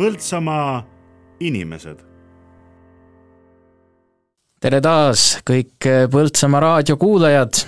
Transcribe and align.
Põltsamaa 0.00 0.78
inimesed. 1.44 1.98
tere 4.60 4.78
taas, 4.80 5.24
kõik 5.44 5.88
Põltsamaa 6.14 6.62
raadio 6.64 6.96
kuulajad, 6.96 7.58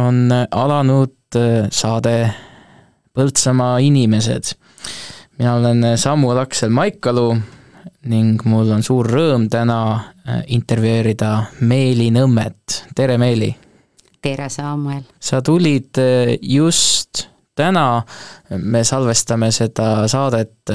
on 0.00 0.32
alanud 0.32 1.36
saade 1.68 2.14
Põltsamaa 3.12 3.76
inimesed. 3.84 4.54
mina 5.38 5.54
olen 5.54 5.84
Samuel 5.98 6.38
Aksel 6.46 6.70
Maikalu 6.70 7.36
ning 8.08 8.40
mul 8.44 8.72
on 8.72 8.82
suur 8.82 9.12
rõõm 9.12 9.50
täna 9.52 10.00
intervjueerida 10.46 11.44
Meeli 11.60 12.08
Nõmmet, 12.10 12.88
tere 12.96 13.18
Meeli! 13.18 13.52
tere, 14.22 14.48
Samuel! 14.48 15.04
sa 15.20 15.42
tulid 15.42 16.00
just 16.40 17.28
täna, 17.54 18.02
me 18.56 18.84
salvestame 18.84 19.52
seda 19.52 20.08
saadet 20.08 20.72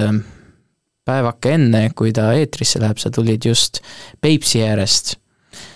päevake 1.08 1.56
enne, 1.58 1.88
kui 1.96 2.12
ta 2.16 2.32
eetrisse 2.38 2.82
läheb, 2.84 3.00
sa 3.02 3.12
tulid 3.14 3.48
just 3.48 3.82
Peipsi 4.22 4.64
äärest 4.68 5.16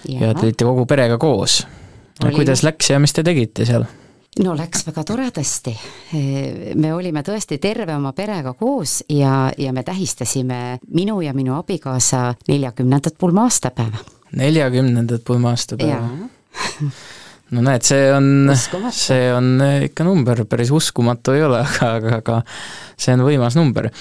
ja, 0.09 0.27
ja 0.27 0.35
tulite 0.35 0.67
kogu 0.67 0.85
perega 0.85 1.17
koos. 1.17 1.63
kuidas 2.21 2.63
läks 2.63 2.91
ja 2.91 2.99
mis 2.99 3.13
te 3.13 3.23
tegite 3.23 3.65
seal? 3.65 3.87
no 4.39 4.55
läks 4.55 4.85
väga 4.87 5.03
toredasti. 5.03 5.73
me 6.75 6.93
olime 6.93 7.23
tõesti 7.27 7.59
terve 7.59 7.95
oma 7.95 8.13
perega 8.17 8.53
koos 8.53 9.01
ja, 9.09 9.51
ja 9.57 9.73
me 9.73 9.83
tähistasime 9.83 10.79
minu 10.87 11.21
ja 11.21 11.33
minu 11.33 11.55
abikaasa 11.57 12.33
neljakümnendat 12.47 13.17
pulma-aastapäeva. 13.19 14.05
neljakümnendat 14.35 15.23
pulma-aastapäeva? 15.27 16.09
no 17.51 17.61
näed, 17.61 17.83
see 17.83 18.11
on, 18.15 18.51
see 18.95 19.31
on 19.35 19.57
ikka 19.89 20.07
number, 20.07 20.45
päris 20.45 20.71
uskumatu 20.71 21.35
ei 21.35 21.43
ole, 21.43 21.63
aga, 21.67 21.95
aga, 21.97 22.21
aga 22.21 22.43
see 22.95 23.15
on 23.17 23.25
võimas 23.27 23.59
number 23.59 23.91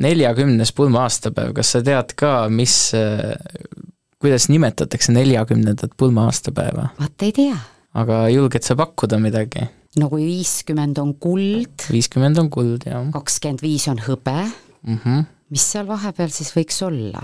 neljakümnes 0.00 0.72
pulma-aastapäev, 0.76 1.52
kas 1.56 1.74
sa 1.76 1.82
tead 1.84 2.14
ka, 2.18 2.32
mis, 2.52 2.76
kuidas 4.22 4.48
nimetatakse 4.52 5.14
neljakümnendat 5.14 5.96
pulma-aastapäeva? 6.00 6.90
vot 7.00 7.26
ei 7.26 7.32
tea. 7.36 7.56
aga 7.94 8.24
julged 8.32 8.66
sa 8.66 8.76
pakkuda 8.78 9.20
midagi? 9.22 9.68
no 10.00 10.10
kui 10.12 10.26
viiskümmend 10.26 10.98
on 11.02 11.14
kuld. 11.22 11.88
viiskümmend 11.90 12.42
on 12.42 12.50
kuld, 12.50 12.88
jah. 12.90 13.06
kakskümmend 13.14 13.64
viis 13.64 13.88
on 13.92 14.02
hõbe 14.08 14.40
mm. 14.42 14.98
-hmm. 14.98 15.24
mis 15.54 15.70
seal 15.72 15.88
vahepeal 15.90 16.32
siis 16.34 16.54
võiks 16.56 16.82
olla? 16.86 17.22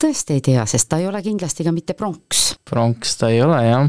tõesti 0.00 0.38
ei 0.38 0.44
tea, 0.44 0.66
sest 0.66 0.88
ta 0.88 0.98
ei 1.00 1.08
ole 1.08 1.22
kindlasti 1.22 1.64
ka 1.64 1.72
mitte 1.72 1.94
pronks. 1.94 2.54
pronks 2.70 3.16
ta 3.16 3.32
ei 3.32 3.42
ole, 3.42 3.64
jah 3.68 3.88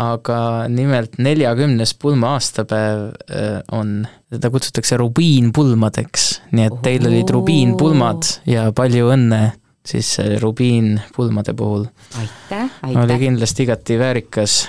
aga 0.00 0.68
nimelt 0.72 1.18
neljakümnes 1.20 1.92
pulma 2.00 2.34
aastapäev 2.36 3.02
äh, 3.28 3.58
on, 3.72 4.06
teda 4.32 4.50
kutsutakse 4.52 4.96
rubiinpulmadeks, 5.00 6.28
nii 6.56 6.68
et 6.70 6.78
teil 6.84 7.08
olid 7.10 7.32
rubiinpulmad 7.34 8.30
ja 8.48 8.70
palju 8.76 9.10
õnne 9.12 9.42
siis 9.86 10.14
äh, 10.22 10.38
rubiinpulmade 10.40 11.54
puhul. 11.58 11.84
aitäh, 12.16 12.70
aitäh! 12.82 13.02
oli 13.04 13.18
kindlasti 13.26 13.66
igati 13.68 13.98
väärikas 14.00 14.62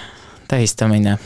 tähistamine. 0.52 1.18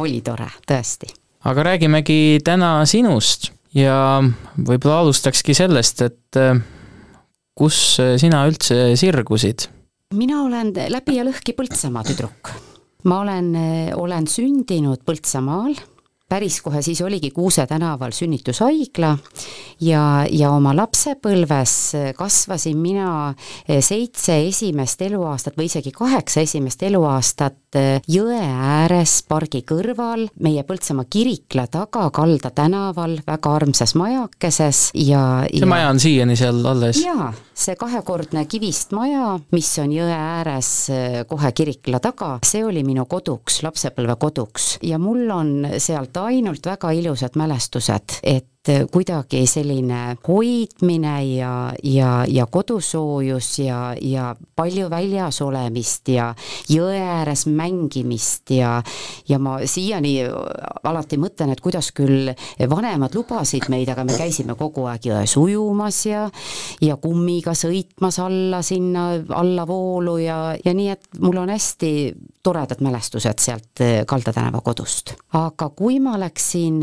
oli 0.00 0.22
tore, 0.24 0.48
tõesti. 0.68 1.12
aga 1.44 1.68
räägimegi 1.72 2.40
täna 2.44 2.78
sinust 2.88 3.50
ja 3.76 4.22
võib-olla 4.56 5.02
alustakski 5.04 5.54
sellest, 5.54 6.02
et 6.08 6.40
äh, 6.40 6.56
kus 7.52 8.00
sina 8.16 8.46
üldse 8.48 8.94
sirgusid? 8.96 9.68
mina 10.16 10.40
olen 10.46 10.72
läbi 10.72 11.20
ja 11.20 11.28
lõhki 11.28 11.52
Põltsamaa 11.52 12.08
tüdruk 12.08 12.71
ma 13.02 13.20
olen, 13.20 13.54
eh, 13.54 13.92
olen 13.98 14.26
sündinud 14.26 15.02
Põltsamaal, 15.06 15.74
päris 16.32 16.62
kohe 16.64 16.80
siis 16.82 17.00
oligi 17.04 17.30
Kuuse 17.30 17.66
tänaval 17.68 18.14
sünnitushaigla 18.16 19.10
ja, 19.84 20.02
ja 20.30 20.50
oma 20.50 20.72
lapsepõlves 20.76 21.74
kasvasin 22.16 22.78
mina 22.80 23.08
eh, 23.68 23.82
seitse 23.84 24.38
esimest 24.46 25.02
eluaastat 25.04 25.58
või 25.60 25.68
isegi 25.68 25.92
kaheksa 25.92 26.40
esimest 26.46 26.82
eluaastat 26.88 27.76
eh, 27.76 28.00
jõe 28.08 28.40
ääres 28.40 29.18
pargi 29.28 29.60
kõrval, 29.68 30.28
meie 30.40 30.64
Põltsamaa 30.64 31.04
kirikla 31.10 31.66
taga 31.68 32.08
Kalda 32.14 32.52
tänaval, 32.54 33.18
väga 33.26 33.56
armsas 33.60 33.92
majakeses 33.98 34.86
ja 34.96 35.22
see 35.50 35.66
ja, 35.66 35.68
maja 35.68 35.92
on 35.92 36.00
siiani 36.00 36.38
seal 36.38 36.64
alles? 36.72 37.04
jaa 37.04 37.32
see 37.62 37.76
kahekordne 37.78 38.44
kivist 38.50 38.94
maja, 38.96 39.36
mis 39.52 39.68
on 39.82 39.92
jõe 39.94 40.12
ääres 40.12 40.70
eh, 40.92 41.18
kohe 41.28 41.52
kirikla 41.52 42.00
taga, 42.02 42.34
see 42.46 42.64
oli 42.64 42.82
minu 42.86 43.04
koduks, 43.10 43.60
lapsepõlvekoduks 43.66 44.78
ja 44.88 44.98
mul 45.02 45.28
on 45.30 45.52
sealt 45.82 46.16
ainult 46.24 46.66
väga 46.66 46.92
ilusad 46.92 47.36
mälestused, 47.36 48.18
et 48.22 48.51
et 48.62 48.90
kuidagi 48.94 49.42
selline 49.50 50.16
hoidmine 50.22 51.14
ja, 51.34 51.72
ja, 51.82 52.10
ja 52.28 52.46
kodusoojus 52.46 53.58
ja, 53.58 53.94
ja 54.00 54.36
palju 54.56 54.90
väljas 54.90 55.40
olemist 55.42 56.08
ja 56.12 56.28
jõe 56.70 57.00
ääres 57.00 57.46
mängimist 57.50 58.52
ja, 58.54 58.76
ja 59.28 59.38
ma 59.42 59.56
siiani 59.66 60.14
alati 60.84 61.18
mõtlen, 61.18 61.50
et 61.52 61.62
kuidas 61.62 61.90
küll 61.96 62.30
vanemad 62.70 63.16
lubasid 63.18 63.66
meid, 63.72 63.90
aga 63.90 64.04
me 64.06 64.14
käisime 64.18 64.54
kogu 64.58 64.86
aeg 64.90 65.10
jões 65.10 65.34
ujumas 65.40 65.98
ja, 66.06 66.28
ja 66.82 66.96
kummiga 67.02 67.56
sõitmas 67.58 68.20
alla 68.22 68.62
sinna, 68.62 69.08
allavoolu 69.42 70.16
ja, 70.22 70.38
ja 70.62 70.74
nii, 70.74 70.88
et 70.94 71.18
mul 71.18 71.42
on 71.42 71.50
hästi 71.50 71.92
toredad 72.42 72.78
mälestused 72.82 73.42
sealt 73.42 73.82
Kalda 74.06 74.32
tänava 74.34 74.62
kodust. 74.62 75.16
aga 75.34 75.70
kui 75.74 75.98
ma 76.02 76.14
läksin 76.20 76.82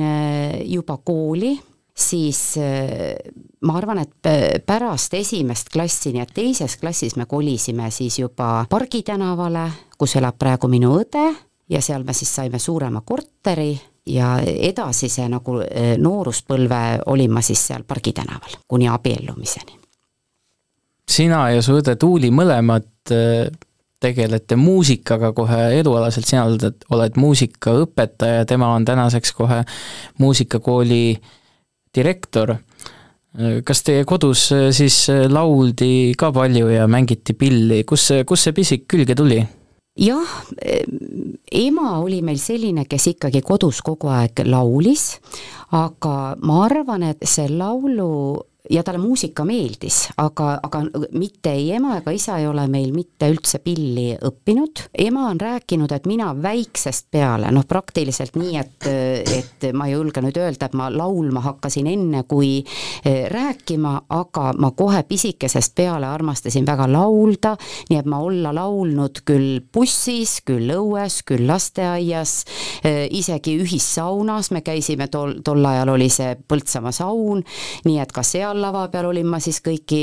juba 0.68 1.00
kooli, 1.04 1.56
siis 2.00 2.58
äh, 2.58 3.16
ma 3.62 3.76
arvan, 3.78 4.00
et 4.04 4.64
pärast 4.66 5.14
esimest 5.14 5.70
klassi, 5.74 6.14
nii 6.16 6.24
et 6.24 6.34
teises 6.34 6.78
klassis 6.80 7.16
me 7.20 7.26
kolisime 7.30 7.92
siis 7.92 8.20
juba 8.20 8.66
Pargi 8.70 9.04
tänavale, 9.04 9.68
kus 9.98 10.16
elab 10.20 10.38
praegu 10.40 10.70
minu 10.72 10.94
õde 11.02 11.26
ja 11.70 11.82
seal 11.82 12.06
me 12.08 12.16
siis 12.16 12.32
saime 12.36 12.60
suurema 12.60 13.02
korteri 13.06 13.74
ja 14.10 14.38
edasise 14.42 15.28
nagu 15.30 15.60
äh, 15.62 15.96
nooruspõlve 16.02 16.82
olin 17.12 17.34
ma 17.34 17.44
siis 17.46 17.68
seal 17.68 17.84
Pargi 17.88 18.14
tänaval 18.14 18.62
kuni 18.68 18.88
abiellumiseni. 18.90 19.80
sina 21.10 21.50
ja 21.50 21.62
su 21.62 21.76
õde 21.82 21.96
Tuuli 21.96 22.32
mõlemad 22.32 23.12
äh, 23.12 23.50
tegelete 24.00 24.56
muusikaga 24.56 25.34
kohe 25.36 25.80
elualaselt, 25.80 26.26
sina 26.26 26.46
oled, 26.48 26.86
oled 26.90 27.18
muusikaõpetaja, 27.20 28.46
tema 28.46 28.72
on 28.74 28.86
tänaseks 28.86 29.34
kohe 29.36 29.64
muusikakooli 30.18 31.04
äh, 31.18 31.36
direktor, 31.96 32.56
kas 33.64 33.84
teie 33.86 34.06
kodus 34.10 34.50
äh, 34.56 34.70
siis 34.74 35.04
äh, 35.14 35.28
lauldi 35.30 36.16
ka 36.18 36.32
palju 36.34 36.72
ja 36.74 36.88
mängiti 36.90 37.36
pilli, 37.38 37.84
kus 37.86 38.10
kust 38.26 38.50
see 38.50 38.56
pisik 38.58 38.88
külge 38.90 39.16
tuli? 39.16 39.40
jah, 40.00 40.32
ema 41.52 41.98
oli 42.00 42.22
meil 42.24 42.40
selline, 42.40 42.86
kes 42.88 43.10
ikkagi 43.12 43.42
kodus 43.44 43.82
kogu 43.84 44.08
aeg 44.16 44.46
laulis, 44.48 45.20
aga 45.76 46.38
ma 46.40 46.62
arvan, 46.70 47.04
et 47.10 47.26
see 47.28 47.50
laulu 47.52 48.40
ja 48.70 48.84
talle 48.84 49.00
muusika 49.02 49.46
meeldis, 49.46 50.04
aga, 50.22 50.52
aga 50.64 50.82
mitte 51.18 51.52
ei 51.56 51.72
ema 51.74 51.96
ega 51.98 52.12
isa 52.14 52.38
ei 52.38 52.48
ole 52.48 52.68
meil 52.70 52.92
mitte 52.94 53.30
üldse 53.32 53.60
pilli 53.64 54.12
õppinud. 54.14 54.84
ema 54.94 55.26
on 55.30 55.40
rääkinud, 55.42 55.92
et 55.92 56.06
mina 56.10 56.30
väiksest 56.42 57.08
peale, 57.12 57.50
noh 57.52 57.66
praktiliselt 57.68 58.38
nii, 58.38 58.58
et, 58.62 58.88
et 59.34 59.68
ma 59.74 59.88
ei 59.90 59.96
julge 59.96 60.22
nüüd 60.22 60.38
öelda, 60.38 60.70
et 60.70 60.78
ma 60.78 60.90
laulma 60.94 61.42
hakkasin 61.48 61.90
enne 61.90 62.24
kui 62.30 62.60
eh, 62.60 63.26
rääkima, 63.32 63.96
aga 64.20 64.54
ma 64.62 64.72
kohe 64.78 65.02
pisikesest 65.10 65.74
peale 65.76 66.08
armastasin 66.10 66.68
väga 66.68 66.86
laulda, 66.92 67.56
nii 67.90 68.00
et 68.00 68.10
ma 68.10 68.22
olla 68.26 68.54
laulnud 68.56 69.24
küll 69.26 69.64
bussis, 69.74 70.40
küll 70.46 70.70
õues, 70.76 71.22
küll 71.26 71.48
lasteaias, 71.50 72.36
eh, 72.84 73.08
isegi 73.10 73.58
ühissaunas, 73.64 74.52
me 74.54 74.62
käisime 74.62 75.10
tol, 75.10 75.40
tol 75.44 75.66
ajal 75.66 75.96
oli 75.98 76.10
see 76.14 76.36
Põltsamaa 76.50 76.94
saun, 76.94 77.42
nii 77.86 78.00
et 78.02 78.12
ka 78.14 78.24
seal 78.26 78.59
seal 78.60 78.66
lava 78.68 78.88
peal 78.92 79.08
olin 79.10 79.28
ma 79.28 79.40
siis 79.42 79.62
kõiki 79.64 80.02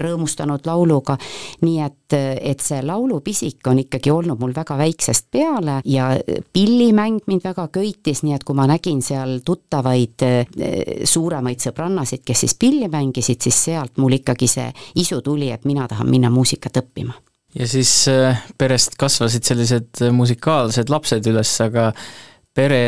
rõõmustanud 0.00 0.66
lauluga, 0.66 1.16
nii 1.62 1.80
et, 1.82 2.14
et 2.14 2.62
see 2.62 2.80
laulupisik 2.86 3.66
on 3.66 3.80
ikkagi 3.82 4.12
olnud 4.14 4.38
mul 4.40 4.54
väga 4.54 4.76
väiksest 4.78 5.28
peale 5.30 5.80
ja 5.84 6.12
pillimäng 6.52 7.26
mind 7.26 7.44
väga 7.44 7.68
köitis, 7.74 8.22
nii 8.22 8.36
et 8.36 8.44
kui 8.46 8.56
ma 8.56 8.66
nägin 8.70 9.02
seal 9.02 9.40
tuttavaid 9.44 10.26
suuremaid 11.04 11.62
sõbrannasid, 11.62 12.24
kes 12.26 12.44
siis 12.46 12.56
pilli 12.58 12.88
mängisid, 12.88 13.40
siis 13.42 13.62
sealt 13.70 13.98
mul 13.98 14.18
ikkagi 14.20 14.48
see 14.50 14.70
isu 15.02 15.20
tuli, 15.24 15.50
et 15.50 15.64
mina 15.66 15.88
tahan 15.88 16.08
minna 16.10 16.30
muusikat 16.30 16.82
õppima. 16.82 17.16
Ja 17.56 17.66
siis 17.68 18.04
perest 18.58 18.98
kasvasid 19.00 19.46
sellised 19.48 20.02
musikaalsed 20.12 20.90
lapsed 20.92 21.24
üles, 21.30 21.54
aga 21.64 21.88
pere 22.56 22.82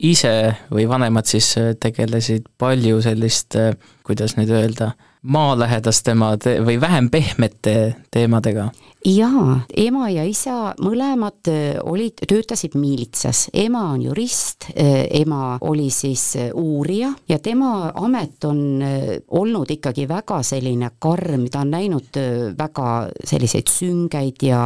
ise 0.00 0.32
või 0.72 0.86
vanemad 0.88 1.28
siis 1.28 1.52
tegelesid 1.80 2.48
palju 2.58 3.00
sellist, 3.04 3.56
äh, 3.56 3.74
kuidas 4.10 4.36
nüüd 4.38 4.50
öelda, 4.50 4.92
maalähedaste 5.22 6.10
teemade 6.10 6.58
või 6.66 6.80
vähem 6.82 7.10
pehmete 7.14 7.74
teemadega? 8.10 8.70
Jaa, 9.04 9.60
ema 9.76 10.08
ja 10.12 10.24
isa 10.28 10.74
mõlemad 10.82 11.48
äh, 11.48 11.78
olid, 11.88 12.20
töötasid 12.28 12.74
miilitsas, 12.78 13.46
ema 13.56 13.86
on 13.94 14.02
jurist, 14.04 14.68
äh, 14.74 15.06
ema 15.22 15.56
oli 15.64 15.88
siis 15.94 16.24
äh, 16.36 16.50
uurija 16.54 17.12
ja 17.28 17.38
tema 17.38 17.90
amet 17.94 18.44
on 18.44 18.82
olnud 19.28 19.70
ikkagi 19.70 20.06
väga 20.08 20.42
selline 20.44 20.90
karm, 20.98 21.46
ta 21.50 21.64
on 21.64 21.72
näinud 21.72 22.18
väga 22.58 22.90
selliseid 23.24 23.70
süngeid 23.72 24.44
ja 24.44 24.60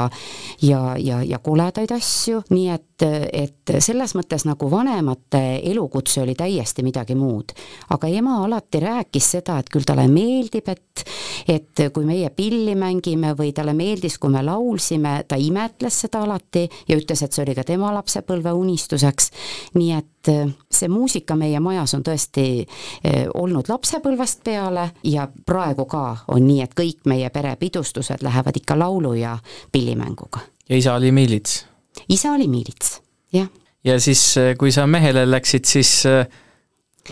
ja, 0.63 0.97
ja, 0.99 1.23
ja 1.23 1.39
koledaid 1.39 1.93
asju, 1.95 2.43
nii 2.51 2.69
et, 2.75 3.05
et 3.33 3.75
selles 3.79 4.15
mõttes 4.19 4.47
nagu 4.49 4.71
vanemate 4.71 5.61
elukutse 5.71 6.23
oli 6.23 6.35
täiesti 6.35 6.83
midagi 6.83 7.15
muud. 7.15 7.55
aga 7.91 8.09
ema 8.09 8.41
alati 8.45 8.81
rääkis 8.83 9.31
seda, 9.37 9.59
et 9.59 9.71
küll 9.71 9.87
talle 9.87 10.09
meeldib, 10.09 10.69
et 10.69 11.05
et 11.49 11.83
kui 11.93 12.05
meie 12.07 12.31
pilli 12.31 12.75
mängime 12.79 13.35
või 13.37 13.53
talle 13.55 13.75
meeldis, 13.77 14.19
kui 14.19 14.33
me 14.33 14.43
laulsime, 14.45 15.17
ta 15.29 15.37
imetles 15.41 16.01
seda 16.05 16.25
alati 16.25 16.65
ja 16.89 16.99
ütles, 16.99 17.23
et 17.23 17.33
see 17.33 17.45
oli 17.45 17.55
ka 17.57 17.65
tema 17.67 17.93
lapsepõlve 17.95 18.53
unistuseks. 18.53 19.31
nii 19.75 19.93
et 19.93 20.31
äh, 20.33 20.55
see 20.71 20.89
muusika 20.89 21.37
meie 21.37 21.61
majas 21.61 21.95
on 21.95 22.05
tõesti 22.07 22.47
äh, 22.65 23.25
olnud 23.35 23.69
lapsepõlvest 23.69 24.45
peale 24.45 24.91
ja 25.05 25.29
praegu 25.47 25.85
ka 25.85 26.05
on 26.29 26.47
nii, 26.47 26.63
et 26.63 26.75
kõik 26.75 27.05
meie 27.11 27.31
pere 27.31 27.57
pidustused 27.57 28.23
lähevad 28.23 28.57
ikka 28.57 28.79
laulu 28.79 29.15
ja 29.15 29.39
pillimänguga. 29.73 30.41
ja 30.69 30.77
isa 30.77 30.95
oli 30.95 31.13
miilits? 31.13 31.67
isa 32.09 32.33
oli 32.33 32.49
miilits, 32.49 33.01
jah. 33.33 33.49
ja 33.85 34.01
siis, 34.01 34.37
äh, 34.39 34.57
kui 34.59 34.73
sa 34.73 34.87
mehele 34.87 35.31
läksid, 35.31 35.65
siis 35.65 36.05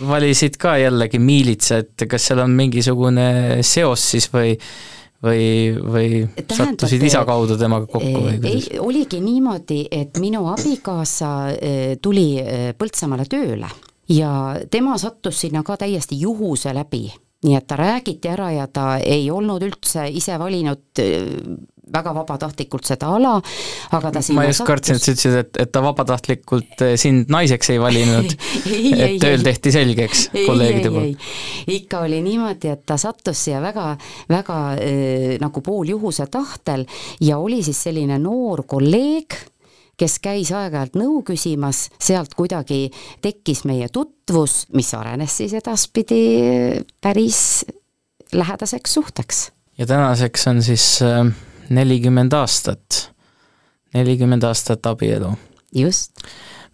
valisid 0.01 0.57
ka 0.61 0.77
jällegi 0.81 1.21
miilitsa, 1.23 1.83
et 1.83 2.07
kas 2.09 2.31
seal 2.31 2.43
on 2.45 2.57
mingisugune 2.57 3.63
seos 3.67 4.11
siis 4.15 4.29
või 4.33 4.57
või, 5.23 5.45
või 5.79 6.09
Tähendab, 6.25 6.57
sattusid 6.57 7.03
isa 7.07 7.25
kaudu 7.29 7.57
temaga 7.59 7.87
kokku 7.87 8.25
või 8.25 8.39
kuidas? 8.41 8.69
ei, 8.71 8.79
oligi 8.83 9.21
niimoodi, 9.23 9.85
et 9.91 10.19
minu 10.23 10.47
abikaasa 10.51 11.33
eh, 11.55 11.97
tuli 12.03 12.27
eh, 12.43 12.71
Põltsamaale 12.79 13.29
tööle 13.31 13.71
ja 14.11 14.33
tema 14.71 14.97
sattus 14.99 15.45
sinna 15.45 15.63
ka 15.63 15.77
täiesti 15.85 16.19
juhuse 16.21 16.75
läbi 16.75 17.07
nii 17.43 17.57
et 17.59 17.67
ta 17.67 17.77
räägiti 17.79 18.31
ära 18.31 18.51
ja 18.55 18.67
ta 18.71 18.97
ei 18.99 19.31
olnud 19.31 19.63
üldse 19.67 20.07
ise 20.11 20.39
valinud 20.39 21.03
väga 21.93 22.15
vabatahtlikult 22.17 22.89
seda 22.89 23.13
ala, 23.17 23.35
aga 23.97 24.13
ta 24.15 24.23
ma 24.37 24.47
just 24.49 24.65
kartsin, 24.69 24.99
et 24.99 25.05
sa 25.05 25.15
ütlesid, 25.15 25.39
et, 25.43 25.61
et 25.65 25.73
ta 25.73 25.83
vabatahtlikult 25.85 26.85
äh, 26.87 26.95
sind 27.01 27.33
naiseks 27.33 27.73
ei 27.75 27.81
valinud 27.83 28.35
et 29.05 29.19
tööl 29.23 29.45
tehti 29.45 29.75
selgeks 29.75 30.27
kolleegide 30.35 30.93
poolt. 30.93 31.31
ikka 31.77 32.05
oli 32.09 32.23
niimoodi, 32.25 32.73
et 32.73 32.85
ta 32.89 32.99
sattus 33.01 33.45
siia 33.47 33.63
väga, 33.65 33.93
väga 34.33 34.59
äh, 34.75 35.31
nagu 35.43 35.65
pooljuhuse 35.65 36.29
tahtel 36.33 36.87
ja 37.21 37.39
oli 37.43 37.63
siis 37.65 37.83
selline 37.89 38.19
noor 38.23 38.65
kolleeg, 38.69 39.37
kes 39.99 40.19
käis 40.25 40.51
aeg-ajalt 40.57 40.97
nõu 40.99 41.21
küsimas, 41.27 41.87
sealt 42.03 42.35
kuidagi 42.39 42.87
tekkis 43.23 43.65
meie 43.69 43.89
tutvus, 43.93 44.67
mis 44.75 44.91
arenes 44.99 45.37
siis 45.43 45.55
edaspidi 45.59 46.23
päris 47.03 47.63
lähedaseks 48.33 48.95
suhteks. 48.95 49.51
ja 49.79 49.87
tänaseks 49.87 50.47
on 50.47 50.63
siis 50.63 51.03
äh, 51.03 51.27
nelikümmend 51.71 52.33
aastat, 52.33 53.13
nelikümmend 53.95 54.45
aastat 54.45 54.87
abielu. 54.87 55.33
just 55.75 56.13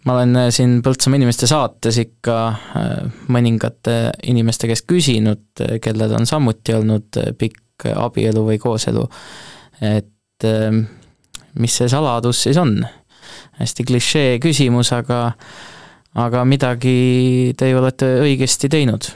ma 0.05 0.15
olen 0.15 0.35
äh, 0.35 0.49
siin 0.55 0.79
Põltsamaa 0.83 1.19
inimeste 1.19 1.47
saates 1.47 1.97
ikka 2.01 2.37
äh, 2.47 2.93
mõningate 3.27 3.97
inimeste 4.23 4.69
käest 4.71 4.87
küsinud, 4.87 5.65
kellel 5.81 6.15
on 6.15 6.27
samuti 6.29 6.73
olnud 6.73 7.19
pikk 7.37 7.89
abielu 7.95 8.43
või 8.43 8.57
kooselu, 8.59 9.05
et 9.87 10.45
mis 11.59 11.75
see 11.79 11.87
saladus 11.91 12.41
siis 12.43 12.57
on? 12.59 12.81
hästi 13.59 13.83
klišee 13.87 14.39
küsimus, 14.43 14.91
aga 14.95 15.33
aga 16.19 16.43
midagi 16.47 17.53
te 17.57 17.69
olete 17.75 18.07
õigesti 18.23 18.69
teinud 18.71 19.07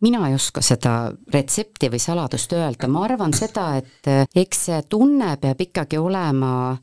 mina 0.00 0.28
ei 0.28 0.34
oska 0.34 0.62
seda 0.64 1.12
retsepti 1.32 1.90
või 1.92 2.00
saladust 2.02 2.52
öelda, 2.56 2.88
ma 2.88 3.04
arvan 3.04 3.34
seda, 3.36 3.74
et 3.80 4.36
eks 4.36 4.64
see 4.68 4.82
tunne 4.88 5.34
peab 5.40 5.60
ikkagi 5.60 5.98
olema 6.00 6.76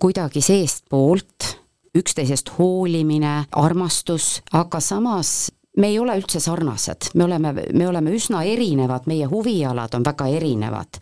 kuidagi 0.00 0.42
seestpoolt, 0.42 1.52
üksteisest 1.98 2.52
hoolimine, 2.58 3.44
armastus, 3.56 4.38
aga 4.52 4.80
samas 4.80 5.50
me 5.78 5.86
ei 5.86 5.98
ole 5.98 6.16
üldse 6.18 6.40
sarnased, 6.42 7.12
me 7.14 7.24
oleme, 7.24 7.52
me 7.72 7.88
oleme 7.88 8.12
üsna 8.14 8.42
erinevad, 8.46 9.06
meie 9.06 9.28
huvialad 9.30 9.94
on 9.94 10.06
väga 10.06 10.26
erinevad. 10.38 11.00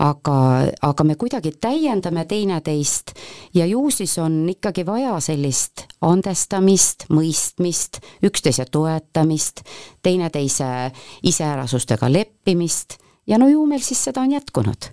Aga, 0.00 0.34
aga 0.88 1.04
me 1.04 1.14
kuidagi 1.20 1.50
täiendame 1.60 2.22
teineteist 2.24 3.12
ja 3.52 3.66
ju 3.68 3.82
siis 3.92 4.14
on 4.18 4.46
ikkagi 4.48 4.86
vaja 4.88 5.18
sellist 5.20 5.84
andestamist, 6.00 7.04
mõistmist, 7.12 8.00
üksteise 8.24 8.64
toetamist, 8.72 9.60
teineteise 10.02 10.70
iseärasustega 11.28 12.08
leppimist. 12.12 12.96
Ja 13.28 13.36
no 13.38 13.50
ju 13.52 13.66
meil 13.68 13.84
siis 13.84 14.00
seda 14.08 14.24
on 14.24 14.32
jätkunud. 14.32 14.88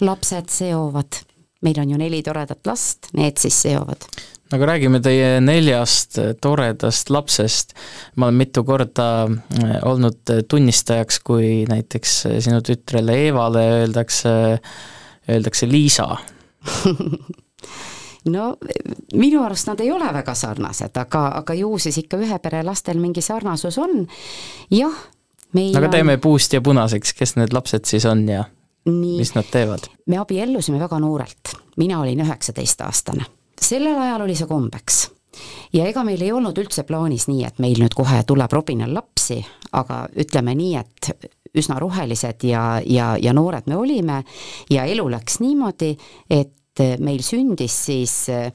lapsed 0.00 0.50
seovad, 0.50 1.22
meil 1.62 1.78
on 1.80 1.90
ju 1.90 1.96
neli 1.98 2.22
toredat 2.22 2.66
last, 2.66 3.08
need 3.14 3.38
siis 3.38 3.62
seovad 3.62 4.04
aga 4.52 4.66
räägime 4.66 5.00
teie 5.04 5.40
neljast 5.44 6.18
toredast 6.40 7.10
lapsest. 7.10 7.74
ma 8.16 8.26
olen 8.26 8.38
mitu 8.40 8.64
korda 8.64 9.08
äh, 9.24 9.74
olnud 9.82 10.32
tunnistajaks, 10.48 11.20
kui 11.20 11.64
näiteks 11.68 12.22
sinu 12.44 12.62
tütrele 12.64 13.16
Eevale 13.26 13.66
öeldakse, 13.80 14.30
öeldakse 15.28 15.68
Liisa 15.68 16.08
no 18.32 18.48
minu 19.14 19.42
arust 19.44 19.68
nad 19.70 19.80
ei 19.80 19.92
ole 19.92 20.08
väga 20.14 20.34
sarnased, 20.34 20.96
aga, 20.96 21.24
aga 21.42 21.54
ju 21.54 21.76
siis 21.82 22.00
ikka 22.02 22.20
ühe 22.20 22.38
pere 22.42 22.62
lastel 22.66 23.00
mingi 23.00 23.22
sarnasus 23.24 23.78
on. 23.78 24.06
jah, 24.70 25.02
meil 25.56 25.76
aga 25.76 25.92
teeme 25.98 26.18
on... 26.18 26.22
puust 26.24 26.56
ja 26.56 26.62
punaseks, 26.64 27.14
kes 27.18 27.36
need 27.40 27.56
lapsed 27.56 27.88
siis 27.88 28.06
on 28.08 28.26
ja 28.28 28.44
Nii. 28.88 29.18
mis 29.18 29.34
nad 29.36 29.48
teevad? 29.52 29.90
me 30.06 30.20
abiellusime 30.20 30.80
väga 30.80 31.00
noorelt, 31.04 31.56
mina 31.76 32.00
olin 32.00 32.24
üheksateistaastane 32.24 33.28
sellel 33.64 33.98
ajal 33.98 34.26
oli 34.26 34.36
see 34.38 34.48
kombeks 34.48 35.06
ja 35.72 35.86
ega 35.88 36.04
meil 36.06 36.22
ei 36.24 36.32
olnud 36.32 36.58
üldse 36.58 36.84
plaanis 36.88 37.28
nii, 37.28 37.44
et 37.46 37.58
meil 37.62 37.80
nüüd 37.82 37.94
kohe 37.96 38.22
tuleb 38.26 38.52
robinal 38.52 38.94
lapsi, 38.94 39.38
aga 39.76 40.06
ütleme 40.18 40.54
nii, 40.58 40.74
et 40.80 41.30
üsna 41.58 41.78
rohelised 41.80 42.44
ja, 42.48 42.80
ja, 42.84 43.14
ja 43.20 43.34
noored 43.36 43.68
me 43.68 43.76
olime 43.78 44.22
ja 44.72 44.86
elu 44.88 45.08
läks 45.12 45.40
niimoodi, 45.44 45.94
et 46.30 46.54
meil 47.02 47.22
sündis 47.26 47.74
siis 47.88 48.14
eh, 48.30 48.52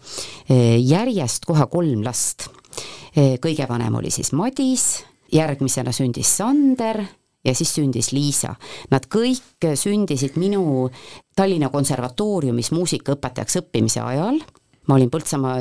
järjest 0.79 1.45
kohe 1.45 1.67
kolm 1.71 2.05
last. 2.05 2.47
Eh, 3.13 3.35
kõige 3.41 3.67
vanem 3.69 3.99
oli 3.99 4.13
siis 4.13 4.31
Madis, 4.33 5.03
järgmisena 5.33 5.91
sündis 5.93 6.31
Sander 6.37 7.01
ja 7.43 7.53
siis 7.57 7.73
sündis 7.75 8.13
Liisa. 8.15 8.55
Nad 8.93 9.09
kõik 9.11 9.67
sündisid 9.75 10.39
minu 10.39 10.87
Tallinna 11.35 11.69
Konservatooriumis 11.73 12.71
muusikaõpetajaks 12.73 13.59
õppimise 13.59 14.01
ajal 14.05 14.39
ma 14.87 14.97
olin 14.97 15.11
Põltsamaa 15.11 15.57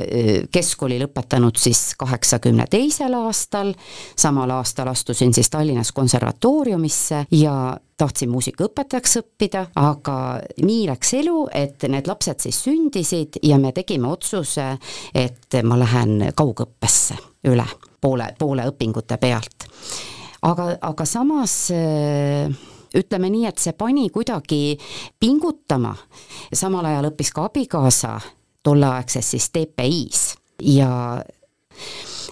keskkooli 0.52 0.98
lõpetanud 1.02 1.58
siis 1.60 1.92
kaheksakümne 1.98 2.66
teisel 2.70 3.14
aastal, 3.14 3.72
samal 4.18 4.50
aastal 4.58 4.90
astusin 4.90 5.34
siis 5.34 5.50
Tallinnas 5.50 5.92
konservatooriumisse 5.92 7.24
ja 7.38 7.54
tahtsin 7.98 8.30
muusikaõpetajaks 8.32 9.16
õppida, 9.20 9.66
aga 9.78 10.16
nii 10.62 10.88
läks 10.90 11.14
elu, 11.20 11.36
et 11.54 11.86
need 11.92 12.10
lapsed 12.10 12.42
siis 12.42 12.58
sündisid 12.64 13.38
ja 13.46 13.60
me 13.62 13.72
tegime 13.76 14.10
otsuse, 14.10 14.72
et 15.14 15.60
ma 15.62 15.78
lähen 15.78 16.32
kaugõppesse 16.34 17.18
üle 17.50 17.66
poole, 18.02 18.32
poole 18.38 18.66
õpingute 18.72 19.18
pealt. 19.22 19.68
aga, 20.42 20.72
aga 20.80 21.06
samas 21.06 21.56
ütleme 22.98 23.30
nii, 23.30 23.46
et 23.48 23.58
see 23.62 23.72
pani 23.78 24.08
kuidagi 24.10 24.76
pingutama, 25.20 25.94
samal 26.52 26.90
ajal 26.90 27.12
õppis 27.12 27.32
ka 27.32 27.46
abikaasa 27.48 28.16
tolleaegses 28.62 29.30
siis 29.34 29.50
TPI-s 29.50 30.34
ja 30.62 30.90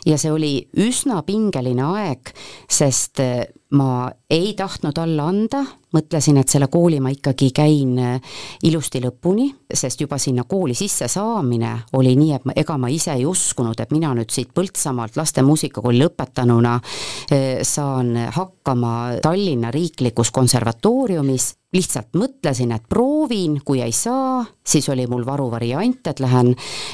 ja 0.06 0.16
see 0.18 0.32
oli 0.32 0.52
üsna 0.80 1.20
pingeline 1.26 1.84
aeg, 1.84 2.32
sest 2.70 3.20
äh, 3.24 3.44
ma 3.76 4.10
ei 4.30 4.54
tahtnud 4.56 4.98
alla 4.98 5.28
anda, 5.32 5.64
mõtlesin, 5.94 6.38
et 6.40 6.48
selle 6.48 6.68
kooli 6.70 7.00
ma 7.02 7.10
ikkagi 7.12 7.50
käin 7.54 7.98
äh, 7.98 8.36
ilusti 8.66 9.00
lõpuni, 9.02 9.48
sest 9.74 10.00
juba 10.00 10.18
sinna 10.18 10.44
kooli 10.48 10.74
sisse 10.78 11.08
saamine 11.10 11.72
oli 11.98 12.14
nii, 12.18 12.32
et 12.36 12.48
ma, 12.48 12.54
ega 12.56 12.76
ma 12.80 12.90
ise 12.92 13.14
ei 13.16 13.26
uskunud, 13.26 13.78
et 13.80 13.94
mina 13.94 14.12
nüüd 14.16 14.30
siit 14.32 14.52
Põltsamaalt 14.54 15.16
laste 15.18 15.44
muusikakooli 15.46 16.02
lõpetanuna 16.02 16.76
äh, 16.80 17.62
saan 17.66 18.14
hakkama 18.36 19.20
Tallinna 19.22 19.70
Riiklikus 19.74 20.32
Konservatooriumis. 20.34 21.54
Lihtsalt 21.70 22.16
mõtlesin, 22.18 22.72
et 22.74 22.82
proovin, 22.90 23.60
kui 23.62 23.78
ei 23.78 23.92
saa, 23.94 24.40
siis 24.66 24.88
oli 24.90 25.04
mul 25.06 25.22
varuvariant, 25.22 26.02
et 26.10 26.18
lähen, 26.18 26.50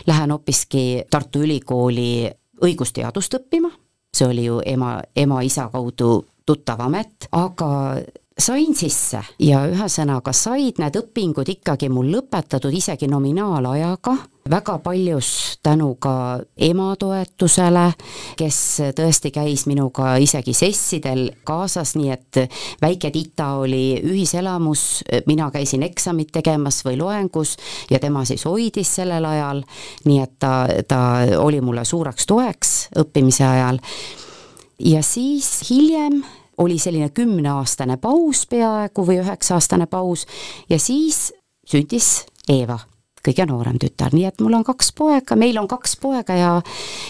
lähen 0.07 0.35
hoopiski 0.35 1.07
Tartu 1.11 1.41
Ülikooli 1.47 2.29
õigusteadust 2.61 3.39
õppima, 3.39 3.71
see 4.13 4.29
oli 4.29 4.45
ju 4.45 4.61
ema, 4.69 4.99
ema-isa 5.17 5.71
kaudu 5.73 6.19
tuttav 6.47 6.85
amet, 6.85 7.29
aga 7.33 7.71
sain 8.39 8.75
sisse 8.77 9.23
ja 9.41 9.63
ühesõnaga 9.71 10.33
said 10.37 10.77
need 10.81 10.97
õpingud 11.01 11.49
ikkagi 11.49 11.89
mul 11.89 12.11
lõpetatud 12.13 12.75
isegi 12.77 13.09
nominaalajaga, 13.09 14.13
väga 14.53 14.77
paljus 14.85 15.31
tänu 15.65 15.95
ka 16.01 16.43
ema 16.69 16.91
toetusele, 17.01 17.87
kes 18.37 18.59
tõesti 18.99 19.33
käis 19.33 19.65
minuga 19.67 20.19
isegi 20.21 20.53
sessidel 20.55 21.31
kaasas, 21.49 21.95
nii 21.97 22.13
et 22.13 22.43
väike 22.85 23.11
Tita 23.15 23.55
oli 23.63 24.03
ühiselamus, 24.05 24.87
mina 25.27 25.49
käisin 25.51 25.87
eksamit 25.89 26.35
tegemas 26.37 26.83
või 26.85 27.01
loengus 27.01 27.57
ja 27.91 27.99
tema 28.03 28.27
siis 28.29 28.45
hoidis 28.45 28.99
sellel 29.01 29.25
ajal, 29.25 29.65
nii 30.05 30.23
et 30.23 30.37
ta, 30.39 30.67
ta 30.89 31.03
oli 31.41 31.65
mulle 31.65 31.89
suureks 31.89 32.29
toeks 32.29 32.79
õppimise 33.01 33.49
ajal. 33.49 33.81
Ja 34.77 35.01
siis 35.01 35.71
hiljem 35.71 36.21
oli 36.59 36.79
selline 36.79 37.09
kümneaastane 37.11 37.97
paus 37.97 38.47
peaaegu 38.47 39.07
või 39.07 39.21
üheksa-aastane 39.21 39.87
paus 39.87 40.27
ja 40.71 40.79
siis 40.81 41.33
sündis 41.67 42.27
Eeva, 42.49 42.79
kõige 43.27 43.47
noorem 43.51 43.79
tütar, 43.83 44.15
nii 44.15 44.29
et 44.29 44.41
mul 44.41 44.55
on 44.55 44.65
kaks 44.67 44.93
poega, 44.97 45.37
meil 45.39 45.59
on 45.59 45.69
kaks 45.69 45.97
poega 45.99 46.37
ja, 46.39 46.53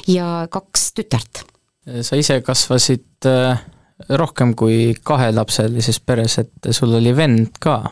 ja 0.09 0.31
kaks 0.51 0.93
tütart. 0.97 1.45
sa 2.03 2.17
ise 2.17 2.41
kasvasid 2.41 3.29
äh, 3.29 3.61
rohkem 4.09 4.55
kui 4.57 4.95
kahelapselises 5.03 6.01
peres, 6.01 6.39
et 6.39 6.73
sul 6.73 6.97
oli 6.97 7.13
vend 7.17 7.61
ka. 7.61 7.83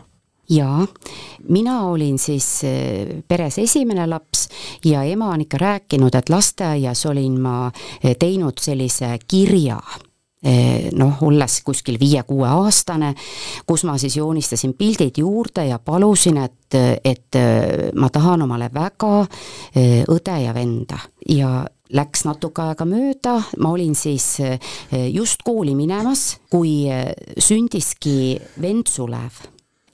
Jaa, 0.49 0.83
mina 1.49 1.79
olin 1.89 2.17
siis 2.21 2.49
äh, 2.65 3.21
peres 3.27 3.59
esimene 3.61 4.07
laps 4.09 4.47
ja 4.85 5.03
ema 5.03 5.31
on 5.33 5.45
ikka 5.45 5.61
rääkinud, 5.61 6.17
et 6.17 6.29
lasteaias 6.29 7.05
olin 7.05 7.39
ma 7.41 7.55
äh, 7.69 8.17
teinud 8.19 8.57
sellise 8.61 9.15
kirja 9.27 9.79
noh, 10.93 11.21
olles 11.25 11.59
kuskil 11.65 11.97
viie-kuueaastane, 12.01 13.13
kus 13.67 13.85
ma 13.87 13.97
siis 14.01 14.17
joonistasin 14.19 14.75
pildid 14.77 15.17
juurde 15.17 15.65
ja 15.69 15.79
palusin, 15.79 16.37
et, 16.43 16.77
et 17.03 17.39
eh, 17.39 17.89
ma 17.97 18.09
tahan 18.13 18.45
omale 18.45 18.69
väga 18.73 19.13
eh, 19.23 20.03
õde 20.11 20.37
ja 20.43 20.53
venda. 20.55 20.99
Ja 21.29 21.65
läks 21.95 22.25
natuke 22.25 22.63
aega 22.65 22.85
mööda, 22.89 23.35
ma 23.61 23.71
olin 23.71 23.93
siis 23.95 24.39
just 25.13 25.43
kooli 25.45 25.75
minemas, 25.77 26.39
kui 26.49 26.89
sündiski 27.37 28.35
vend 28.61 28.89
Sulev. 28.89 29.43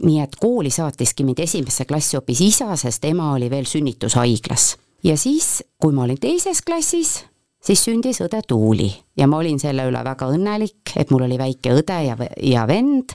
Nii 0.02 0.22
et 0.24 0.38
kooli 0.40 0.72
saatiski 0.74 1.26
mind 1.28 1.44
esimesse 1.44 1.86
klassi 1.86 2.18
hoopis 2.18 2.42
isa, 2.42 2.72
sest 2.80 3.04
ema 3.06 3.34
oli 3.36 3.52
veel 3.52 3.68
sünnitushaiglas. 3.70 4.78
ja 5.04 5.18
siis, 5.18 5.64
kui 5.78 5.94
ma 5.94 6.04
olin 6.08 6.18
teises 6.18 6.62
klassis, 6.62 7.20
siis 7.62 7.84
sündis 7.86 8.22
õde 8.26 8.42
Tuuli 8.48 8.90
ja 9.18 9.28
ma 9.30 9.40
olin 9.42 9.60
selle 9.62 9.86
üle 9.90 10.02
väga 10.06 10.30
õnnelik, 10.34 10.96
et 10.98 11.12
mul 11.14 11.28
oli 11.28 11.38
väike 11.40 11.76
õde 11.78 11.98
ja, 12.08 12.18
ja 12.42 12.66
vend, 12.70 13.14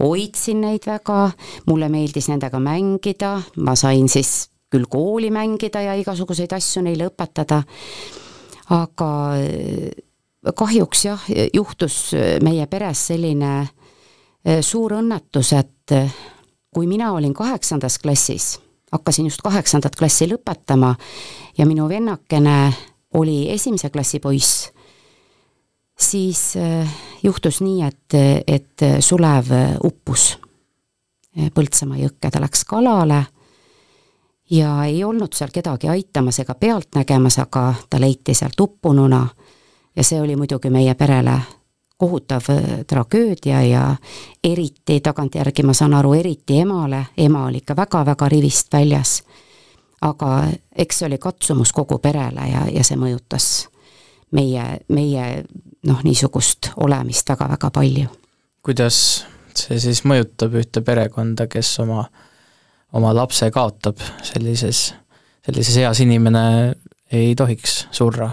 hoidsin 0.00 0.62
neid 0.66 0.86
väga, 0.88 1.30
mulle 1.70 1.88
meeldis 1.92 2.28
nendega 2.30 2.60
mängida, 2.62 3.38
ma 3.64 3.76
sain 3.78 4.08
siis 4.12 4.50
küll 4.70 4.86
kooli 4.90 5.32
mängida 5.34 5.82
ja 5.82 5.96
igasuguseid 5.98 6.52
asju 6.54 6.84
neile 6.86 7.08
õpetada, 7.10 7.62
aga 8.70 9.10
äh, 9.40 10.52
kahjuks 10.56 11.04
jah, 11.04 11.24
juhtus 11.54 12.12
meie 12.44 12.66
peres 12.70 13.08
selline 13.10 13.54
äh, 13.60 14.60
suur 14.62 14.94
õnnetus, 15.00 15.54
et 15.58 15.96
äh, 15.96 16.12
kui 16.70 16.86
mina 16.86 17.10
olin 17.16 17.34
kaheksandas 17.34 17.98
klassis, 17.98 18.54
hakkasin 18.92 19.26
just 19.26 19.42
kaheksandat 19.42 19.98
klassi 19.98 20.28
lõpetama 20.30 20.94
ja 21.58 21.66
minu 21.66 21.88
vennakene 21.90 22.60
oli 23.14 23.50
esimese 23.50 23.90
klassi 23.90 24.20
poiss, 24.20 24.68
siis 25.98 26.56
äh, 26.56 26.88
juhtus 27.22 27.60
nii, 27.60 27.82
et, 27.82 28.18
et 28.46 28.86
Sulev 29.00 29.50
uppus 29.84 30.36
Põltsamaa 31.30 32.00
jõkke, 32.00 32.26
ta 32.26 32.40
läks 32.42 32.64
kalale 32.66 33.20
ja 34.50 34.72
ei 34.84 35.04
olnud 35.04 35.32
seal 35.32 35.52
kedagi 35.54 35.88
aitamas 35.88 36.40
ega 36.42 36.56
pealt 36.58 36.96
nägemas, 36.98 37.38
aga 37.38 37.74
ta 37.90 38.00
leiti 38.02 38.34
sealt 38.34 38.60
uppununa 38.60 39.20
ja 39.96 40.04
see 40.04 40.20
oli 40.20 40.34
muidugi 40.36 40.70
meie 40.70 40.94
perele 40.94 41.36
kohutav 42.00 42.50
äh, 42.50 42.80
tragöödia 42.86 43.62
ja 43.62 43.84
eriti, 44.44 45.00
tagantjärgi 45.00 45.62
ma 45.62 45.74
saan 45.76 45.94
aru, 45.94 46.14
eriti 46.18 46.58
emale, 46.60 47.04
ema 47.16 47.44
oli 47.46 47.60
ikka 47.62 47.76
väga-väga 47.76 48.28
rivist 48.28 48.72
väljas 48.72 49.20
aga 50.00 50.30
eks 50.76 50.98
see 50.98 51.08
oli 51.10 51.18
katsumus 51.20 51.72
kogu 51.76 51.98
perele 51.98 52.46
ja, 52.48 52.64
ja 52.72 52.84
see 52.86 52.96
mõjutas 53.00 53.68
meie, 54.36 54.64
meie 54.88 55.26
noh, 55.86 56.02
niisugust 56.04 56.72
olemist 56.80 57.28
väga-väga 57.28 57.70
palju. 57.74 58.08
kuidas 58.62 59.00
see 59.56 59.80
siis 59.82 60.04
mõjutab 60.08 60.54
ühte 60.60 60.82
perekonda, 60.84 61.46
kes 61.50 61.72
oma, 61.82 62.04
oma 62.96 63.14
lapse 63.16 63.50
kaotab 63.52 64.00
sellises, 64.22 64.90
sellises 65.46 65.80
eas 65.82 66.00
inimene 66.00 66.44
ei 67.12 67.34
tohiks 67.36 67.86
surra? 67.90 68.30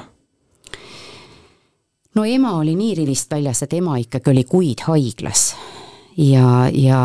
no 2.15 2.25
ema 2.25 2.55
oli 2.61 2.77
nii 2.77 2.95
rivist 3.01 3.31
väljas, 3.31 3.63
et 3.65 3.73
ema 3.73 3.97
ikkagi 4.01 4.31
oli 4.31 4.45
kuid 4.47 4.85
haiglas 4.87 5.51
ja, 6.17 6.69
ja, 6.73 7.01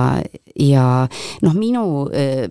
ja 0.59 1.09
noh, 1.43 1.55
minu, 1.57 1.85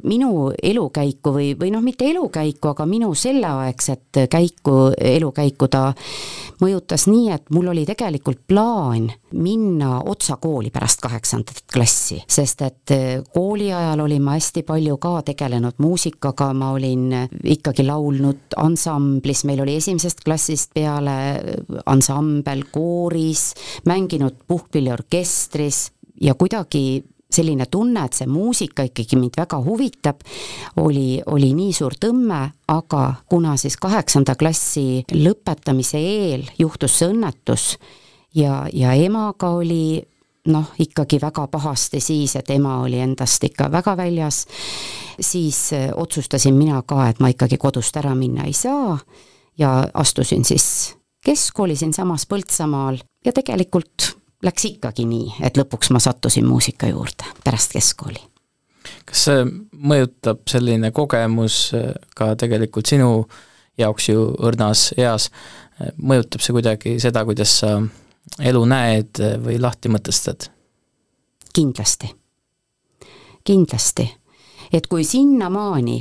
minu 0.04 0.52
elukäiku 0.64 1.34
või, 1.36 1.52
või 1.60 1.72
noh, 1.74 1.84
mitte 1.86 2.08
elukäiku, 2.10 2.74
aga 2.74 2.86
minu 2.90 3.14
selleaegset 3.16 4.24
käiku, 4.32 4.92
elukäiku 4.98 5.68
ta 5.72 5.92
mõjutas 6.62 7.08
nii, 7.10 7.30
et 7.34 7.50
mul 7.54 7.72
oli 7.72 7.86
tegelikult 7.90 8.44
plaan 8.48 9.10
minna 9.32 10.02
otsa 10.06 10.38
kooli 10.42 10.70
pärast 10.74 11.02
kaheksandat 11.02 11.64
klassi, 11.72 12.20
sest 12.28 12.62
et 12.66 12.96
kooli 13.34 13.72
ajal 13.74 14.04
olin 14.06 14.24
ma 14.24 14.36
hästi 14.38 14.66
palju 14.68 14.98
ka 15.02 15.14
tegelenud 15.32 15.80
muusikaga, 15.82 16.52
ma 16.58 16.72
olin 16.76 17.08
ikkagi 17.44 17.86
laulnud 17.88 18.58
ansamblis, 18.62 19.46
meil 19.50 19.64
oli 19.64 19.78
esimesest 19.80 20.26
klassist 20.26 20.74
peale 20.76 21.16
ansambel 21.86 22.66
kooris, 22.72 23.52
mänginud 23.90 24.44
puhkpilliorkestris 24.48 25.88
ja 26.22 26.36
kuidagi 26.38 27.04
selline 27.34 27.66
tunne, 27.72 28.06
et 28.06 28.18
see 28.18 28.28
muusika 28.30 28.86
ikkagi 28.88 29.18
mind 29.20 29.40
väga 29.40 29.60
huvitab, 29.64 30.22
oli, 30.82 31.22
oli 31.26 31.52
nii 31.58 31.74
suur 31.74 31.96
tõmme, 32.00 32.42
aga 32.72 33.02
kuna 33.30 33.58
siis 33.58 33.78
kaheksanda 33.82 34.36
klassi 34.40 35.04
lõpetamise 35.14 36.00
eel 36.00 36.46
juhtus 36.60 37.00
see 37.00 37.12
õnnetus 37.12 37.68
ja, 38.36 38.66
ja 38.74 38.94
emaga 38.94 39.52
oli 39.58 40.02
noh, 40.50 40.72
ikkagi 40.80 41.20
väga 41.22 41.48
pahasti 41.48 42.00
siis, 42.02 42.36
et 42.36 42.50
ema 42.50 42.80
oli 42.82 43.00
endast 43.02 43.44
ikka 43.44 43.70
väga 43.72 43.96
väljas, 43.98 44.46
siis 45.20 45.74
äh, 45.78 45.90
otsustasin 45.96 46.56
mina 46.58 46.82
ka, 46.82 47.10
et 47.10 47.20
ma 47.20 47.30
ikkagi 47.30 47.60
kodust 47.62 47.98
ära 47.98 48.16
minna 48.18 48.48
ei 48.50 48.56
saa 48.58 48.98
ja 49.60 49.76
astusin 49.94 50.46
siis 50.46 50.96
keskkooli 51.26 51.76
siinsamas 51.76 52.26
Põltsamaal 52.26 52.98
ja 53.26 53.34
tegelikult 53.34 54.16
läks 54.42 54.66
ikkagi 54.66 55.06
nii, 55.06 55.38
et 55.46 55.58
lõpuks 55.60 55.92
ma 55.94 56.02
sattusin 56.02 56.46
muusika 56.48 56.90
juurde 56.90 57.28
pärast 57.44 57.76
keskkooli. 57.76 58.22
kas 59.06 59.26
see 59.28 59.44
mõjutab 59.78 60.46
selline 60.50 60.92
kogemus 60.92 61.72
äh, 61.78 61.92
ka 62.16 62.34
tegelikult 62.36 62.90
sinu 62.90 63.28
jaoks 63.78 64.10
ju 64.10 64.24
õrnas 64.42 64.92
eas, 64.98 65.30
äh, 65.82 65.92
mõjutab 65.98 66.42
see 66.42 66.56
kuidagi 66.58 66.96
seda, 67.04 67.26
kuidas 67.26 67.60
sa 67.62 67.76
elu 68.40 68.64
näed 68.66 69.22
äh, 69.22 69.38
või 69.42 69.60
lahti 69.62 69.92
mõtestad? 69.94 70.50
kindlasti, 71.54 72.08
kindlasti. 73.44 74.08
et 74.72 74.88
kui 74.88 75.04
sinnamaani 75.04 75.98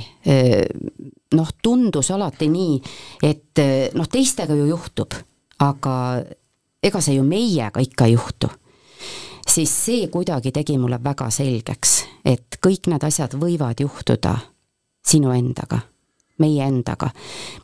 noh, 1.34 1.48
tundus 1.62 2.10
alati 2.14 2.46
nii, 2.48 2.76
et 3.26 3.62
noh, 3.98 4.06
teistega 4.06 4.54
ju 4.54 4.68
juhtub, 4.70 5.16
aga 5.58 5.94
ega 6.82 7.00
see 7.00 7.14
ju 7.14 7.24
meiega 7.24 7.80
ikka 7.80 8.08
ei 8.08 8.12
juhtu, 8.12 8.48
siis 9.48 9.72
see 9.84 10.08
kuidagi 10.08 10.52
tegi 10.52 10.78
mulle 10.78 11.00
väga 11.04 11.30
selgeks, 11.30 11.96
et 12.24 12.58
kõik 12.66 12.90
need 12.92 13.04
asjad 13.04 13.36
võivad 13.40 13.80
juhtuda 13.80 14.36
sinu 15.06 15.32
endaga, 15.34 15.80
meie 16.38 16.64
endaga. 16.64 17.10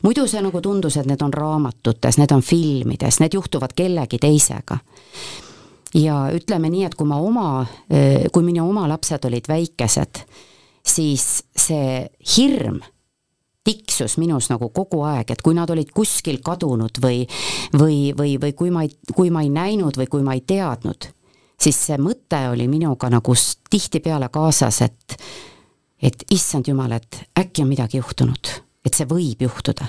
muidu 0.03 0.27
see 0.27 0.41
nagu 0.41 0.61
tundus, 0.61 0.97
et 0.97 1.05
need 1.05 1.21
on 1.21 1.33
raamatutes, 1.33 2.17
need 2.17 2.31
on 2.31 2.41
filmides, 2.41 3.19
need 3.19 3.33
juhtuvad 3.33 3.73
kellegi 3.75 4.19
teisega. 4.19 4.77
ja 5.93 6.27
ütleme 6.33 6.69
nii, 6.69 6.83
et 6.85 6.95
kui 6.95 7.07
ma 7.07 7.17
oma, 7.17 7.65
kui 8.31 8.43
minu 8.43 8.69
oma 8.69 8.87
lapsed 8.87 9.25
olid 9.25 9.47
väikesed, 9.47 10.21
siis 10.85 11.43
see 11.55 12.05
hirm 12.37 12.81
tiksus 13.67 14.15
minus 14.21 14.47
nagu 14.51 14.69
kogu 14.75 15.01
aeg, 15.07 15.33
et 15.33 15.43
kui 15.43 15.55
nad 15.57 15.69
olid 15.73 15.91
kuskil 15.95 16.39
kadunud 16.43 17.01
või 17.03 17.25
või, 17.75 18.13
või, 18.17 18.37
või 18.41 18.53
kui 18.55 18.71
ma 18.71 18.85
ei, 18.87 18.93
kui 19.13 19.31
ma 19.33 19.43
ei 19.43 19.51
näinud 19.53 19.99
või 19.99 20.07
kui 20.11 20.23
ma 20.23 20.37
ei 20.37 20.43
teadnud, 20.47 21.09
siis 21.59 21.79
see 21.89 21.99
mõte 22.01 22.39
oli 22.51 22.69
minuga 22.71 23.11
nagu 23.11 23.35
tihtipeale 23.69 24.31
kaasas, 24.33 24.81
et 24.87 25.19
et 25.97 26.27
issand 26.31 26.67
jumal, 26.69 26.93
et 26.93 27.23
äkki 27.39 27.63
on 27.63 27.71
midagi 27.71 27.97
juhtunud, 27.97 28.51
et 28.85 28.93
see 28.93 29.07
võib 29.09 29.41
juhtuda. 29.41 29.87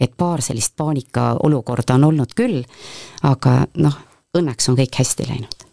et 0.00 0.16
paar 0.16 0.42
sellist 0.42 0.74
paanikaolukorda 0.76 1.94
on 1.94 2.04
olnud 2.04 2.34
küll, 2.34 2.64
aga 3.22 3.66
noh, 3.78 3.94
õnneks 4.34 4.68
on 4.68 4.76
kõik 4.76 4.98
hästi 4.98 5.28
läinud 5.28 5.64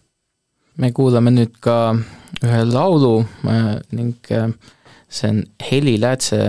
me 0.76 0.92
kuulame 0.92 1.32
nüüd 1.32 1.58
ka 1.60 1.94
ühe 2.42 2.60
laulu 2.68 3.24
äh, 3.48 3.74
ning 3.92 4.32
äh, 4.32 4.52
see 5.12 5.30
on 5.30 5.42
Heli 5.70 5.98
Läätse 6.00 6.40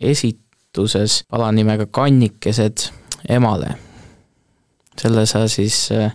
esituses 0.00 1.22
alanimega 1.32 1.86
Kannikesed 1.86 2.88
emale. 3.28 3.74
selle 4.98 5.26
sa 5.26 5.46
siis 5.48 5.92
äh, 5.92 6.12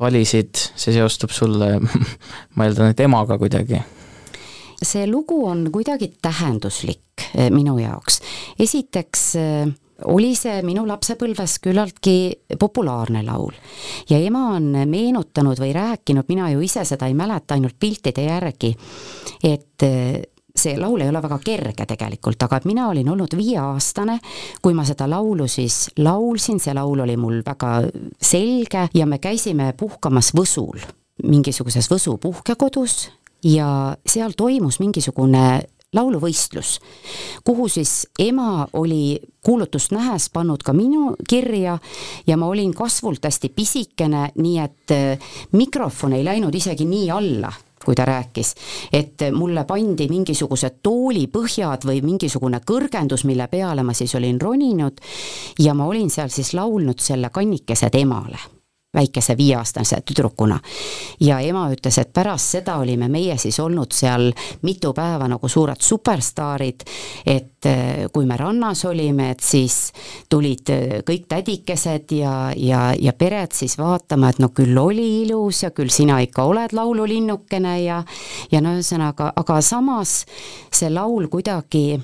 valisid, 0.00 0.54
see 0.54 0.94
seostub 0.94 1.30
sulle, 1.34 1.78
ma 2.54 2.68
eeldan, 2.68 2.92
et 2.94 3.00
emaga 3.00 3.38
kuidagi? 3.38 3.82
see 4.82 5.06
lugu 5.10 5.40
on 5.46 5.66
kuidagi 5.74 6.12
tähenduslik 6.22 7.26
minu 7.50 7.78
jaoks. 7.78 8.20
esiteks 8.58 9.24
oli 10.06 10.34
see 10.38 10.60
minu 10.62 10.84
lapsepõlves 10.86 11.58
küllaltki 11.62 12.16
populaarne 12.58 13.24
laul. 13.26 13.52
ja 14.10 14.18
ema 14.22 14.44
on 14.54 14.70
meenutanud 14.86 15.58
või 15.58 15.72
rääkinud, 15.74 16.28
mina 16.28 16.50
ju 16.52 16.62
ise 16.62 16.84
seda 16.86 17.08
ei 17.10 17.16
mäleta, 17.18 17.54
ainult 17.54 17.78
piltide 17.80 18.28
järgi, 18.28 18.74
et 19.42 19.86
see 20.58 20.76
laul 20.80 21.00
ei 21.02 21.08
ole 21.12 21.22
väga 21.22 21.38
kerge 21.44 21.86
tegelikult, 21.88 22.42
aga 22.42 22.60
mina 22.68 22.88
olin 22.90 23.08
olnud 23.14 23.36
viieaastane, 23.38 24.18
kui 24.62 24.74
ma 24.74 24.84
seda 24.88 25.08
laulu 25.10 25.48
siis 25.48 25.88
laulsin, 26.02 26.60
see 26.60 26.74
laul 26.76 27.04
oli 27.06 27.16
mul 27.16 27.40
väga 27.46 27.72
selge 28.20 28.88
ja 28.94 29.06
me 29.06 29.20
käisime 29.22 29.72
puhkamas 29.78 30.32
Võsul, 30.36 30.82
mingisuguses 31.24 31.88
Võsu 31.90 32.18
puhkekodus 32.22 33.08
ja 33.44 33.96
seal 34.06 34.34
toimus 34.36 34.80
mingisugune 34.82 35.60
lauluvõistlus, 35.94 36.78
kuhu 37.44 37.68
siis 37.68 38.06
ema 38.20 38.66
oli 38.76 39.18
kuulutust 39.44 39.94
nähes 39.96 40.28
pannud 40.32 40.62
ka 40.64 40.74
minu 40.76 41.14
kirja 41.28 41.78
ja 42.26 42.36
ma 42.36 42.50
olin 42.52 42.74
kasvult 42.76 43.24
hästi 43.24 43.48
pisikene, 43.56 44.26
nii 44.36 44.58
et 44.60 44.92
äh, 44.92 45.30
mikrofon 45.56 46.18
ei 46.18 46.26
läinud 46.26 46.54
isegi 46.54 46.84
nii 46.84 47.08
alla, 47.10 47.52
kui 47.88 47.96
ta 47.96 48.04
rääkis, 48.04 48.52
et 48.92 49.24
mulle 49.32 49.64
pandi 49.64 50.10
mingisugused 50.12 50.82
toolipõhjad 50.84 51.88
või 51.88 52.02
mingisugune 52.04 52.60
kõrgendus, 52.68 53.24
mille 53.24 53.48
peale 53.48 53.80
ma 53.82 53.96
siis 53.96 54.12
olin 54.18 54.40
roninud 54.40 55.00
ja 55.64 55.72
ma 55.74 55.88
olin 55.88 56.12
seal 56.12 56.28
siis 56.28 56.52
laulnud 56.58 57.00
selle 57.00 57.32
Kannikesed 57.32 57.96
emale 57.96 58.57
väikese 58.98 59.36
viieaastase 59.38 60.00
tüdrukuna. 60.06 60.58
ja 61.20 61.40
ema 61.40 61.68
ütles, 61.72 61.98
et 62.00 62.12
pärast 62.12 62.56
seda 62.58 62.76
olime 62.82 63.08
meie 63.08 63.36
siis 63.38 63.58
olnud 63.60 63.94
seal 63.94 64.30
mitu 64.62 64.92
päeva 64.92 65.28
nagu 65.28 65.48
suured 65.48 65.80
superstaarid, 65.80 66.84
et 67.26 67.66
eh, 67.66 68.06
kui 68.12 68.26
me 68.26 68.36
rannas 68.36 68.84
olime, 68.84 69.30
et 69.30 69.44
siis 69.44 69.92
tulid 70.30 70.74
eh, 70.74 70.98
kõik 71.06 71.28
tädikesed 71.28 72.12
ja, 72.18 72.34
ja, 72.56 72.82
ja 72.98 73.12
pered 73.12 73.54
siis 73.54 73.78
vaatama, 73.78 74.32
et 74.32 74.42
no 74.42 74.50
küll 74.54 74.78
oli 74.78 75.08
ilus 75.22 75.62
ja 75.62 75.70
küll 75.70 75.92
sina 75.94 76.20
ikka 76.24 76.48
oled 76.50 76.74
laululinnukene 76.76 77.78
ja 77.82 78.02
ja 78.52 78.60
no 78.64 78.74
ühesõnaga, 78.76 79.32
aga 79.36 79.60
samas 79.64 80.22
see 80.72 80.90
laul 80.92 81.28
kuidagi 81.32 81.98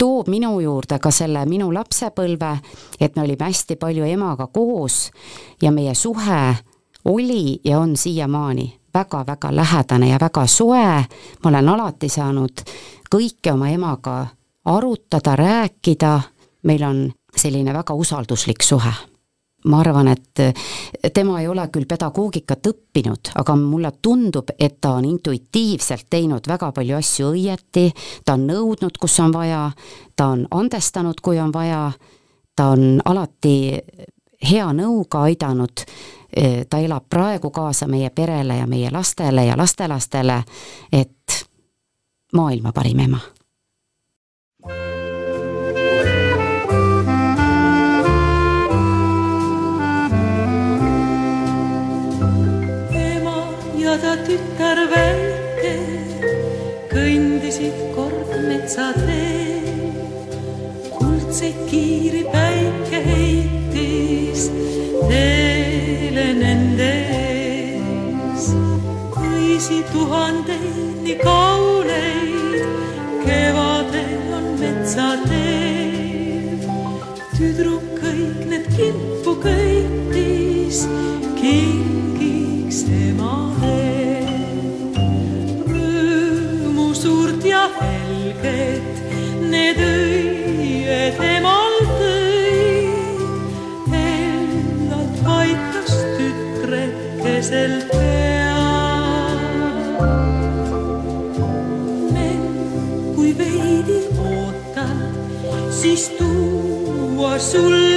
toob 0.00 0.30
minu 0.32 0.54
juurde 0.64 0.98
ka 0.98 1.12
selle 1.12 1.44
minu 1.48 1.68
lapsepõlve, 1.74 2.50
et 3.00 3.16
me 3.16 3.22
olime 3.22 3.50
hästi 3.50 3.76
palju 3.76 4.08
emaga 4.08 4.46
koos 4.48 5.10
ja 5.62 5.72
meie 5.72 5.94
suhe 5.94 6.40
oli 7.04 7.60
ja 7.64 7.78
on 7.78 7.96
siiamaani 7.96 8.66
väga-väga 8.94 9.52
lähedane 9.56 10.08
ja 10.08 10.18
väga 10.20 10.46
soe, 10.46 11.04
ma 11.44 11.48
olen 11.52 11.68
alati 11.68 12.08
saanud 12.08 12.64
kõike 13.10 13.52
oma 13.52 13.68
emaga 13.70 14.26
arutada, 14.64 15.36
rääkida, 15.36 16.20
meil 16.62 16.82
on 16.84 17.06
selline 17.36 17.74
väga 17.74 17.94
usalduslik 17.94 18.62
suhe 18.62 18.92
ma 19.64 19.80
arvan, 19.80 20.08
et 20.08 21.12
tema 21.14 21.40
ei 21.40 21.48
ole 21.48 21.66
küll 21.72 21.88
pedagoogikat 21.88 22.70
õppinud, 22.70 23.32
aga 23.40 23.56
mulle 23.56 23.92
tundub, 24.02 24.52
et 24.58 24.78
ta 24.80 24.94
on 24.98 25.04
intuitiivselt 25.04 26.06
teinud 26.10 26.48
väga 26.48 26.70
palju 26.76 26.96
asju 26.96 27.32
õieti, 27.34 27.90
ta 28.24 28.38
on 28.38 28.46
nõudnud, 28.48 28.96
kus 29.00 29.18
on 29.20 29.34
vaja, 29.34 29.66
ta 30.16 30.30
on 30.34 30.46
andestanud, 30.50 31.20
kui 31.22 31.40
on 31.40 31.52
vaja, 31.52 31.90
ta 32.56 32.70
on 32.74 33.02
alati 33.04 33.56
hea 34.50 34.70
nõuga 34.72 35.26
aidanud, 35.28 35.84
ta 36.70 36.78
elab 36.78 37.08
praegu 37.10 37.50
kaasa 37.50 37.88
meie 37.90 38.10
perele 38.14 38.60
ja 38.62 38.66
meie 38.70 38.90
lastele 38.92 39.44
ja 39.44 39.58
lastelastele, 39.58 40.40
et 40.92 41.44
maailma 42.32 42.72
parim 42.72 43.04
ema 43.08 43.20
väike 54.78 55.72
kõndisid 56.90 57.78
kord 57.94 58.30
metsateel. 58.46 59.66
kuldseid 60.94 61.58
kiiri 61.70 62.22
päike 62.32 63.00
heitis 63.06 64.50
teele 65.08 66.26
nende 66.42 66.92
ees. 67.18 68.52
õisi 69.16 69.82
tuhandeid 69.92 71.02
nii 71.02 71.18
kauneid, 71.24 71.69
helget 88.42 89.00
need 89.50 89.80
õied 89.84 91.20
emal 91.24 91.76
tõi. 91.98 92.88
hellalt 93.92 95.20
vaitas 95.26 95.92
tütrekesel 96.16 97.76
pea. 97.92 98.56
kui 103.14 103.36
veidi 103.36 104.00
ootad, 104.24 105.06
siis 105.82 106.08
tuua 106.18 107.38
sulle 107.38 107.89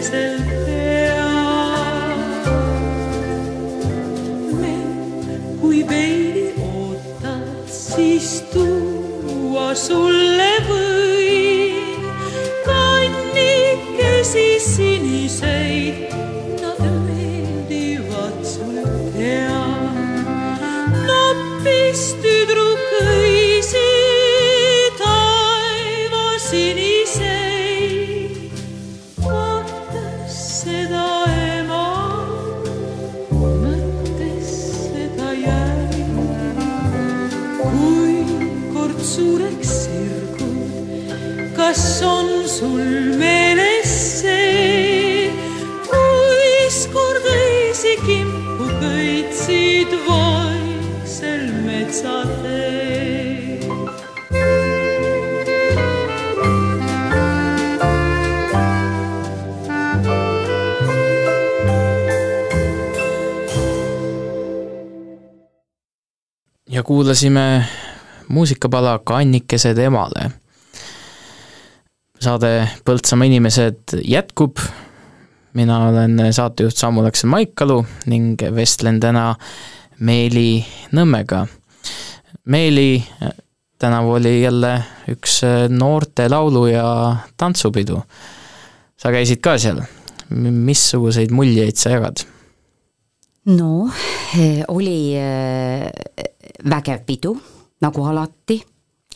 tõi, 0.00 0.12
hellalt 0.12 0.12
paitas 0.12 0.12
tütred 0.12 0.22
keselt 0.22 0.48
pead. 0.66 1.82
me, 4.60 4.74
kui 5.60 5.84
veidi 5.88 6.46
ootad, 6.62 7.68
siis 7.68 8.42
tuua 8.52 9.74
sulle 9.74 10.21
ja 66.72 66.82
kuulasime 66.82 67.64
muusikapala 68.28 68.98
Kannikesed 69.04 69.78
emale. 69.78 70.30
saade 72.20 72.68
Põltsamaa 72.84 73.26
inimesed 73.26 73.96
jätkub, 74.04 74.56
mina 75.52 75.78
olen 75.88 76.20
saatejuht 76.32 76.76
Samu 76.76 77.02
Laksen 77.02 77.30
Maikalu 77.30 77.82
ning 78.06 78.40
vestlen 78.54 79.00
täna 79.00 79.34
Meeli 79.98 80.64
Nõmmega. 80.92 81.46
Meeli, 82.44 83.04
tänavu 83.78 84.12
oli 84.12 84.42
jälle 84.42 84.82
üks 85.08 85.42
noorte 85.68 86.28
laulu- 86.28 86.70
ja 86.72 87.16
tantsupidu. 87.36 88.02
sa 88.96 89.10
käisid 89.10 89.40
ka 89.40 89.58
seal, 89.58 89.82
missuguseid 90.30 91.30
muljeid 91.30 91.76
sa 91.76 91.90
jagad? 91.90 92.24
no 93.44 93.90
eh, 94.38 94.62
oli 94.68 95.16
eh, 95.18 95.90
vägev 96.70 97.04
pidu, 97.06 97.36
nagu 97.80 98.04
alati, 98.04 98.60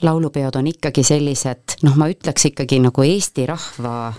laulupeod 0.02 0.56
on 0.56 0.66
ikkagi 0.66 1.04
sellised, 1.06 1.78
noh, 1.86 1.96
ma 1.96 2.08
ütleks 2.12 2.50
ikkagi 2.50 2.80
nagu 2.84 3.02
Eesti 3.06 3.46
rahva 3.46 4.12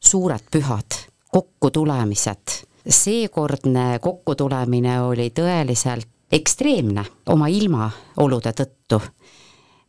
suured 0.00 0.48
pühad, 0.50 0.98
kokkutulemised. 1.32 2.66
seekordne 2.88 3.98
kokkutulemine 4.00 5.00
oli 5.04 5.30
tõeliselt 5.36 6.08
ekstreemne 6.32 7.04
oma 7.26 7.48
ilmaolude 7.48 8.52
tõttu. 8.52 9.00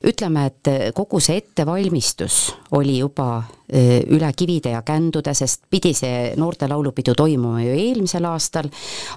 ütleme, 0.02 0.46
et 0.46 0.94
kogu 0.98 1.20
see 1.22 1.38
ettevalmistus 1.38 2.56
oli 2.72 2.98
juba 2.98 3.44
öö, 3.74 4.00
üle 4.10 4.32
kivide 4.34 4.70
ja 4.70 4.82
kändude, 4.82 5.34
sest 5.34 5.64
pidi 5.70 5.94
see 5.94 6.34
noorte 6.38 6.68
laulupidu 6.68 7.14
toimuma 7.16 7.62
ju 7.62 7.76
eelmisel 7.78 8.26
aastal, 8.26 8.70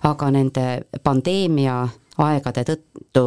aga 0.02 0.30
nende 0.30 0.84
pandeemia 1.02 1.88
aegade 2.18 2.64
tõttu 2.64 3.24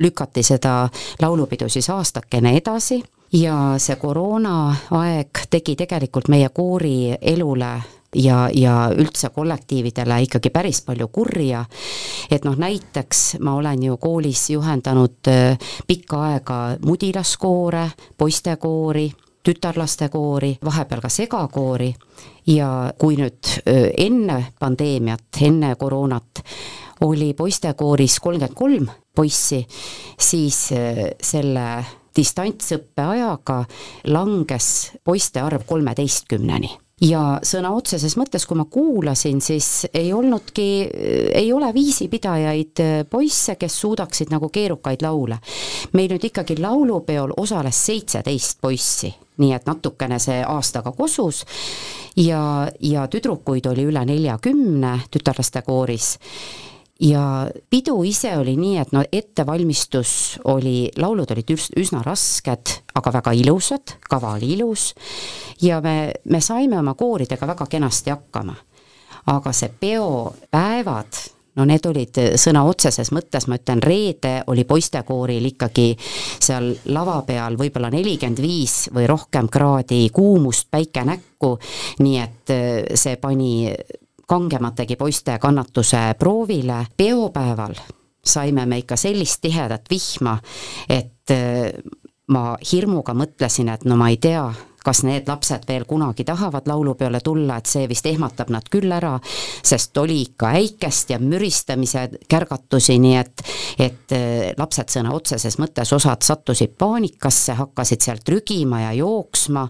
lükati 0.00 0.42
seda 0.42 0.88
laulupidu 1.22 1.68
siis 1.68 1.90
aastakene 1.90 2.56
edasi 2.56 3.02
ja 3.32 3.74
see 3.78 3.96
koroonaaeg 3.96 5.46
tegi 5.50 5.76
tegelikult 5.76 6.28
meie 6.28 6.48
koori 6.54 7.16
elule 7.20 7.72
ja, 8.14 8.48
ja 8.54 8.76
üldse 8.96 9.30
kollektiividele 9.34 10.20
ikkagi 10.22 10.50
päris 10.50 10.82
palju 10.82 11.08
kurja. 11.08 11.64
et 12.30 12.44
noh, 12.44 12.56
näiteks 12.56 13.36
ma 13.40 13.54
olen 13.54 13.82
ju 13.82 13.96
koolis 13.96 14.50
juhendanud 14.50 15.28
äh, 15.28 15.58
pikka 15.86 16.22
aega 16.30 16.76
mudilaskoore, 16.84 17.90
poistekoori, 18.18 19.10
tütarlastekoori, 19.42 20.56
vahepeal 20.64 21.00
ka 21.00 21.08
segakoori 21.08 21.94
ja 22.46 22.92
kui 22.98 23.16
nüüd 23.16 23.52
öö, 23.66 23.90
enne 23.98 24.46
pandeemiat, 24.58 25.40
enne 25.42 25.74
koroonat 25.74 26.42
oli 27.00 27.34
poistekooris 27.34 28.20
kolmkümmend 28.20 28.54
kolm 28.54 28.88
poissi, 29.16 29.66
siis 30.20 30.68
öö, 30.72 31.10
selle 31.22 31.84
distantsõppe 32.16 33.04
ajaga 33.04 33.60
langes 34.12 34.68
poiste 35.04 35.42
arv 35.44 35.66
kolmeteistkümneni. 35.68 36.70
Ja 37.04 37.42
sõna 37.44 37.74
otseses 37.76 38.14
mõttes, 38.16 38.46
kui 38.48 38.56
ma 38.56 38.64
kuulasin, 38.72 39.42
siis 39.44 39.84
ei 39.92 40.14
olnudki, 40.16 40.64
ei 41.36 41.50
ole 41.52 41.68
viisipidajaid 41.76 42.80
poisse, 43.12 43.58
kes 43.60 43.76
suudaksid 43.82 44.32
nagu 44.32 44.48
keerukaid 44.48 45.04
laule. 45.04 45.36
meil 45.92 46.08
nüüd 46.14 46.24
ikkagi 46.24 46.56
laulupeol 46.56 47.34
osales 47.36 47.76
seitseteist 47.86 48.60
poissi, 48.60 49.12
nii 49.36 49.52
et 49.52 49.66
natukene 49.68 50.18
see 50.18 50.40
aastaga 50.40 50.92
kosus. 50.96 51.44
Ja, 52.16 52.64
ja 52.80 53.04
tüdrukuid 53.12 53.66
oli 53.68 53.84
üle 53.84 54.04
neljakümne 54.08 55.00
tütarlaste 55.10 55.62
kooris 55.62 56.16
ja 57.00 57.48
pidu 57.70 58.02
ise 58.04 58.36
oli 58.36 58.56
nii, 58.56 58.78
et 58.80 58.92
no 58.92 59.02
ettevalmistus 59.12 60.40
oli, 60.52 60.88
laulud 60.96 61.30
olid 61.34 61.52
üs-, 61.52 61.70
üsna 61.76 62.02
rasked, 62.06 62.72
aga 62.96 63.12
väga 63.18 63.34
ilusad, 63.36 63.98
kava 64.08 64.36
oli 64.38 64.54
ilus 64.56 64.92
ja 65.62 65.80
me, 65.84 66.12
me 66.24 66.40
saime 66.40 66.78
oma 66.78 66.94
kooridega 66.94 67.46
väga 67.46 67.66
kenasti 67.66 68.10
hakkama. 68.10 68.56
aga 69.26 69.52
see 69.52 69.72
peopäevad, 69.80 71.16
no 71.58 71.64
need 71.66 71.86
olid 71.90 72.18
sõna 72.38 72.62
otseses 72.68 73.10
mõttes, 73.10 73.48
ma 73.50 73.58
ütlen, 73.58 73.82
reede 73.82 74.38
oli 74.46 74.64
poistekooril 74.64 75.48
ikkagi 75.50 75.88
seal 75.98 76.70
lava 76.94 77.20
peal 77.26 77.58
võib-olla 77.58 77.90
nelikümmend 77.90 78.40
viis 78.40 78.86
või 78.94 79.08
rohkem 79.10 79.48
kraadi 79.50 80.06
kuumust, 80.14 80.70
päike 80.70 81.04
näkku, 81.04 81.56
nii 81.98 82.18
et 82.22 82.56
see 82.94 83.16
pani 83.20 83.66
kangemategi 84.26 84.96
poiste 84.96 85.38
kannatuse 85.38 86.14
proovile. 86.18 86.86
peopäeval 86.96 87.74
saime 88.26 88.66
me 88.66 88.78
ikka 88.78 88.96
sellist 88.96 89.40
tihedat 89.40 89.90
vihma, 89.90 90.38
et 90.88 91.30
äh, 91.30 91.70
ma 92.28 92.56
hirmuga 92.72 93.14
mõtlesin, 93.14 93.70
et 93.72 93.84
no 93.84 93.96
ma 93.96 94.10
ei 94.10 94.16
tea, 94.16 94.42
kas 94.86 95.02
need 95.06 95.26
lapsed 95.28 95.66
veel 95.68 95.84
kunagi 95.88 96.24
tahavad 96.26 96.68
laulupeole 96.70 97.20
tulla, 97.24 97.58
et 97.58 97.70
see 97.70 97.88
vist 97.90 98.06
ehmatab 98.06 98.52
nad 98.54 98.68
küll 98.70 98.92
ära, 98.92 99.16
sest 99.66 99.96
oli 99.98 100.20
ikka 100.28 100.52
äikest 100.60 101.10
ja 101.14 101.18
müristamise 101.22 102.06
kärgatusi, 102.28 102.98
nii 103.02 103.16
et 103.18 103.44
et 103.82 104.14
äh, 104.14 104.52
lapsed 104.58 104.94
sõna 104.94 105.12
otseses 105.16 105.58
mõttes, 105.60 105.92
osad 105.92 106.22
sattusid 106.24 106.76
paanikasse, 106.78 107.56
hakkasid 107.58 108.06
sealt 108.06 108.24
trügima 108.26 108.86
ja 108.86 108.94
jooksma, 108.96 109.66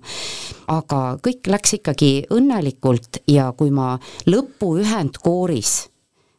aga 0.72 1.00
kõik 1.24 1.50
läks 1.50 1.78
ikkagi 1.80 2.12
õnnelikult 2.36 3.22
ja 3.30 3.50
kui 3.56 3.72
ma 3.74 3.94
lõpuühendkooris 4.30 5.74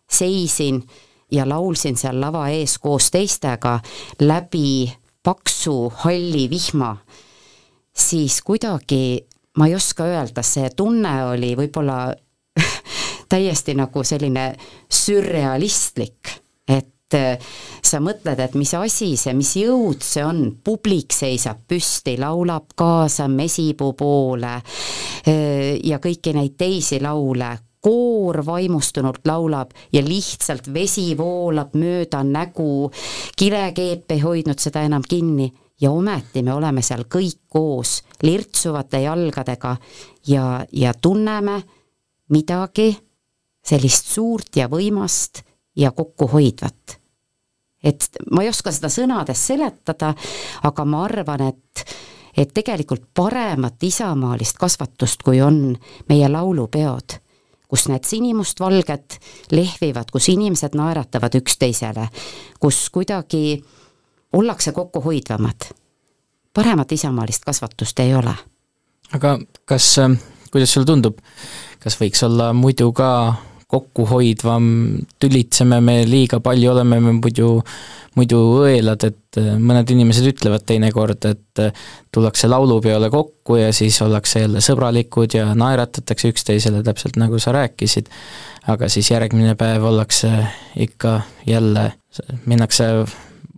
seisin 0.08 0.82
ja 1.32 1.48
laulsin 1.50 1.98
seal 2.00 2.20
lava 2.22 2.48
ees 2.54 2.78
koos 2.80 3.12
teistega 3.12 3.80
läbi 4.24 4.88
paksu 5.24 5.92
halli 6.04 6.48
vihma, 6.50 6.96
siis 7.98 8.42
kuidagi 8.46 9.28
ma 9.58 9.68
ei 9.68 9.76
oska 9.76 10.06
öelda, 10.06 10.44
see 10.46 10.70
tunne 10.78 11.14
oli 11.32 11.54
võib-olla 11.58 12.12
täiesti 13.32 13.76
nagu 13.78 14.04
selline 14.06 14.52
sürrealistlik, 14.90 16.32
et 16.70 17.18
äh, 17.18 17.50
sa 17.82 18.02
mõtled, 18.04 18.40
et 18.44 18.58
mis 18.60 18.74
asi 18.78 19.16
see, 19.18 19.34
mis 19.38 19.56
jõud 19.60 20.06
see 20.06 20.26
on, 20.26 20.44
publik 20.64 21.16
seisab 21.16 21.66
püsti, 21.68 22.18
laulab 22.22 22.76
kaasa 22.78 23.28
Mesipuu 23.32 23.96
poole 23.98 24.58
äh, 24.58 25.78
ja 25.84 26.02
kõiki 26.04 26.36
neid 26.38 26.58
teisi 26.60 27.02
laule, 27.02 27.56
koor 27.88 28.42
vaimustunult 28.46 29.26
laulab 29.30 29.72
ja 29.94 30.02
lihtsalt 30.04 30.68
vesi 30.74 31.12
voolab 31.18 31.74
mööda 31.78 32.24
nägu, 32.26 32.90
kilekeep 33.38 34.12
ei 34.12 34.22
hoidnud 34.22 34.60
seda 34.62 34.84
enam 34.86 35.06
kinni 35.08 35.48
ja 35.82 35.92
ometi 35.92 36.44
me 36.44 36.54
oleme 36.54 36.82
seal 36.82 37.06
kõik 37.06 37.44
koos 37.50 38.02
lirtsuvate 38.24 39.02
jalgadega 39.02 39.76
ja, 40.28 40.66
ja 40.72 40.94
tunneme 40.94 41.62
midagi 42.30 42.92
sellist 43.68 44.08
suurt 44.14 44.56
ja 44.56 44.68
võimast 44.72 45.44
ja 45.76 45.92
kokkuhoidvat. 45.92 47.00
et 47.84 48.10
ma 48.32 48.44
ei 48.44 48.50
oska 48.50 48.72
seda 48.72 48.90
sõnades 48.90 49.48
seletada, 49.48 50.14
aga 50.64 50.86
ma 50.86 51.04
arvan, 51.06 51.48
et 51.48 51.86
et 52.38 52.52
tegelikult 52.54 53.08
paremat 53.14 53.84
isamaalist 53.84 54.58
kasvatust, 54.62 55.24
kui 55.26 55.42
on 55.42 55.78
meie 56.10 56.28
laulupeod 56.30 57.18
kus 57.68 57.88
need 57.92 58.06
sinimustvalged 58.08 59.18
lehvivad, 59.52 60.12
kus 60.12 60.30
inimesed 60.32 60.76
naeratavad 60.78 61.36
üksteisele, 61.42 62.08
kus 62.60 62.88
kuidagi 62.94 63.60
ollakse 64.38 64.72
kokkuhoidvamad. 64.72 65.72
paremat 66.54 66.92
isamaalist 66.92 67.46
kasvatust 67.46 68.00
ei 68.00 68.16
ole. 68.16 68.34
aga 69.14 69.38
kas, 69.66 69.96
kuidas 70.52 70.74
sulle 70.74 70.86
tundub, 70.86 71.20
kas 71.80 72.00
võiks 72.02 72.24
olla 72.26 72.54
muidu 72.54 72.92
ka 72.94 73.12
kokkuhoidvam, 73.68 74.68
tülitseme 75.20 75.82
me 75.84 76.02
liiga 76.08 76.40
palju, 76.40 76.72
oleme 76.72 77.02
me 77.04 77.12
muidu, 77.18 77.50
muidu 78.16 78.40
õelad, 78.62 79.04
et 79.10 79.40
äh, 79.42 79.50
mõned 79.60 79.92
inimesed 79.92 80.30
ütlevad 80.32 80.64
teinekord, 80.70 81.28
et 81.28 81.64
äh, 81.64 81.84
tullakse 82.16 82.48
laulupeole 82.48 83.10
kokku 83.12 83.60
ja 83.60 83.74
siis 83.76 84.00
ollakse 84.06 84.46
jälle 84.46 84.64
sõbralikud 84.64 85.36
ja 85.36 85.50
naeratatakse 85.52 86.32
üksteisele, 86.32 86.80
täpselt 86.88 87.20
nagu 87.20 87.42
sa 87.44 87.52
rääkisid, 87.58 88.08
aga 88.72 88.88
siis 88.92 89.12
järgmine 89.12 89.58
päev 89.60 89.84
ollakse 89.92 90.32
ikka 90.88 91.20
jälle, 91.48 91.90
minnakse 92.48 92.88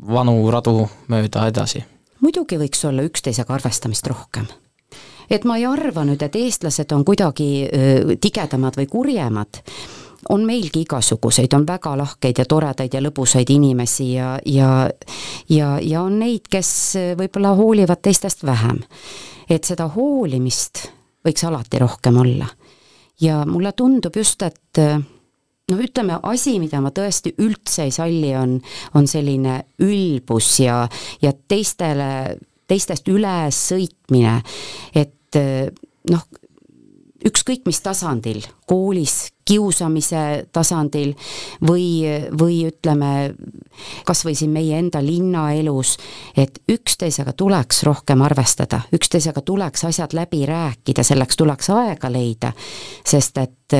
vanu 0.07 0.51
radu 0.51 0.87
mööda 1.07 1.47
edasi. 1.47 1.83
muidugi 2.19 2.57
võiks 2.57 2.85
olla 2.87 3.03
üksteisega 3.07 3.53
arvestamist 3.53 4.07
rohkem 4.07 4.47
et 5.29 5.45
ma 5.45 5.57
ei 5.57 5.65
arva 5.65 6.03
nüüd, 6.05 6.21
et 6.25 6.35
eestlased 6.35 6.91
on 6.91 7.05
kuidagi 7.05 7.69
tigedamad 8.21 8.77
või 8.79 8.87
kurjemad, 8.89 9.61
on 10.29 10.43
meilgi 10.45 10.83
igasuguseid, 10.83 11.53
on 11.55 11.65
väga 11.67 11.93
lahkeid 11.97 12.41
ja 12.41 12.45
toredaid 12.49 12.93
ja 12.93 13.01
lõbusaid 13.01 13.51
inimesi 13.53 14.13
ja, 14.13 14.33
ja 14.45 14.89
ja, 15.49 15.77
ja 15.81 16.01
on 16.01 16.19
neid, 16.19 16.49
kes 16.51 16.71
võib-olla 17.17 17.53
hoolivad 17.55 18.01
teistest 18.01 18.43
vähem. 18.45 18.81
et 19.49 19.63
seda 19.63 19.87
hoolimist 19.87 20.89
võiks 21.25 21.45
alati 21.45 21.79
rohkem 21.79 22.17
olla. 22.17 22.47
ja 23.21 23.45
mulle 23.45 23.71
tundub 23.71 24.15
just, 24.15 24.41
et 24.41 24.83
noh, 25.69 25.81
ütleme 25.83 26.19
asi, 26.29 26.57
mida 26.61 26.81
ma 26.83 26.91
tõesti 26.95 27.33
üldse 27.43 27.87
ei 27.87 27.93
salli, 27.95 28.33
on, 28.37 28.57
on 28.97 29.07
selline 29.09 29.61
ülbus 29.85 30.51
ja, 30.63 30.81
ja 31.21 31.33
teistele, 31.33 32.37
teistest 32.69 33.07
üle 33.11 33.37
sõitmine, 33.53 34.39
et 34.97 35.39
noh, 36.09 36.25
ükskõik 37.25 37.65
mis 37.67 37.81
tasandil, 37.83 38.43
koolis, 38.67 39.29
kiusamise 39.49 40.49
tasandil 40.53 41.15
või, 41.65 42.03
või 42.39 42.61
ütleme, 42.69 43.33
kas 44.07 44.23
või 44.27 44.35
siin 44.37 44.53
meie 44.53 44.77
enda 44.79 45.01
linnaelus, 45.03 45.95
et 46.37 46.61
üksteisega 46.69 47.33
tuleks 47.33 47.83
rohkem 47.87 48.21
arvestada, 48.25 48.81
üksteisega 48.95 49.41
tuleks 49.41 49.83
asjad 49.89 50.13
läbi 50.17 50.45
rääkida, 50.49 51.03
selleks 51.03 51.39
tuleks 51.39 51.71
aega 51.75 52.11
leida, 52.13 52.53
sest 53.05 53.41
et 53.41 53.77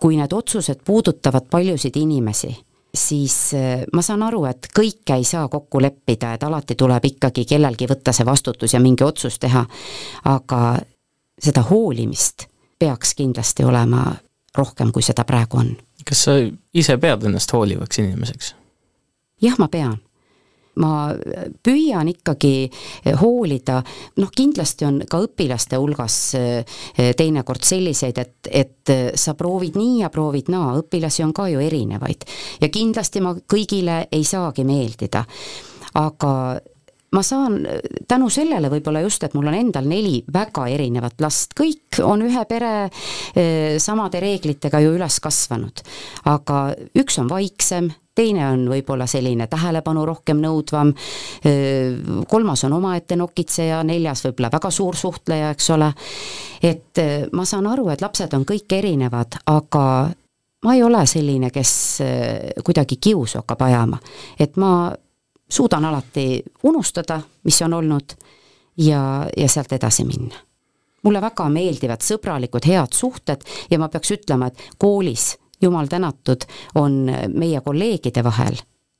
kui 0.00 0.18
need 0.18 0.32
otsused 0.32 0.84
puudutavad 0.84 1.48
paljusid 1.50 1.96
inimesi, 1.96 2.52
siis 2.94 3.54
ma 3.92 4.04
saan 4.04 4.22
aru, 4.26 4.44
et 4.50 4.68
kõike 4.74 5.16
ei 5.16 5.24
saa 5.24 5.48
kokku 5.48 5.80
leppida, 5.80 6.34
et 6.34 6.44
alati 6.44 6.76
tuleb 6.78 7.12
ikkagi 7.14 7.46
kellelgi 7.48 7.88
võtta 7.88 8.12
see 8.12 8.26
vastutus 8.28 8.74
ja 8.74 8.80
mingi 8.82 9.06
otsus 9.06 9.38
teha, 9.40 9.64
aga 10.28 10.62
seda 11.42 11.64
hoolimist 11.70 12.51
peaks 12.82 13.14
kindlasti 13.18 13.64
olema 13.64 14.10
rohkem, 14.58 14.92
kui 14.92 15.04
seda 15.06 15.24
praegu 15.28 15.62
on. 15.62 15.74
kas 16.08 16.24
sa 16.26 16.38
ise 16.74 16.98
pead 16.98 17.28
ennast 17.28 17.52
hoolivaks 17.54 18.02
inimeseks? 18.02 18.54
jah, 19.42 19.58
ma 19.58 19.70
pean 19.70 20.00
ma 20.80 21.12
püüan 21.64 22.08
ikkagi 22.08 22.70
hoolida, 23.20 23.82
noh 24.16 24.30
kindlasti 24.32 24.86
on 24.88 25.02
ka 25.10 25.20
õpilaste 25.26 25.76
hulgas 25.76 26.16
eh, 26.38 26.78
teinekord 27.18 27.64
selliseid, 27.68 28.20
et, 28.22 28.48
et 28.48 28.92
sa 29.20 29.34
proovid 29.36 29.76
nii 29.76 30.00
ja 30.00 30.08
proovid 30.12 30.48
naa, 30.52 30.72
õpilasi 30.80 31.26
on 31.26 31.34
ka 31.36 31.50
ju 31.52 31.60
erinevaid. 31.60 32.24
ja 32.60 32.72
kindlasti 32.72 33.20
ma 33.20 33.34
kõigile 33.36 34.06
ei 34.12 34.24
saagi 34.24 34.64
meeldida. 34.64 35.26
aga 36.00 36.32
ma 37.12 37.22
saan 37.22 37.60
tänu 38.08 38.28
sellele 38.32 38.70
võib-olla 38.72 39.02
just, 39.04 39.24
et 39.24 39.34
mul 39.36 39.50
on 39.50 39.56
endal 39.56 39.88
neli 39.88 40.22
väga 40.32 40.66
erinevat 40.72 41.20
last, 41.20 41.52
kõik 41.58 42.00
on 42.04 42.24
ühe 42.24 42.44
pere 42.48 42.72
eh, 42.86 43.76
samade 43.82 44.20
reeglitega 44.22 44.80
ju 44.80 44.94
üles 44.96 45.18
kasvanud. 45.20 45.82
aga 46.32 46.62
üks 46.98 47.18
on 47.20 47.28
vaiksem, 47.28 47.90
teine 48.16 48.46
on 48.52 48.64
võib-olla 48.68 49.06
selline 49.08 49.46
tähelepanu 49.46 50.06
rohkem 50.08 50.40
nõudvam, 50.40 50.94
eh, 51.44 51.92
kolmas 52.28 52.64
on 52.64 52.78
omaette 52.80 53.16
nokitseja, 53.20 53.82
neljas 53.84 54.24
võib-olla 54.26 54.52
väga 54.56 54.70
suur 54.70 54.96
suhtleja, 54.96 55.52
eks 55.52 55.70
ole, 55.76 55.92
et 56.62 57.04
eh, 57.04 57.28
ma 57.32 57.44
saan 57.44 57.68
aru, 57.68 57.90
et 57.92 58.00
lapsed 58.00 58.32
on 58.38 58.48
kõik 58.48 58.72
erinevad, 58.72 59.36
aga 59.52 59.86
ma 60.64 60.74
ei 60.74 60.82
ole 60.82 61.04
selline, 61.10 61.50
kes 61.50 61.72
kuidagi 62.64 62.96
kiusu 63.02 63.42
hakkab 63.42 63.64
ajama, 63.66 63.98
et 64.40 64.56
ma 64.56 64.92
suudan 65.52 65.84
alati 65.84 66.42
unustada, 66.62 67.20
mis 67.44 67.62
on 67.62 67.74
olnud 67.76 68.16
ja, 68.76 69.28
ja 69.36 69.48
sealt 69.48 69.72
edasi 69.72 70.04
minna. 70.08 70.36
mulle 71.02 71.20
väga 71.20 71.48
meeldivad 71.50 72.04
sõbralikud, 72.06 72.66
head 72.66 72.94
suhted 72.94 73.42
ja 73.70 73.78
ma 73.78 73.88
peaks 73.90 74.12
ütlema, 74.14 74.46
et 74.48 74.60
koolis, 74.78 75.32
jumal 75.62 75.90
tänatud, 75.90 76.46
on 76.78 77.08
meie 77.34 77.60
kolleegide 77.60 78.22
vahel 78.24 78.56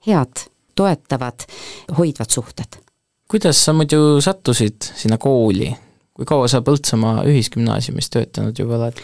head, 0.06 0.46
toetavad, 0.74 1.46
hoidvad 1.98 2.30
suhted. 2.30 2.80
kuidas 3.30 3.64
sa 3.64 3.72
muidu 3.72 4.20
sattusid 4.20 4.82
sinna 4.94 5.18
kooli? 5.18 5.72
kui 6.12 6.26
kaua 6.28 6.48
sa 6.48 6.60
Põltsamaa 6.60 7.24
Ühisgümnaasiumis 7.24 8.10
töötanud 8.10 8.58
juba 8.58 8.76
oled? 8.76 8.98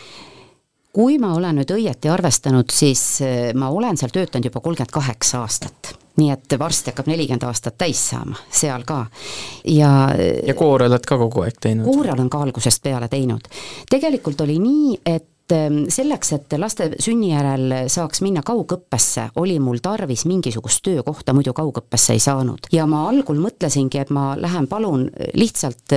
kui 0.93 1.19
ma 1.19 1.33
olen 1.37 1.63
nüüd 1.63 1.71
õieti 1.71 2.11
arvestanud, 2.13 2.69
siis 2.73 3.23
eh, 3.23 3.55
ma 3.55 3.71
olen 3.71 3.97
seal 3.97 4.13
töötanud 4.13 4.51
juba 4.51 4.61
kolmkümmend 4.61 4.93
kaheksa 4.93 5.47
aastat 5.47 5.95
nii 6.19 6.31
et 6.35 6.59
varsti 6.59 6.93
hakkab 6.93 7.09
nelikümmend 7.11 7.47
aastat 7.49 7.79
täis 7.79 8.01
saama, 8.11 8.37
seal 8.51 8.85
ka. 8.89 9.07
ja 9.65 9.91
ja 10.47 10.55
koore 10.59 10.89
oled 10.91 11.07
ka 11.07 11.19
kogu 11.19 11.47
aeg 11.47 11.59
teinud? 11.61 11.87
koore 11.89 12.13
olen 12.13 12.31
ka 12.31 12.43
algusest 12.47 12.83
peale 12.83 13.09
teinud. 13.09 13.51
tegelikult 13.91 14.41
oli 14.47 14.59
nii, 14.63 15.01
et 15.07 15.29
Ehm, 15.53 15.87
selleks, 15.89 16.33
et 16.37 16.55
laste 16.61 16.91
sünni 17.01 17.31
järel 17.31 17.73
saaks 17.89 18.21
minna 18.21 18.43
kaugõppesse, 18.45 19.31
oli 19.41 19.55
mul 19.63 19.79
tarvis 19.81 20.27
mingisugust 20.29 20.83
töökohta, 20.85 21.33
muidu 21.33 21.55
kaugõppesse 21.57 22.13
ei 22.13 22.21
saanud. 22.21 22.69
ja 22.73 22.85
ma 22.87 23.07
algul 23.09 23.41
mõtlesingi, 23.41 23.99
et 23.99 24.11
ma 24.11 24.35
lähen 24.37 24.67
palun 24.69 25.07
lihtsalt, 25.35 25.95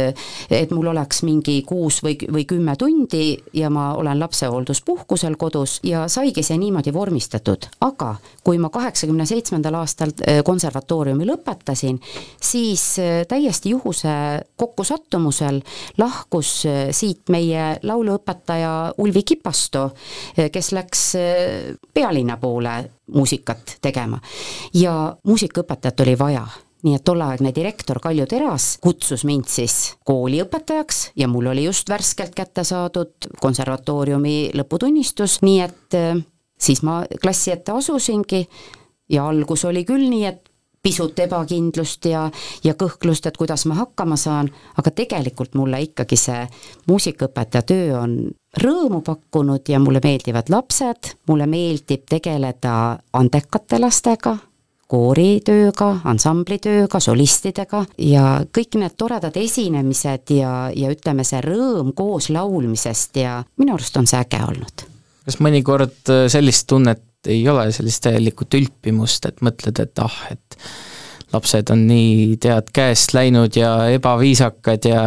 et 0.49 0.71
mul 0.71 0.87
oleks 0.93 1.23
mingi 1.27 1.63
kuus 1.67 1.99
või, 2.03 2.15
või 2.31 2.45
kümme 2.47 2.75
tundi 2.79 3.37
ja 3.53 3.69
ma 3.69 3.93
olen 3.95 4.19
lapsehoolduspuhkusel 4.19 5.35
kodus 5.35 5.79
ja 5.83 6.07
saigi 6.07 6.43
see 6.43 6.57
niimoodi 6.57 6.93
vormistatud, 6.93 7.67
aga 7.81 8.15
kui 8.43 8.57
ma 8.57 8.69
kaheksakümne 8.69 9.25
seitsmendal 9.25 9.75
aastal 9.81 10.13
eh, 10.25 10.39
konservatooriumi 10.47 11.27
lõpetasin, 11.27 11.99
siis 12.41 12.85
eh, 12.99 13.25
täiesti 13.27 13.75
juhuse 13.75 14.15
kokkusattumusel 14.55 15.59
lahkus 15.97 16.55
eh, 16.65 16.81
siit 16.95 17.27
meie 17.29 17.75
lauluõpetaja 17.83 18.93
Ulvi 18.97 19.23
Kipp, 19.27 19.40
Kipasto, 19.41 19.89
eh, 20.37 20.51
kes 20.51 20.71
läks 20.71 21.15
eh, 21.15 21.75
pealinna 21.93 22.37
poole 22.37 22.91
muusikat 23.11 23.77
tegema. 23.81 24.19
Ja 24.73 25.15
muusikaõpetajat 25.25 26.03
oli 26.05 26.17
vaja. 26.19 26.45
Nii 26.81 26.95
et 26.97 27.03
tolleaegne 27.05 27.51
direktor 27.53 27.99
Kalju 28.01 28.25
Teras 28.25 28.77
kutsus 28.81 29.21
mind 29.25 29.45
siis 29.49 29.95
kooliõpetajaks 30.05 31.11
ja 31.15 31.27
mul 31.29 31.51
oli 31.51 31.67
just 31.67 31.89
värskelt 31.89 32.33
kätte 32.33 32.63
saadud 32.65 33.29
konservatooriumi 33.41 34.51
lõputunnistus, 34.57 35.39
nii 35.45 35.59
et 35.61 35.97
eh, 35.97 36.21
siis 36.57 36.81
ma 36.85 37.01
klassi 37.21 37.53
ette 37.53 37.73
asusingi 37.73 38.47
ja 39.09 39.27
algus 39.29 39.65
oli 39.65 39.85
küll 39.85 40.09
nii, 40.09 40.25
et 40.25 40.50
pisut 40.81 41.19
ebakindlust 41.19 42.05
ja, 42.09 42.25
ja 42.63 42.73
kõhklust, 42.73 43.27
et 43.27 43.37
kuidas 43.37 43.65
ma 43.69 43.77
hakkama 43.77 44.17
saan, 44.17 44.49
aga 44.81 44.91
tegelikult 44.91 45.55
mulle 45.55 45.81
ikkagi 45.85 46.17
see 46.17 46.45
muusikaõpetaja 46.89 47.65
töö 47.69 47.97
on 47.99 48.15
rõõmu 48.61 49.01
pakkunud 49.05 49.69
ja 49.69 49.79
mulle 49.79 50.01
meeldivad 50.03 50.49
lapsed, 50.49 51.13
mulle 51.29 51.47
meeldib 51.47 52.07
tegeleda 52.09 52.97
andekate 53.13 53.79
lastega, 53.79 54.37
kooritööga, 54.91 55.91
ansamblitööga, 56.11 56.99
solistidega. 56.99 57.85
Ja 58.01 58.41
kõik 58.51 58.75
need 58.81 58.97
toredad 58.99 59.37
esinemised 59.39 60.33
ja, 60.35 60.55
ja 60.75 60.91
ütleme, 60.91 61.23
see 61.27 61.39
rõõm 61.45 61.93
koos 61.95 62.27
laulmisest 62.33 63.21
ja 63.21 63.37
minu 63.61 63.77
arust 63.77 64.01
on 64.01 64.09
see 64.09 64.19
äge 64.19 64.41
olnud. 64.47 64.87
kas 65.21 65.37
mõnikord 65.39 66.11
sellist 66.33 66.67
tunnet 66.67 67.03
ei 67.27 67.43
ole 67.49 67.69
sellist 67.71 68.03
täielikku 68.05 68.47
tülpimust, 68.49 69.27
et 69.29 69.43
mõtled, 69.45 69.81
et 69.83 70.01
ah, 70.01 70.17
et 70.31 70.57
lapsed 71.31 71.69
on 71.71 71.85
nii, 71.87 72.35
tead, 72.43 72.71
käest 72.75 73.13
läinud 73.15 73.55
ja 73.55 73.71
ebaviisakad 73.93 74.87
ja 74.89 75.03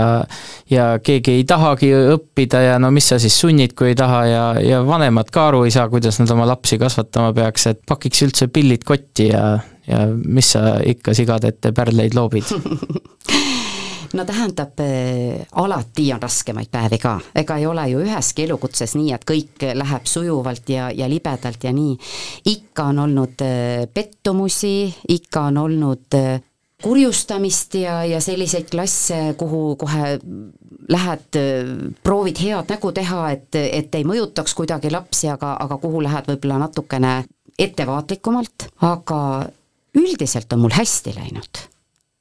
ja 0.70 0.86
keegi 1.04 1.38
ei 1.38 1.44
tahagi 1.48 1.90
õppida 2.14 2.62
ja 2.64 2.78
no 2.80 2.90
mis 2.94 3.10
sa 3.12 3.18
siis 3.20 3.36
sunnid, 3.40 3.74
kui 3.76 3.92
ei 3.92 3.98
taha 3.98 4.20
ja, 4.30 4.44
ja 4.64 4.80
vanemad 4.86 5.30
ka 5.34 5.48
aru 5.50 5.64
ei 5.68 5.74
saa, 5.74 5.88
kuidas 5.92 6.18
nad 6.22 6.32
oma 6.32 6.48
lapsi 6.48 6.78
kasvatama 6.80 7.34
peaks, 7.36 7.68
et 7.72 7.82
pakiks 7.88 8.24
üldse 8.28 8.48
pillid 8.52 8.86
kotti 8.88 9.28
ja, 9.32 9.58
ja 9.88 10.06
mis 10.08 10.54
sa 10.56 10.78
ikka 10.84 11.16
sigade 11.16 11.52
ette 11.52 11.74
pärleid 11.76 12.16
loobid 12.16 12.48
no 14.14 14.24
tähendab, 14.24 14.80
äh, 14.80 15.46
alati 15.52 16.08
on 16.14 16.22
raskemaid 16.22 16.70
päevi 16.72 16.98
ka, 17.02 17.18
ega 17.34 17.58
ei 17.60 17.66
ole 17.66 17.88
ju 17.90 18.02
üheski 18.04 18.46
elukutses 18.46 18.94
nii, 18.98 19.12
et 19.16 19.26
kõik 19.28 19.66
läheb 19.74 20.08
sujuvalt 20.08 20.70
ja, 20.70 20.88
ja 20.94 21.08
libedalt 21.10 21.64
ja 21.64 21.72
nii. 21.74 21.96
ikka 22.54 22.90
on 22.92 23.04
olnud 23.06 23.44
äh, 23.44 23.86
pettumusi, 23.94 24.94
ikka 25.08 25.48
on 25.50 25.62
olnud 25.64 26.18
kurjustamist 26.84 27.74
ja, 27.80 28.02
ja 28.04 28.20
selliseid 28.20 28.68
klasse, 28.70 29.34
kuhu 29.40 29.76
kohe 29.80 30.18
lähed, 30.88 31.38
proovid 32.04 32.40
head 32.44 32.72
nägu 32.74 32.92
teha, 32.92 33.28
et, 33.32 33.56
et 33.56 33.94
ei 33.94 34.04
mõjutaks 34.04 34.52
kuidagi 34.58 34.92
lapsi, 34.92 35.30
aga, 35.32 35.54
aga 35.64 35.78
kuhu 35.80 36.02
lähed 36.04 36.28
võib-olla 36.28 36.58
natukene 36.66 37.14
ettevaatlikumalt, 37.58 38.68
aga 38.84 39.20
üldiselt 39.96 40.52
on 40.52 40.66
mul 40.66 40.76
hästi 40.76 41.14
läinud 41.16 41.64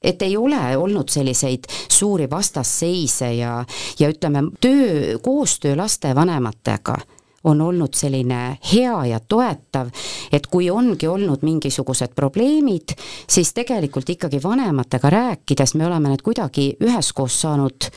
et 0.03 0.21
ei 0.21 0.37
ole 0.37 0.77
olnud 0.77 1.09
selliseid 1.09 1.67
suuri 1.91 2.29
vastasseise 2.29 3.33
ja, 3.33 3.65
ja 3.99 4.09
ütleme, 4.09 4.43
töö, 4.61 5.17
koostöö 5.21 5.77
lastevanematega 5.77 6.97
on 7.43 7.61
olnud 7.61 7.93
selline 7.93 8.57
hea 8.73 9.05
ja 9.05 9.19
toetav, 9.19 9.89
et 10.31 10.47
kui 10.47 10.69
ongi 10.71 11.07
olnud 11.07 11.43
mingisugused 11.43 12.15
probleemid, 12.15 12.95
siis 13.29 13.53
tegelikult 13.53 14.09
ikkagi 14.09 14.39
vanematega 14.43 15.09
rääkides 15.09 15.75
me 15.75 15.87
oleme 15.87 16.13
need 16.13 16.23
kuidagi 16.23 16.69
üheskoos 16.83 17.41
saanud 17.41 17.89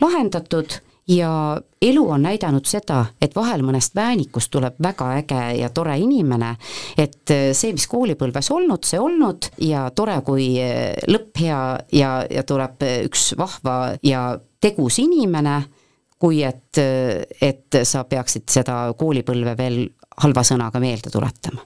lahendatud 0.00 0.80
ja 1.08 1.30
elu 1.82 2.02
on 2.10 2.22
näidanud 2.22 2.66
seda, 2.68 3.04
et 3.22 3.36
vahel 3.36 3.62
mõnest 3.66 3.94
väänikust 3.96 4.50
tuleb 4.52 4.76
väga 4.82 5.12
äge 5.22 5.42
ja 5.60 5.70
tore 5.74 5.98
inimene, 5.98 6.54
et 6.98 7.32
see, 7.52 7.72
mis 7.72 7.86
koolipõlves 7.88 8.50
olnud, 8.52 8.84
see 8.84 9.00
olnud 9.00 9.50
ja 9.64 9.88
tore, 9.96 10.20
kui 10.26 10.50
lõpp 11.08 11.40
hea 11.40 11.62
ja, 11.92 12.12
ja 12.30 12.44
tuleb 12.44 12.84
üks 13.06 13.32
vahva 13.38 13.94
ja 14.02 14.30
tegus 14.60 14.98
inimene 15.00 15.62
kui 16.18 16.42
et, 16.42 16.78
et 16.78 17.80
sa 17.86 18.04
peaksid 18.04 18.48
seda 18.50 18.80
koolipõlve 18.98 19.54
veel 19.58 19.84
halva 20.18 20.42
sõnaga 20.46 20.82
meelde 20.82 21.12
tuletama 21.14 21.62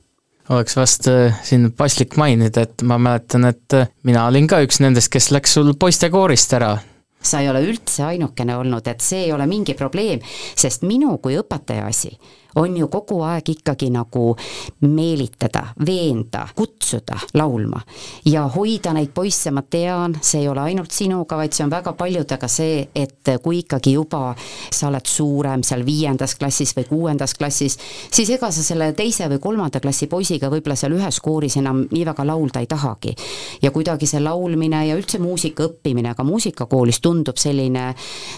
oleks 0.52 0.76
vast 0.76 1.06
äh, 1.08 1.34
siin 1.46 1.70
paslik 1.76 2.16
mainida, 2.20 2.66
et 2.66 2.82
ma 2.86 2.98
mäletan, 3.00 3.46
et 3.48 3.76
äh, 3.78 3.90
mina 4.02 4.26
olin 4.28 4.48
ka 4.50 4.58
üks 4.64 4.80
nendest, 4.82 5.08
kes 5.12 5.30
läks 5.34 5.54
sul 5.56 5.72
poistekoorist 5.78 6.56
ära. 6.58 6.74
Sa 7.22 7.40
ei 7.40 7.50
ole 7.50 7.62
üldse 7.66 8.04
ainukene 8.06 8.56
olnud, 8.58 8.86
et 8.88 9.00
see 9.04 9.26
ei 9.26 9.32
ole 9.32 9.46
mingi 9.50 9.74
probleem, 9.78 10.22
sest 10.56 10.86
minu 10.86 11.16
kui 11.22 11.38
õpetaja 11.40 11.86
asi 11.88 12.16
on 12.56 12.76
ju 12.76 12.88
kogu 12.92 13.20
aeg 13.24 13.48
ikkagi 13.54 13.90
nagu 13.92 14.36
meelitada, 14.80 15.64
veenda, 15.86 16.46
kutsuda 16.56 17.18
laulma 17.34 17.80
ja 18.28 18.44
hoida 18.54 18.92
neid 18.92 19.12
poisse, 19.14 19.50
ma 19.50 19.62
tean, 19.62 20.16
see 20.20 20.42
ei 20.42 20.48
ole 20.48 20.66
ainult 20.68 20.92
sinuga, 20.92 21.36
vaid 21.40 21.54
see 21.56 21.64
on 21.64 21.72
väga 21.72 21.94
paljudega 21.98 22.48
see, 22.48 22.86
et 22.94 23.32
kui 23.42 23.62
ikkagi 23.62 23.94
juba 23.96 24.34
sa 24.70 24.88
oled 24.88 25.08
suurem 25.08 25.64
seal 25.66 25.84
viiendas 25.86 26.36
klassis 26.40 26.74
või 26.76 26.86
kuuendas 26.88 27.34
klassis, 27.38 27.78
siis 28.12 28.30
ega 28.36 28.50
sa 28.52 28.64
selle 28.64 28.92
teise 28.98 29.28
või 29.32 29.40
kolmanda 29.42 29.80
klassi 29.80 30.08
poisiga 30.10 30.50
võib-olla 30.52 30.76
seal 30.78 30.96
ühes 30.96 31.20
kooris 31.24 31.58
enam 31.60 31.84
nii 31.90 32.06
väga 32.08 32.26
laulda 32.28 32.60
ei 32.60 32.70
tahagi. 32.70 33.14
ja 33.62 33.70
kuidagi 33.70 34.06
see 34.06 34.20
laulmine 34.20 34.86
ja 34.88 34.96
üldse 34.96 35.18
muusika 35.18 35.68
õppimine 35.68 36.14
ka 36.16 36.24
muusikakoolis 36.24 37.00
tundub 37.00 37.36
selline 37.40 37.92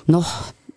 noh, 0.08 0.34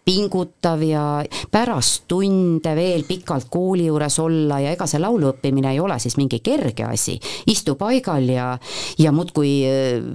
pingutav 0.07 0.83
ja 0.87 1.23
pärast 1.51 2.05
tunde 2.07 2.71
veel 2.75 3.03
pikalt 3.07 3.49
kooli 3.51 3.89
juures 3.89 4.19
olla 4.23 4.61
ja 4.63 4.71
ega 4.71 4.87
see 4.87 5.01
laulu 5.03 5.33
õppimine 5.33 5.73
ei 5.73 5.81
ole 5.83 5.97
siis 5.99 6.15
mingi 6.15 6.39
kerge 6.43 6.85
asi, 6.87 7.17
istu 7.51 7.75
paigal 7.75 8.29
ja, 8.31 8.53
ja 8.99 9.11
muudkui 9.11 9.51
äh, 9.67 10.05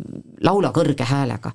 laula 0.49 0.73
kõrge 0.73 1.05
häälega. 1.05 1.53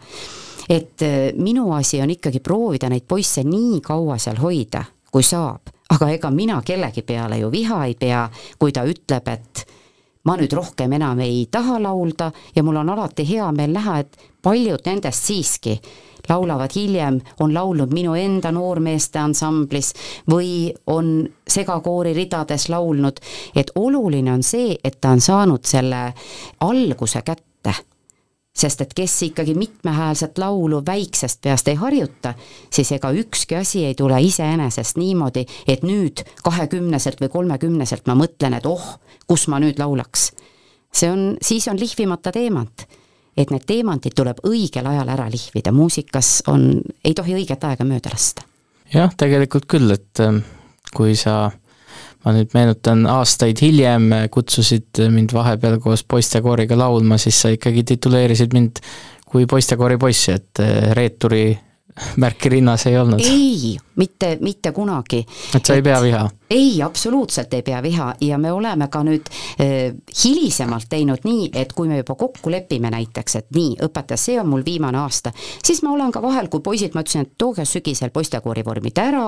et 0.70 1.02
äh, 1.02 1.18
minu 1.34 1.72
asi 1.74 2.02
on 2.02 2.14
ikkagi 2.14 2.40
proovida 2.40 2.90
neid 2.94 3.08
poisse 3.08 3.44
nii 3.44 3.82
kaua 3.82 4.20
seal 4.22 4.38
hoida, 4.38 4.84
kui 5.12 5.24
saab, 5.24 5.74
aga 5.90 6.10
ega 6.14 6.32
mina 6.32 6.62
kellegi 6.62 7.02
peale 7.02 7.40
ju 7.42 7.50
viha 7.52 7.86
ei 7.86 7.96
pea, 7.96 8.28
kui 8.60 8.72
ta 8.72 8.86
ütleb, 8.86 9.34
et 9.34 9.66
ma 10.28 10.36
nüüd 10.38 10.54
rohkem 10.54 10.94
enam 10.94 11.20
ei 11.26 11.48
taha 11.52 11.80
laulda 11.82 12.30
ja 12.56 12.64
mul 12.64 12.84
on 12.84 12.94
alati 12.94 13.26
hea 13.26 13.50
meel 13.52 13.74
näha, 13.74 14.00
et 14.04 14.30
paljud 14.44 14.86
nendest 14.86 15.26
siiski 15.26 15.80
laulavad 16.30 16.72
hiljem, 16.76 17.20
on 17.40 17.54
laulnud 17.54 17.94
minu 17.94 18.16
enda 18.16 18.52
noormeeste 18.52 19.20
ansamblis 19.20 19.94
või 20.30 20.72
on 20.88 21.28
segakoori 21.48 22.14
ridades 22.14 22.70
laulnud, 22.70 23.20
et 23.56 23.72
oluline 23.76 24.32
on 24.34 24.44
see, 24.44 24.78
et 24.84 25.00
ta 25.02 25.16
on 25.16 25.22
saanud 25.22 25.66
selle 25.66 26.10
alguse 26.60 27.22
kätte. 27.22 27.74
Sest 28.58 28.82
et 28.82 28.94
kes 28.98 29.14
ikkagi 29.22 29.54
mitmehäälset 29.54 30.38
laulu 30.42 30.80
väiksest 30.86 31.44
peast 31.46 31.68
ei 31.68 31.76
harjuta, 31.78 32.34
siis 32.74 32.90
ega 32.92 33.12
ükski 33.14 33.56
asi 33.56 33.84
ei 33.86 33.96
tule 33.96 34.18
iseenesest 34.22 34.98
niimoodi, 34.98 35.46
et 35.68 35.84
nüüd 35.86 36.24
kahekümneselt 36.44 37.22
või 37.22 37.30
kolmekümneselt 37.30 38.10
ma 38.10 38.16
mõtlen, 38.18 38.58
et 38.58 38.66
oh, 38.66 38.96
kus 39.28 39.46
ma 39.48 39.62
nüüd 39.62 39.78
laulaks. 39.78 40.32
see 40.94 41.12
on, 41.12 41.38
siis 41.42 41.68
on 41.68 41.78
lihvimata 41.80 42.32
teemant 42.32 42.88
et 43.38 43.54
need 43.54 43.66
teemantid 43.70 44.16
tuleb 44.18 44.42
õigel 44.48 44.88
ajal 44.90 45.14
ära 45.14 45.28
lihvida, 45.32 45.74
muusikas 45.76 46.42
on, 46.52 46.82
ei 47.06 47.14
tohi 47.18 47.38
õiget 47.38 47.64
aega 47.70 47.86
mööda 47.88 48.14
lasta. 48.14 48.46
jah, 48.94 49.14
tegelikult 49.18 49.68
küll, 49.70 49.92
et 49.94 50.24
ähm, 50.24 50.42
kui 50.96 51.16
sa, 51.20 51.52
ma 52.26 52.34
nüüd 52.36 52.56
meenutan, 52.58 53.06
aastaid 53.12 53.62
hiljem 53.62 54.10
kutsusid 54.34 55.04
mind 55.14 55.36
vahepeal 55.36 55.80
koos 55.84 56.04
poistekooriga 56.04 56.78
laulma, 56.80 57.20
siis 57.22 57.42
sa 57.44 57.54
ikkagi 57.54 57.86
tituleerisid 57.94 58.56
mind 58.58 58.82
kui 59.28 59.46
poistekoori 59.46 59.98
poissi, 60.00 60.32
et 60.38 60.64
äh, 60.64 60.92
reeturi 60.98 61.52
märki 62.22 62.50
rinnas 62.58 62.88
ei 62.88 62.98
olnud? 63.00 63.22
ei, 63.24 63.78
mitte, 63.98 64.38
mitte 64.42 64.72
kunagi. 64.72 65.26
et 65.56 65.66
sa 65.66 65.76
ei 65.76 65.82
pea 65.82 66.02
viha? 66.02 66.28
ei, 66.50 66.82
absoluutselt 66.84 67.54
ei 67.54 67.62
pea 67.62 67.84
viha 67.84 68.14
ja 68.22 68.38
me 68.38 68.52
oleme 68.52 68.88
ka 68.88 69.02
nüüd 69.04 69.28
eh, 69.60 69.94
hilisemalt 70.24 70.88
teinud 70.90 71.26
nii, 71.28 71.50
et 71.54 71.74
kui 71.74 71.88
me 71.88 71.98
juba 71.98 72.16
kokku 72.16 72.52
lepime 72.52 72.92
näiteks, 72.94 73.36
et 73.36 73.50
nii, 73.56 73.76
õpetaja, 73.88 74.20
see 74.22 74.40
on 74.40 74.48
mul 74.50 74.64
viimane 74.66 75.00
aasta, 75.02 75.34
siis 75.36 75.82
ma 75.84 75.92
olen 75.92 76.12
ka 76.16 76.22
vahel, 76.24 76.48
kui 76.54 76.64
poisid, 76.64 76.96
ma 76.96 77.04
ütlesin, 77.04 77.28
et 77.28 77.36
tooge 77.38 77.66
sügisel 77.68 78.14
poistekoori 78.16 78.64
vormid 78.66 79.02
ära, 79.02 79.26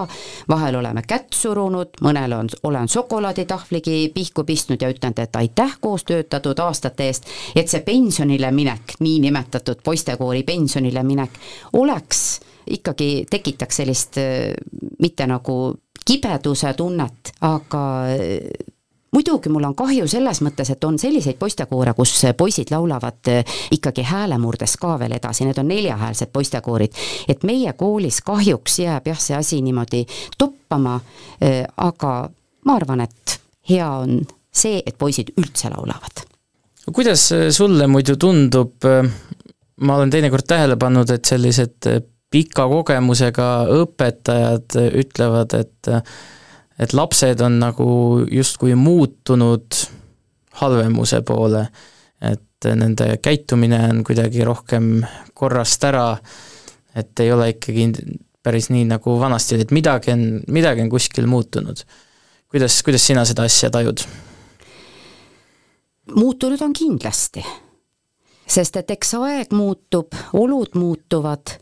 vahel 0.49 0.79
oleme 0.79 1.03
kätt 1.07 1.35
surunud, 1.35 1.99
mõnele 2.05 2.39
on, 2.39 2.51
olen 2.63 2.87
šokolaaditahvligi 2.87 4.11
pihku 4.15 4.45
pistnud 4.47 4.81
ja 4.81 4.91
ütelnud, 4.93 5.19
et 5.19 5.35
aitäh 5.35 5.75
koos 5.81 6.07
töötatud 6.07 6.59
aastate 6.63 7.09
eest, 7.09 7.27
et 7.55 7.67
see 7.67 7.83
pensionile 7.83 8.51
minek, 8.55 8.95
niinimetatud 9.03 9.83
poistekoori 9.83 10.45
pensionile 10.47 11.03
minek, 11.03 11.35
oleks 11.73 12.39
ikkagi 12.67 13.25
tekitaks 13.29 13.81
sellist 13.81 14.17
äh, 14.17 14.51
mitte 14.99 15.27
nagu 15.27 15.59
kibeduse 16.05 16.73
tunnet, 16.77 17.33
aga 17.45 17.83
äh, 18.13 18.65
muidugi 19.13 19.49
mul 19.49 19.67
on 19.69 19.75
kahju 19.77 20.07
selles 20.09 20.41
mõttes, 20.45 20.71
et 20.73 20.83
on 20.83 20.99
selliseid 21.01 21.39
poistekoore, 21.39 21.93
kus 21.97 22.13
poisid 22.37 22.73
laulavad 22.73 23.31
äh, 23.31 23.59
ikkagi 23.75 24.05
häälemurdes 24.07 24.77
ka 24.81 24.97
veel 25.01 25.17
edasi, 25.17 25.47
need 25.47 25.61
on 25.61 25.69
neljahäälsed 25.71 26.33
poistekoorid. 26.33 26.97
et 27.27 27.43
meie 27.43 27.73
koolis 27.73 28.21
kahjuks 28.25 28.79
jääb 28.85 29.07
jah, 29.11 29.19
see 29.19 29.37
asi 29.37 29.61
niimoodi 29.61 30.05
toppama, 30.37 30.99
aga 31.77 32.13
ma 32.65 32.75
arvan, 32.75 33.01
et 33.01 33.39
hea 33.69 33.87
on 33.89 34.19
see, 34.51 34.81
et 34.85 34.97
poisid 34.97 35.33
üldse 35.37 35.71
laulavad. 35.73 36.25
kuidas 36.93 37.29
sulle 37.51 37.87
muidu 37.87 38.15
tundub, 38.17 38.85
ma 39.81 39.95
olen 39.95 40.09
teinekord 40.09 40.47
tähele 40.47 40.77
pannud, 40.77 41.09
et 41.09 41.25
sellised 41.25 41.87
pika 42.29 42.65
kogemusega 42.69 43.49
õpetajad 43.79 44.77
ütlevad, 45.03 45.55
et 45.57 45.93
et 46.79 46.93
lapsed 46.95 47.41
on 47.43 47.57
nagu 47.59 47.89
justkui 48.31 48.75
muutunud 48.79 49.75
halvemuse 50.61 51.19
poole, 51.27 51.65
et 52.23 52.67
nende 52.79 53.17
käitumine 53.23 53.81
on 53.89 54.03
kuidagi 54.07 54.45
rohkem 54.47 55.01
korrast 55.33 55.83
ära, 55.87 56.13
et 56.95 57.19
ei 57.19 57.31
ole 57.31 57.49
ikkagi 57.55 57.89
päris 58.43 58.69
nii, 58.71 58.85
nagu 58.87 59.17
vanasti, 59.19 59.59
et 59.59 59.75
midagi 59.75 60.13
on, 60.15 60.25
midagi 60.47 60.85
on 60.85 60.91
kuskil 60.91 61.27
muutunud. 61.27 61.83
kuidas, 62.49 62.81
kuidas 62.83 63.07
sina 63.07 63.25
seda 63.25 63.43
asja 63.43 63.69
tajud? 63.69 64.05
muutunud 66.15 66.61
on 66.61 66.73
kindlasti, 66.73 67.43
sest 68.47 68.79
et 68.81 68.91
eks 68.95 69.13
aeg 69.19 69.51
muutub, 69.53 70.15
olud 70.33 70.73
muutuvad 70.79 71.59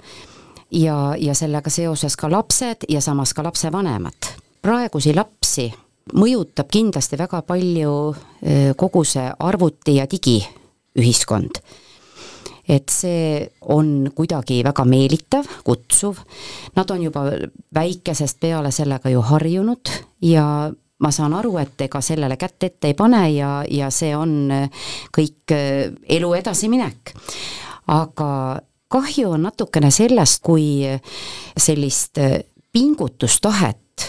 ja, 0.72 1.15
ja 1.20 1.34
sellega 1.36 1.70
seoses 1.70 2.15
ka 2.18 2.32
lapsed 2.32 2.88
ja 2.89 3.01
samas 3.01 3.34
ka 3.34 3.43
lapsevanemad. 3.43 4.32
praegusi 4.61 5.13
lapsi 5.15 5.72
mõjutab 6.13 6.70
kindlasti 6.72 7.18
väga 7.20 7.41
palju 7.47 7.93
kogu 8.80 9.03
see 9.03 9.28
arvuti 9.39 9.97
ja 9.97 10.07
digiühiskond. 10.07 11.59
et 12.68 12.89
see 12.91 13.47
on 13.61 14.09
kuidagi 14.15 14.59
väga 14.63 14.84
meelitav, 14.86 15.45
kutsuv, 15.63 16.18
nad 16.76 16.89
on 16.91 17.03
juba 17.03 17.24
väikesest 17.74 18.39
peale 18.39 18.72
sellega 18.72 19.09
ju 19.09 19.22
harjunud 19.22 19.89
ja 20.22 20.72
ma 20.99 21.11
saan 21.11 21.34
aru, 21.34 21.57
et 21.57 21.82
ega 21.82 22.01
sellele 22.01 22.38
kätt 22.38 22.63
ette 22.63 22.88
ei 22.88 22.93
pane 22.97 23.30
ja, 23.32 23.63
ja 23.70 23.89
see 23.93 24.15
on 24.18 24.49
kõik 25.15 25.53
elu 26.09 26.34
edasiminek. 26.34 27.13
aga 27.88 28.59
kahju 28.88 29.32
on 29.32 29.48
natukene 29.48 29.92
sellest, 29.92 30.42
kui 30.44 30.84
sellist 31.58 32.20
pingutustahet 32.72 34.06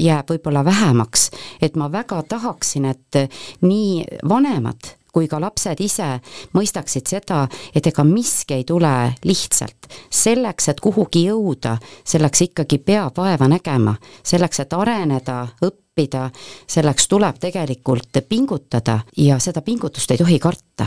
jääb 0.00 0.30
võib-olla 0.30 0.64
vähemaks, 0.64 1.30
et 1.62 1.76
ma 1.76 1.90
väga 1.92 2.22
tahaksin, 2.28 2.84
et 2.84 3.20
nii 3.62 4.04
vanemad 4.28 4.96
kui 5.12 5.26
ka 5.28 5.40
lapsed 5.42 5.80
ise 5.82 6.06
mõistaksid 6.54 7.10
seda, 7.10 7.42
et 7.74 7.86
ega 7.86 8.04
miski 8.06 8.60
ei 8.60 8.64
tule 8.64 9.12
lihtsalt. 9.24 9.88
selleks, 10.10 10.68
et 10.68 10.80
kuhugi 10.80 11.24
jõuda, 11.26 11.76
selleks 12.04 12.42
ikkagi 12.46 12.78
peab 12.78 13.16
vaeva 13.16 13.48
nägema, 13.48 13.96
selleks, 14.22 14.60
et 14.60 14.72
areneda, 14.72 15.48
õppida, 15.66 16.30
selleks 16.66 17.08
tuleb 17.08 17.38
tegelikult 17.42 18.22
pingutada 18.28 19.00
ja 19.16 19.38
seda 19.38 19.62
pingutust 19.62 20.10
ei 20.10 20.18
tohi 20.18 20.38
karta 20.38 20.86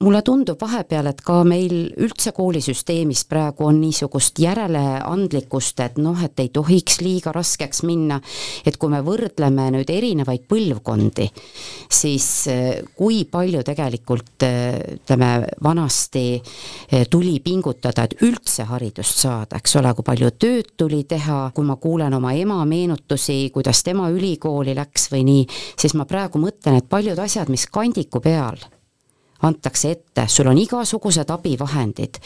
mulle 0.00 0.20
tundub 0.22 0.60
vahepeal, 0.60 1.08
et 1.10 1.20
ka 1.24 1.38
meil 1.46 1.74
üldse 2.02 2.32
koolisüsteemis 2.36 3.24
praegu 3.30 3.66
on 3.68 3.78
niisugust 3.80 4.38
järeleandlikkust, 4.42 5.80
et 5.84 5.96
noh, 6.02 6.18
et 6.24 6.42
ei 6.42 6.50
tohiks 6.52 7.00
liiga 7.04 7.32
raskeks 7.34 7.82
minna, 7.88 8.18
et 8.66 8.76
kui 8.80 8.92
me 8.92 9.00
võrdleme 9.06 9.70
nüüd 9.72 9.90
erinevaid 9.92 10.44
põlvkondi, 10.50 11.28
siis 11.88 12.28
eh, 12.52 12.82
kui 12.96 13.24
palju 13.30 13.64
tegelikult 13.66 14.46
eh, 14.46 14.78
ütleme, 14.98 15.30
vanasti 15.64 16.26
eh, 16.36 17.06
tuli 17.10 17.38
pingutada, 17.44 18.04
et 18.06 18.20
üldse 18.26 18.68
haridust 18.68 19.24
saada, 19.24 19.60
eks 19.60 19.78
ole, 19.80 19.94
kui 19.96 20.06
palju 20.06 20.32
tööd 20.36 20.72
tuli 20.76 21.04
teha, 21.08 21.46
kui 21.56 21.64
ma 21.64 21.78
kuulen 21.80 22.14
oma 22.16 22.34
ema 22.36 22.60
meenutusi, 22.68 23.46
kuidas 23.54 23.80
tema 23.86 24.10
ülikooli 24.12 24.76
läks 24.76 25.10
või 25.14 25.24
nii, 25.30 25.44
siis 25.80 25.96
ma 25.96 26.08
praegu 26.08 26.42
mõtlen, 26.42 26.82
et 26.82 26.90
paljud 26.90 27.18
asjad, 27.22 27.48
mis 27.52 27.68
kandiku 27.72 28.20
peal 28.20 28.60
antakse 29.42 29.90
ette, 29.90 30.28
sul 30.28 30.48
on 30.48 30.58
igasugused 30.58 31.30
abivahendid, 31.30 32.20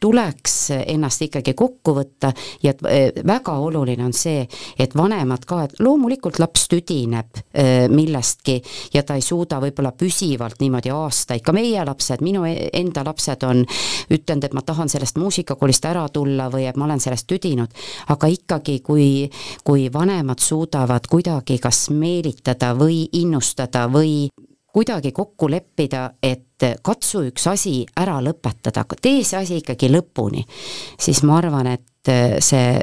tuleks 0.00 0.70
ennast 0.86 1.22
ikkagi 1.26 1.54
kokku 1.56 1.94
võtta 1.96 2.30
ja 2.62 2.74
eh, 2.88 3.12
väga 3.26 3.56
oluline 3.62 4.04
on 4.06 4.14
see, 4.16 4.44
et 4.78 4.94
vanemad 4.96 5.44
ka, 5.48 5.62
et 5.66 5.80
loomulikult 5.80 6.40
laps 6.42 6.66
tüdineb 6.72 7.40
eh, 7.52 7.86
millestki 7.92 8.58
ja 8.94 9.02
ta 9.06 9.16
ei 9.16 9.24
suuda 9.24 9.60
võib-olla 9.62 9.92
püsivalt 9.96 10.60
niimoodi 10.60 10.92
aastaid, 10.94 11.44
ka 11.44 11.54
meie 11.56 11.84
lapsed, 11.86 12.24
minu 12.24 12.44
e-, 12.48 12.68
enda 12.76 13.04
lapsed 13.06 13.46
on 13.48 13.64
ütelnud, 14.10 14.48
et 14.48 14.56
ma 14.56 14.64
tahan 14.66 14.92
sellest 14.92 15.20
muusikakoolist 15.20 15.88
ära 15.88 16.06
tulla 16.12 16.50
või 16.52 16.68
et 16.68 16.76
ma 16.76 16.88
olen 16.88 17.02
sellest 17.02 17.28
tüdinud, 17.30 17.72
aga 18.12 18.30
ikkagi, 18.32 18.80
kui, 18.86 19.08
kui 19.64 19.88
vanemad 19.92 20.42
suudavad 20.42 21.08
kuidagi 21.10 21.58
kas 21.62 21.86
meelitada 21.90 22.74
või 22.78 23.06
innustada 23.16 23.86
või 23.92 24.28
kuidagi 24.76 25.12
kokku 25.16 25.48
leppida, 25.48 26.10
et 26.22 26.64
katsu 26.84 27.22
üks 27.30 27.46
asi 27.48 27.78
ära 27.96 28.18
lõpetada, 28.20 28.84
tee 29.00 29.22
see 29.24 29.38
asi 29.40 29.60
ikkagi 29.62 29.88
lõpuni, 29.92 30.44
siis 31.00 31.22
ma 31.24 31.38
arvan, 31.40 31.70
et 31.72 32.12
see 32.44 32.80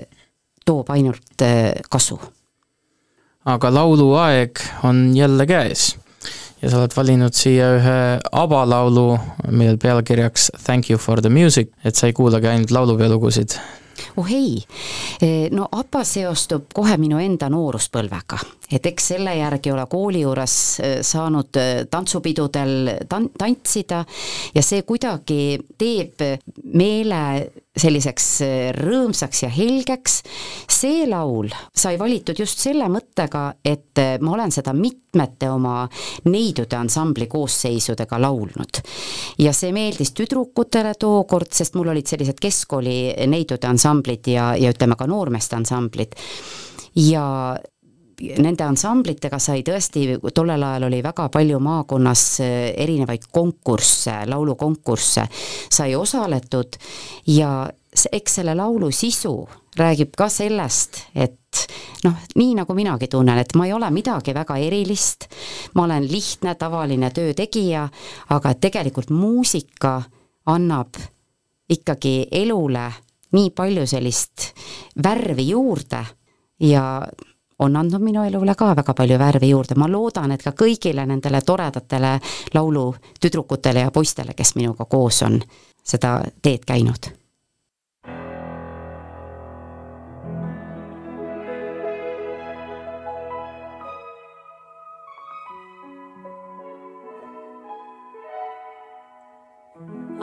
toob 0.66 0.90
ainult 0.90 1.44
äh, 1.46 1.74
kasu. 1.90 2.20
aga 3.46 3.74
lauluaeg 3.74 4.60
on 4.84 5.16
jälle 5.16 5.46
käes 5.46 5.98
ja 6.62 6.70
sa 6.72 6.80
oled 6.80 6.96
valinud 6.96 7.36
siia 7.36 7.70
ühe 7.78 7.96
ABBA 8.32 8.64
laulu, 8.70 9.08
millel 9.52 9.78
pealkirjaks 9.78 10.52
Thank 10.64 10.90
you 10.90 10.98
for 10.98 11.22
the 11.22 11.30
music, 11.30 11.74
et 11.84 11.96
sa 11.96 12.08
ei 12.08 12.14
kuulagi 12.14 12.48
ainult 12.48 12.72
laulupeolugusid 12.72 13.58
oh 14.18 14.32
ei, 14.32 14.64
e, 15.22 15.50
no 15.52 15.68
ABBA 15.72 16.04
seostub 16.08 16.72
kohe 16.74 16.98
minu 16.98 17.20
enda 17.22 17.50
nooruspõlvega, 17.52 18.40
et 18.74 18.86
eks 18.90 19.12
selle 19.14 19.36
järgi 19.38 19.72
ole 19.74 19.86
kooli 19.90 20.24
juures 20.24 20.56
e, 20.80 20.94
saanud 21.06 21.60
e, 21.60 21.68
tantsupidudel 21.92 22.94
tan-, 23.10 23.30
tantsida 23.38 24.04
ja 24.56 24.64
see 24.66 24.82
kuidagi 24.88 25.58
teeb 25.78 26.24
meele 26.74 27.22
selliseks 27.74 28.28
rõõmsaks 28.78 29.44
ja 29.44 29.50
helgeks. 29.50 30.20
see 30.70 31.08
laul 31.10 31.50
sai 31.74 31.98
valitud 31.98 32.38
just 32.38 32.62
selle 32.62 32.86
mõttega, 32.92 33.56
et 33.66 33.98
ma 34.22 34.36
olen 34.36 34.54
seda 34.54 34.76
mitmete 34.78 35.50
oma 35.50 35.88
neidude 36.30 36.78
ansambli 36.78 37.28
koosseisudega 37.28 38.22
laulnud. 38.22 38.82
ja 39.40 39.54
see 39.54 39.74
meeldis 39.74 40.14
tüdrukutele 40.14 40.94
tookord, 41.00 41.50
sest 41.52 41.76
mul 41.76 41.90
olid 41.90 42.08
sellised 42.08 42.40
keskkooli 42.40 43.28
neidude 43.28 43.68
ansamblid 43.68 44.28
ja, 44.28 44.54
ja 44.56 44.70
ütleme 44.70 44.96
ka 44.96 45.08
noormeeste 45.10 45.56
ansamblid. 45.58 46.14
ja 46.96 47.58
nende 48.44 48.66
ansamblitega 48.66 49.40
sai 49.42 49.64
tõesti, 49.66 50.06
tollel 50.34 50.64
ajal 50.64 50.88
oli 50.88 51.02
väga 51.04 51.28
palju 51.34 51.60
maakonnas 51.64 52.26
eh, 52.44 52.74
erinevaid 52.84 53.28
konkursse, 53.32 54.24
laulukonkursse, 54.30 55.28
sai 55.70 55.96
osaletud 55.96 56.78
ja 57.34 57.54
eks 58.12 58.40
selle 58.40 58.56
laulu 58.58 58.92
sisu 58.92 59.36
räägib 59.78 60.14
ka 60.18 60.28
sellest, 60.30 61.00
et 61.16 61.66
noh, 62.06 62.18
nii 62.38 62.54
nagu 62.58 62.76
minagi 62.78 63.08
tunnen, 63.10 63.40
et 63.42 63.56
ma 63.58 63.66
ei 63.68 63.74
ole 63.74 63.90
midagi 63.94 64.34
väga 64.36 64.58
erilist, 64.62 65.28
ma 65.74 65.88
olen 65.88 66.06
lihtne, 66.10 66.56
tavaline 66.60 67.10
töötegija, 67.14 67.88
aga 68.36 68.54
tegelikult 68.54 69.14
muusika 69.14 70.00
annab 70.54 71.00
ikkagi 71.74 72.28
elule 72.32 72.88
nii 73.34 73.50
palju 73.56 73.86
sellist 73.90 74.52
värvi 75.04 75.48
juurde 75.50 76.04
ja 76.70 76.84
on 77.60 77.76
andnud 77.76 78.02
minu 78.02 78.24
elule 78.24 78.56
ka 78.56 78.76
väga 78.76 78.94
palju 78.94 79.20
värvi 79.20 79.50
juurde, 79.50 79.76
ma 79.76 79.88
loodan, 79.88 80.32
et 80.32 80.44
ka 80.44 80.52
kõigile 80.52 81.06
nendele 81.06 81.42
toredatele 81.42 82.20
laulutüdrukutele 82.54 83.86
ja 83.88 83.92
poistele, 83.92 84.34
kes 84.34 84.56
minuga 84.56 84.86
koos 84.86 85.22
on 85.24 85.42
seda 85.84 86.22
teed 86.42 86.66
käinud 86.66 87.12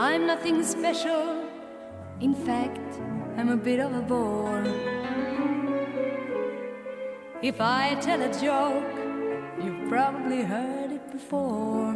I'm 0.01 0.26
nothing 0.26 0.62
special. 0.64 1.45
In 2.20 2.35
fact, 2.35 3.01
I'm 3.37 3.51
a 3.51 3.57
bit 3.57 3.81
of 3.81 3.93
a 3.93 4.01
bore. 4.01 5.59
If 7.43 7.59
I 7.59 7.95
tell 8.03 8.20
a 8.20 8.30
joke, 8.38 8.84
you've 9.64 9.88
probably 9.88 10.43
heard 10.43 10.93
it 10.93 11.11
before. 11.11 11.95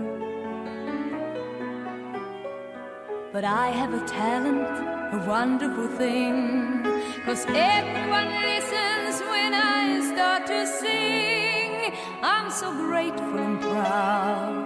But 3.30 3.44
I 3.44 3.68
have 3.68 3.92
a 3.92 4.02
talent, 4.06 4.66
a 5.12 5.22
wonderful 5.28 5.88
thing. 5.98 6.82
Cause 7.26 7.44
everyone 7.48 8.30
listens 8.40 9.20
when 9.28 9.52
I 9.52 10.00
start 10.14 10.46
to 10.46 10.66
sing. 10.66 11.92
I'm 12.22 12.50
so 12.50 12.72
grateful 12.72 13.38
and 13.38 13.60
proud. 13.60 14.64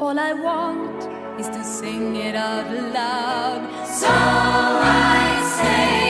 All 0.00 0.18
I 0.18 0.32
want 0.32 1.04
is 1.38 1.48
to 1.48 1.62
sing 1.62 2.16
it 2.16 2.34
out 2.34 2.70
loud. 2.94 3.60
So 3.86 4.08
I 4.08 5.20
say 5.58 6.09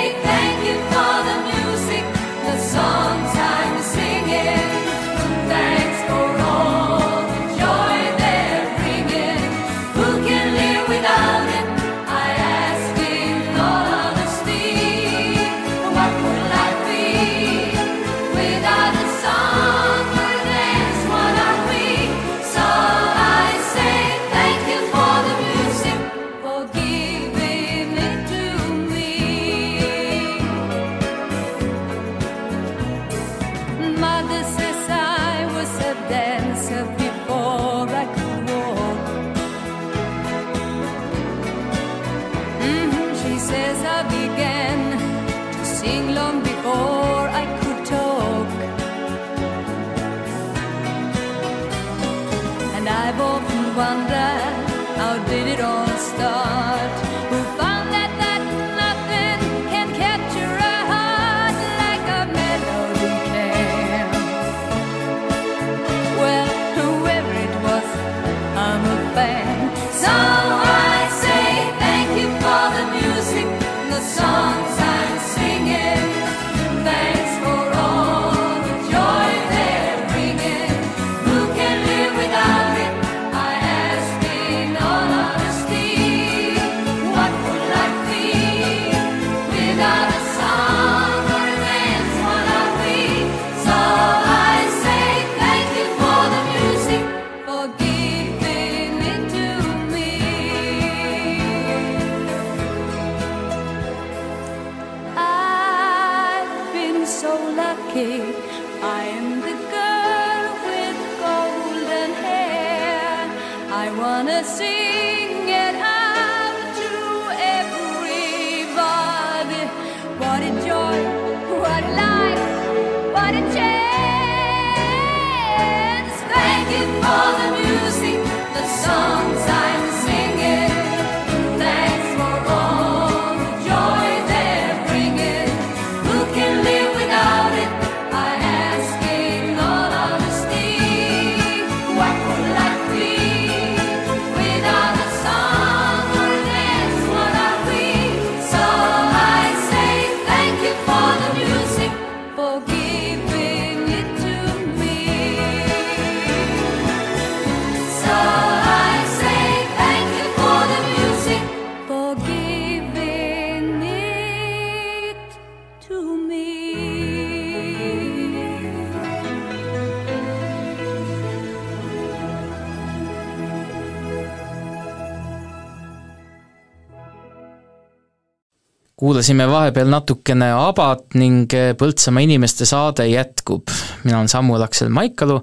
kuulasime 179.11 179.43
vahepeal 179.51 179.89
natukene 179.91 180.53
Abat 180.55 181.17
ning 181.19 181.51
eh, 181.59 181.73
Põltsamaa 181.75 182.23
inimeste 182.23 182.63
saade 182.69 183.09
jätkub. 183.11 183.67
mina 184.05 184.21
olen 184.21 184.29
Samuel 184.31 184.63
Aksel 184.63 184.93
Maikalu 184.95 185.41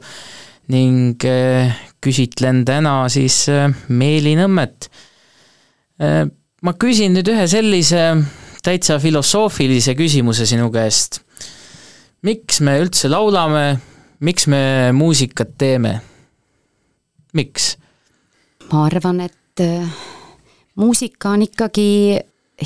ning 0.72 1.26
eh, 1.28 1.74
küsitlen 2.00 2.62
täna 2.64 2.94
siis 3.12 3.42
eh, 3.52 3.66
Meeli 3.90 4.38
Nõmmet. 4.40 4.88
Ma 6.64 6.74
küsin 6.80 7.12
nüüd 7.18 7.28
ühe 7.34 7.48
sellise 7.52 8.06
täitsa 8.64 9.02
filosoofilise 9.04 9.98
küsimuse 10.00 10.48
sinu 10.48 10.70
käest. 10.72 11.20
miks 12.24 12.62
me 12.62 12.78
üldse 12.80 13.12
laulame, 13.12 13.82
miks 14.22 14.48
me 14.48 14.94
muusikat 14.96 15.58
teeme? 15.58 15.98
miks? 17.34 17.76
ma 18.72 18.86
arvan, 18.86 19.26
et 19.28 19.68
muusika 20.80 21.36
on 21.36 21.44
ikkagi 21.50 21.90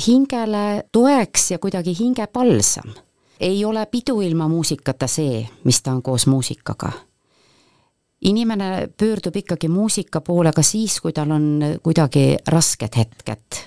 hingele 0.06 0.84
toeks 0.92 1.50
ja 1.50 1.58
kuidagi 1.58 1.96
hingepalsam. 1.98 2.94
ei 3.40 3.64
ole 3.64 3.86
pidu 3.86 4.20
ilma 4.20 4.48
muusikata 4.48 5.06
see, 5.06 5.48
mis 5.64 5.82
ta 5.82 5.92
on 5.92 6.02
koos 6.02 6.26
muusikaga. 6.26 6.92
inimene 8.22 8.88
pöördub 8.96 9.36
ikkagi 9.36 9.68
muusika 9.68 10.20
poole 10.20 10.52
ka 10.52 10.62
siis, 10.62 11.00
kui 11.00 11.12
tal 11.12 11.30
on 11.30 11.60
kuidagi 11.82 12.36
rasked 12.46 12.96
hetked, 12.96 13.58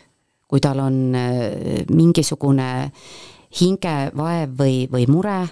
kui 0.48 0.60
tal 0.60 0.80
on 0.80 1.16
äh, 1.16 1.86
mingisugune 1.92 2.92
hingevaev 3.60 4.58
või, 4.58 4.88
või 4.92 5.08
mure, 5.08 5.48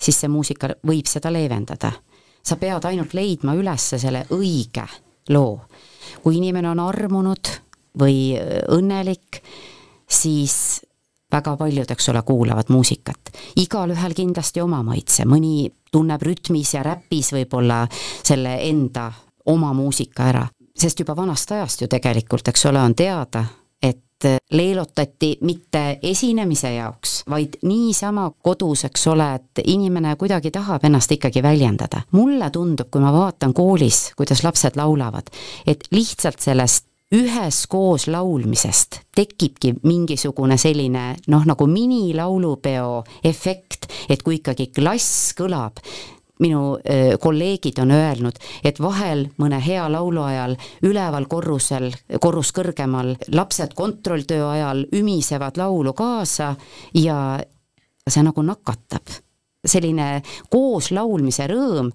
siis 0.00 0.20
see 0.20 0.28
muusika 0.28 0.68
võib 0.86 1.06
seda 1.06 1.32
leevendada. 1.32 1.92
sa 2.42 2.56
pead 2.56 2.84
ainult 2.84 3.14
leidma 3.14 3.54
üles 3.54 3.90
selle 3.96 4.26
õige 4.30 4.84
loo. 5.28 5.60
kui 6.22 6.36
inimene 6.36 6.70
on 6.70 6.80
armunud 6.80 7.48
või 7.98 8.34
õnnelik, 8.68 9.40
siis 10.14 10.80
väga 11.34 11.56
paljud, 11.56 11.90
eks 11.90 12.08
ole, 12.08 12.22
kuulavad 12.22 12.70
muusikat. 12.70 13.32
igalühel 13.56 14.14
kindlasti 14.14 14.62
oma 14.62 14.82
maitse, 14.82 15.24
mõni 15.24 15.70
tunneb 15.92 16.22
rütmis 16.22 16.74
ja 16.74 16.82
räpis 16.82 17.32
võib-olla 17.34 17.84
selle 18.22 18.58
enda 18.68 19.10
oma 19.46 19.72
muusika 19.72 20.30
ära. 20.30 20.46
sest 20.78 21.00
juba 21.00 21.16
vanast 21.16 21.52
ajast 21.52 21.80
ju 21.80 21.88
tegelikult, 21.88 22.48
eks 22.48 22.66
ole, 22.66 22.80
on 22.80 22.94
teada, 22.94 23.44
et 23.82 24.26
leelutati 24.50 25.38
mitte 25.40 25.98
esinemise 26.02 26.74
jaoks, 26.74 27.22
vaid 27.30 27.58
niisama 27.62 28.30
kodus, 28.42 28.84
eks 28.84 29.06
ole, 29.06 29.34
et 29.34 29.62
inimene 29.64 30.16
kuidagi 30.16 30.50
tahab 30.50 30.84
ennast 30.84 31.12
ikkagi 31.12 31.42
väljendada. 31.42 32.02
mulle 32.12 32.50
tundub, 32.50 32.90
kui 32.90 33.00
ma 33.00 33.12
vaatan 33.12 33.54
koolis, 33.54 34.12
kuidas 34.16 34.42
lapsed 34.44 34.76
laulavad, 34.76 35.30
et 35.66 35.86
lihtsalt 35.90 36.40
sellest 36.40 36.86
üheskoos 37.14 38.08
laulmisest 38.10 39.00
tekibki 39.14 39.74
mingisugune 39.86 40.56
selline 40.58 41.04
noh, 41.30 41.46
nagu 41.46 41.66
minilaulupeo 41.70 43.04
efekt, 43.24 43.88
et 44.10 44.22
kui 44.22 44.40
ikkagi 44.40 44.70
klass 44.74 45.32
kõlab, 45.38 45.78
minu 46.42 46.78
kolleegid 47.22 47.78
on 47.78 47.94
öelnud, 47.94 48.38
et 48.66 48.80
vahel 48.82 49.28
mõne 49.38 49.60
hea 49.62 49.84
laulu 49.90 50.24
ajal 50.26 50.56
üleval 50.82 51.28
korrusel, 51.30 51.92
korrus 52.20 52.50
kõrgemal, 52.56 53.14
lapsed 53.32 53.76
kontrolltöö 53.78 54.48
ajal 54.50 54.82
ümisevad 54.98 55.60
laulu 55.60 55.94
kaasa 55.94 56.54
ja 56.98 57.18
see 58.08 58.26
nagu 58.26 58.42
nakatab. 58.42 59.20
selline 59.64 60.22
koos 60.50 60.90
laulmise 60.92 61.46
rõõm 61.48 61.88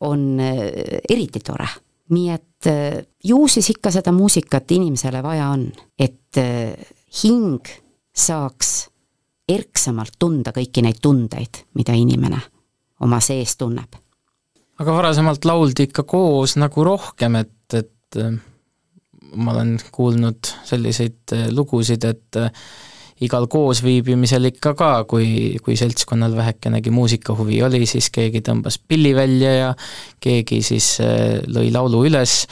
on 0.00 0.40
eriti 0.40 1.40
tore 1.44 1.68
nii 2.10 2.30
et 2.34 2.68
äh, 2.70 3.00
ju 3.24 3.44
siis 3.48 3.70
ikka 3.74 3.92
seda 3.94 4.12
muusikat 4.12 4.70
inimesele 4.76 5.22
vaja 5.22 5.50
on, 5.54 5.68
et 5.98 6.38
äh, 6.40 6.74
hing 7.22 7.66
saaks 8.16 8.90
erksamalt 9.50 10.18
tunda 10.18 10.52
kõiki 10.54 10.82
neid 10.84 11.00
tundeid, 11.02 11.64
mida 11.74 11.94
inimene 11.98 12.40
oma 13.00 13.20
sees 13.24 13.56
tunneb. 13.58 13.96
aga 14.80 14.92
varasemalt 14.96 15.44
lauldi 15.44 15.88
ikka 15.88 16.02
koos 16.08 16.56
nagu 16.56 16.84
rohkem, 16.84 17.36
et, 17.40 17.74
et 17.74 18.20
äh, 18.20 18.38
ma 19.34 19.54
olen 19.54 19.76
kuulnud 19.92 20.54
selliseid 20.66 21.36
lugusid, 21.54 22.04
et 22.04 22.38
igal 23.24 23.46
koosviibimisel 23.52 24.48
ikka 24.50 24.72
ka, 24.78 24.90
kui, 25.08 25.58
kui 25.64 25.76
seltskonnal 25.76 26.34
vähekenegi 26.38 26.92
muusikahuvi 26.94 27.60
oli, 27.66 27.84
siis 27.88 28.08
keegi 28.14 28.42
tõmbas 28.46 28.80
pilli 28.80 29.12
välja 29.16 29.52
ja 29.54 29.70
keegi 30.24 30.62
siis 30.64 30.94
äh, 31.04 31.40
lõi 31.48 31.68
laulu 31.74 32.04
üles, 32.08 32.44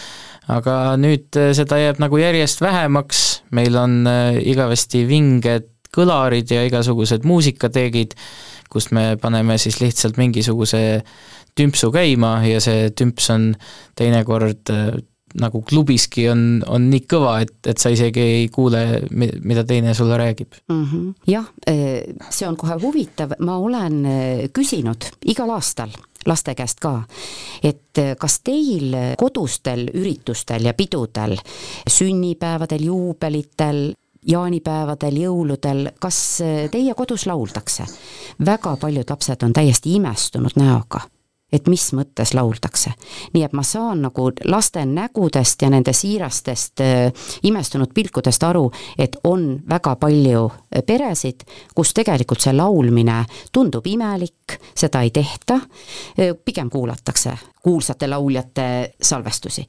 aga 0.53 0.99
nüüd 1.01 1.41
äh, 1.41 1.51
seda 1.57 1.81
jääb 1.81 2.03
nagu 2.03 2.21
järjest 2.21 2.61
vähemaks, 2.64 3.25
meil 3.57 3.81
on 3.81 4.03
äh, 4.11 4.37
igavesti 4.53 5.07
vinged 5.09 5.73
kõlarid 5.95 6.53
ja 6.53 6.66
igasugused 6.69 7.25
muusikateegid, 7.25 8.12
kust 8.69 8.93
me 8.93 9.14
paneme 9.21 9.57
siis 9.57 9.81
lihtsalt 9.81 10.21
mingisuguse 10.21 11.01
tümpsu 11.57 11.89
käima 11.95 12.43
ja 12.45 12.61
see 12.62 12.91
tümps 12.93 13.31
on 13.33 13.55
teinekord 13.97 14.69
nagu 15.41 15.62
klubiski 15.62 16.29
on, 16.33 16.62
on 16.66 16.89
nii 16.91 17.05
kõva, 17.11 17.39
et, 17.45 17.55
et 17.68 17.79
sa 17.79 17.93
isegi 17.93 18.20
ei 18.20 18.49
kuule, 18.53 18.85
mida 19.11 19.64
teine 19.68 19.95
sulle 19.95 20.16
räägib 20.18 20.61
mm. 20.68 20.85
-hmm. 20.85 21.14
jah, 21.26 21.49
see 22.31 22.49
on 22.49 22.57
kohe 22.57 22.79
huvitav, 22.83 23.37
ma 23.39 23.59
olen 23.59 24.03
küsinud 24.53 25.11
igal 25.24 25.51
aastal 25.51 25.93
laste 26.26 26.55
käest 26.55 26.81
ka, 26.81 27.03
et 27.62 28.01
kas 28.18 28.41
teil 28.45 28.97
kodustel 29.18 29.89
üritustel 29.95 30.64
ja 30.64 30.74
pidudel, 30.74 31.37
sünnipäevadel, 31.89 32.85
juubelitel, 32.85 33.93
jaanipäevadel, 34.26 35.20
jõuludel, 35.24 35.93
kas 36.01 36.43
teie 36.70 36.95
kodus 36.95 37.26
lauldakse? 37.26 37.87
väga 38.47 38.76
paljud 38.76 39.11
lapsed 39.11 39.43
on 39.43 39.53
täiesti 39.53 39.95
imestunud 39.95 40.57
näoga 40.57 41.01
et 41.53 41.68
mis 41.68 41.84
mõttes 41.96 42.34
lauldakse. 42.34 42.92
nii 43.32 43.42
et 43.44 43.53
ma 43.53 43.62
saan 43.62 44.03
nagu 44.03 44.30
laste 44.44 44.84
nägudest 44.84 45.62
ja 45.62 45.70
nende 45.70 45.92
siirastest 45.92 46.82
imestunud 47.42 47.92
pilkudest 47.94 48.42
aru, 48.42 48.70
et 48.99 49.16
on 49.24 49.62
väga 49.68 49.96
palju 49.96 50.51
peresid, 50.86 51.44
kus 51.74 51.94
tegelikult 51.94 52.40
see 52.40 52.53
laulmine 52.53 53.24
tundub 53.53 53.86
imelik, 53.86 54.59
seda 54.74 55.03
ei 55.03 55.11
tehta 55.11 55.61
pigem 56.44 56.70
kuulatakse 56.70 57.36
kuulsate 57.62 58.07
lauljate 58.07 58.94
salvestusi. 59.03 59.66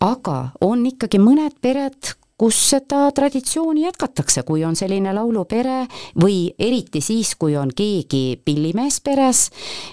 aga 0.00 0.48
on 0.60 0.86
ikkagi 0.86 1.18
mõned 1.18 1.60
pered, 1.60 2.16
kus 2.36 2.56
seda 2.70 3.06
traditsiooni 3.16 3.86
jätkatakse, 3.86 4.42
kui 4.44 4.64
on 4.64 4.76
selline 4.76 5.12
laulupere 5.16 5.86
või 6.20 6.50
eriti 6.58 7.00
siis, 7.00 7.32
kui 7.40 7.56
on 7.56 7.70
keegi 7.76 8.36
pillimees 8.44 9.00
peres, 9.04 9.46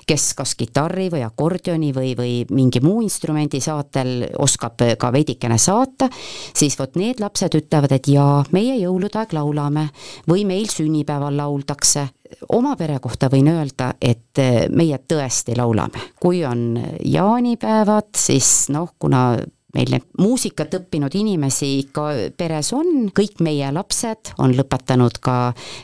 kes 0.08 0.34
kas 0.36 0.56
kitarri 0.60 1.08
või 1.14 1.24
akordioni 1.24 1.94
või, 1.96 2.12
või 2.20 2.34
mingi 2.52 2.84
muu 2.84 3.02
instrumendi 3.06 3.62
saatel 3.64 4.28
oskab 4.44 4.84
ka 5.00 5.12
veidikene 5.16 5.58
saata, 5.58 6.10
siis 6.56 6.76
vot 6.80 7.00
need 7.00 7.24
lapsed 7.24 7.56
ütlevad, 7.62 7.96
et 7.96 8.12
jaa, 8.12 8.44
meie 8.52 8.76
jõulude 8.82 9.24
aeg 9.24 9.38
laulame 9.40 9.88
või 10.28 10.44
meil 10.50 10.68
sünnipäeval 10.72 11.40
lauldakse. 11.40 12.10
Oma 12.58 12.76
pere 12.76 12.98
kohta 13.00 13.30
võin 13.30 13.48
öelda, 13.52 13.94
et 14.02 14.42
meie 14.74 14.98
tõesti 15.08 15.56
laulame, 15.56 16.12
kui 16.20 16.42
on 16.44 16.74
jaanipäevad, 17.06 18.16
siis 18.18 18.72
noh, 18.74 18.96
kuna 19.00 19.38
meil 19.74 19.90
neid 19.94 20.06
muusikat 20.22 20.76
õppinud 20.78 21.16
inimesi 21.18 21.70
ikka 21.82 22.06
peres 22.38 22.72
on, 22.78 23.10
kõik 23.16 23.42
meie 23.46 23.72
lapsed 23.74 24.34
on 24.44 24.54
lõpetanud 24.58 25.18
ka 25.24 25.38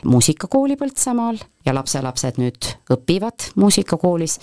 muusikakooli 0.08 0.78
Põltsamaal 0.80 1.40
ja 1.66 1.74
lapselapsed 1.76 2.38
nüüd 2.40 2.70
õpivad 2.94 3.50
muusikakoolis, 3.60 4.38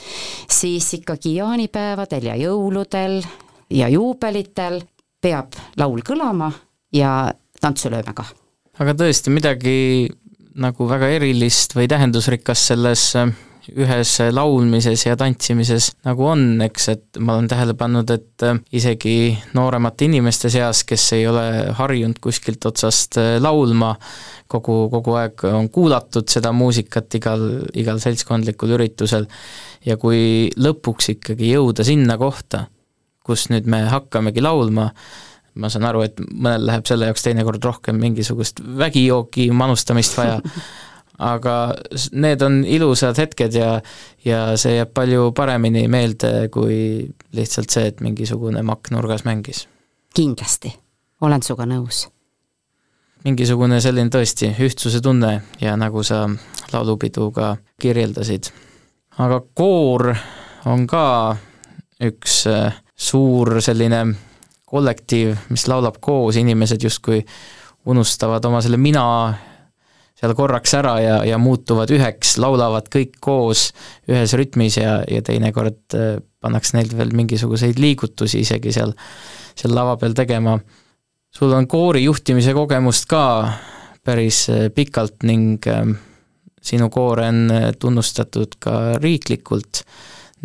siis 0.51 0.89
ikkagi 0.99 1.37
jaanipäevadel 1.39 2.29
ja 2.31 2.37
jõuludel 2.43 3.21
ja 3.73 3.89
juubelitel 3.91 4.81
peab 5.23 5.55
laul 5.79 6.03
kõlama 6.05 6.51
ja 6.93 7.33
tantsu 7.61 7.91
lööme 7.91 8.13
kah. 8.15 8.29
aga 8.79 8.93
tõesti, 8.99 9.33
midagi 9.33 9.77
nagu 10.57 10.87
väga 10.89 11.09
erilist 11.17 11.75
või 11.77 11.87
tähendusrikast 11.89 12.73
selles 12.73 13.11
ühes 13.75 14.13
laulmises 14.31 15.03
ja 15.05 15.15
tantsimises 15.19 15.89
nagu 16.07 16.25
on, 16.29 16.61
eks, 16.65 16.87
et 16.93 17.19
ma 17.19 17.35
olen 17.37 17.49
tähele 17.51 17.75
pannud, 17.77 18.09
et 18.13 18.45
äh, 18.45 18.59
isegi 18.79 19.15
nooremate 19.57 20.07
inimeste 20.07 20.51
seas, 20.53 20.83
kes 20.87 21.05
ei 21.17 21.27
ole 21.27 21.45
harjunud 21.77 22.21
kuskilt 22.23 22.65
otsast 22.69 23.19
äh, 23.21 23.35
laulma, 23.43 23.93
kogu, 24.47 24.85
kogu 24.93 25.17
aeg 25.19 25.47
on 25.51 25.69
kuulatud 25.73 26.29
seda 26.31 26.53
muusikat 26.55 27.19
igal, 27.19 27.47
igal 27.77 28.01
seltskondlikul 28.03 28.75
üritusel. 28.77 29.27
Ja 29.87 29.97
kui 29.99 30.49
lõpuks 30.57 31.13
ikkagi 31.15 31.53
jõuda 31.53 31.85
sinna 31.87 32.17
kohta, 32.19 32.65
kus 33.27 33.49
nüüd 33.51 33.67
me 33.69 33.83
hakkamegi 33.91 34.43
laulma, 34.43 34.89
ma 35.57 35.69
saan 35.71 35.87
aru, 35.89 36.03
et 36.05 36.19
mõnel 36.21 36.67
läheb 36.69 36.87
selle 36.87 37.09
jaoks 37.09 37.25
teinekord 37.25 37.63
rohkem 37.65 37.97
mingisugust 38.01 38.61
vägijooki 38.77 39.49
manustamist 39.55 40.17
vaja 40.19 40.37
aga 41.17 41.53
need 42.11 42.41
on 42.45 42.59
ilusad 42.65 43.17
hetked 43.17 43.55
ja, 43.57 43.79
ja 44.25 44.41
see 44.57 44.75
jääb 44.77 44.93
palju 44.93 45.31
paremini 45.37 45.87
meelde 45.87 46.49
kui 46.53 47.07
lihtsalt 47.33 47.73
see, 47.73 47.87
et 47.89 48.03
mingisugune 48.05 48.61
makk 48.63 48.91
nurgas 48.93 49.25
mängis. 49.25 49.67
kindlasti, 50.15 50.73
olen 51.21 51.43
sinuga 51.43 51.65
nõus. 51.65 52.07
mingisugune 53.25 53.81
selline 53.81 54.13
tõesti 54.13 54.53
ühtsuse 54.59 55.01
tunne 55.01 55.41
ja 55.61 55.77
nagu 55.77 56.03
sa 56.03 56.27
laulupidu 56.73 57.31
ka 57.31 57.57
kirjeldasid. 57.81 58.51
aga 59.17 59.41
koor 59.53 60.13
on 60.65 60.87
ka 60.87 61.37
üks 62.03 62.45
äh, 62.47 62.73
suur 62.95 63.61
selline 63.61 64.05
kollektiiv, 64.67 65.35
mis 65.49 65.67
laulab 65.67 65.97
koos, 66.01 66.35
inimesed 66.35 66.83
justkui 66.83 67.21
unustavad 67.87 68.45
oma 68.45 68.61
selle 68.61 68.77
mina 68.77 69.03
seal 70.17 70.33
korraks 70.37 70.73
ära 70.77 70.95
ja, 71.01 71.17
ja 71.27 71.37
muutuvad 71.41 71.91
üheks, 71.93 72.37
laulavad 72.41 72.89
kõik 72.93 73.19
koos 73.21 73.69
ühes 74.09 74.33
rütmis 74.37 74.79
ja, 74.79 74.99
ja 75.05 75.21
teinekord 75.25 75.97
äh, 75.97 76.17
pannakse 76.41 76.77
neil 76.77 76.91
veel 76.97 77.13
mingisuguseid 77.17 77.79
liigutusi 77.81 78.41
isegi 78.45 78.73
seal, 78.73 78.95
seal 79.57 79.75
lava 79.77 79.97
peal 80.01 80.17
tegema. 80.17 80.57
sul 81.37 81.53
on 81.53 81.67
koori 81.67 82.03
juhtimise 82.03 82.53
kogemust 82.57 83.05
ka 83.09 83.23
päris 84.05 84.47
äh, 84.49 84.69
pikalt 84.73 85.21
ning 85.23 85.61
äh, 85.69 85.85
sinu 86.61 86.89
koore 86.89 87.27
on 87.29 87.51
tunnustatud 87.79 88.57
ka 88.59 88.97
riiklikult 88.97 89.83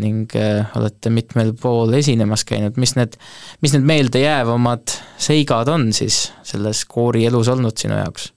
ning 0.02 0.32
olete 0.76 1.10
mitmel 1.12 1.50
pool 1.60 1.92
esinemas 1.92 2.46
käinud, 2.48 2.78
mis 2.80 2.94
need, 2.96 3.16
mis 3.60 3.74
need 3.74 3.84
meeldejäävamad 3.88 4.94
seigad 5.20 5.68
on 5.68 5.90
siis 5.92 6.30
selles 6.48 6.84
koori 6.88 7.26
elus 7.28 7.50
olnud 7.52 7.76
sinu 7.76 7.98
jaoks? 7.98 8.30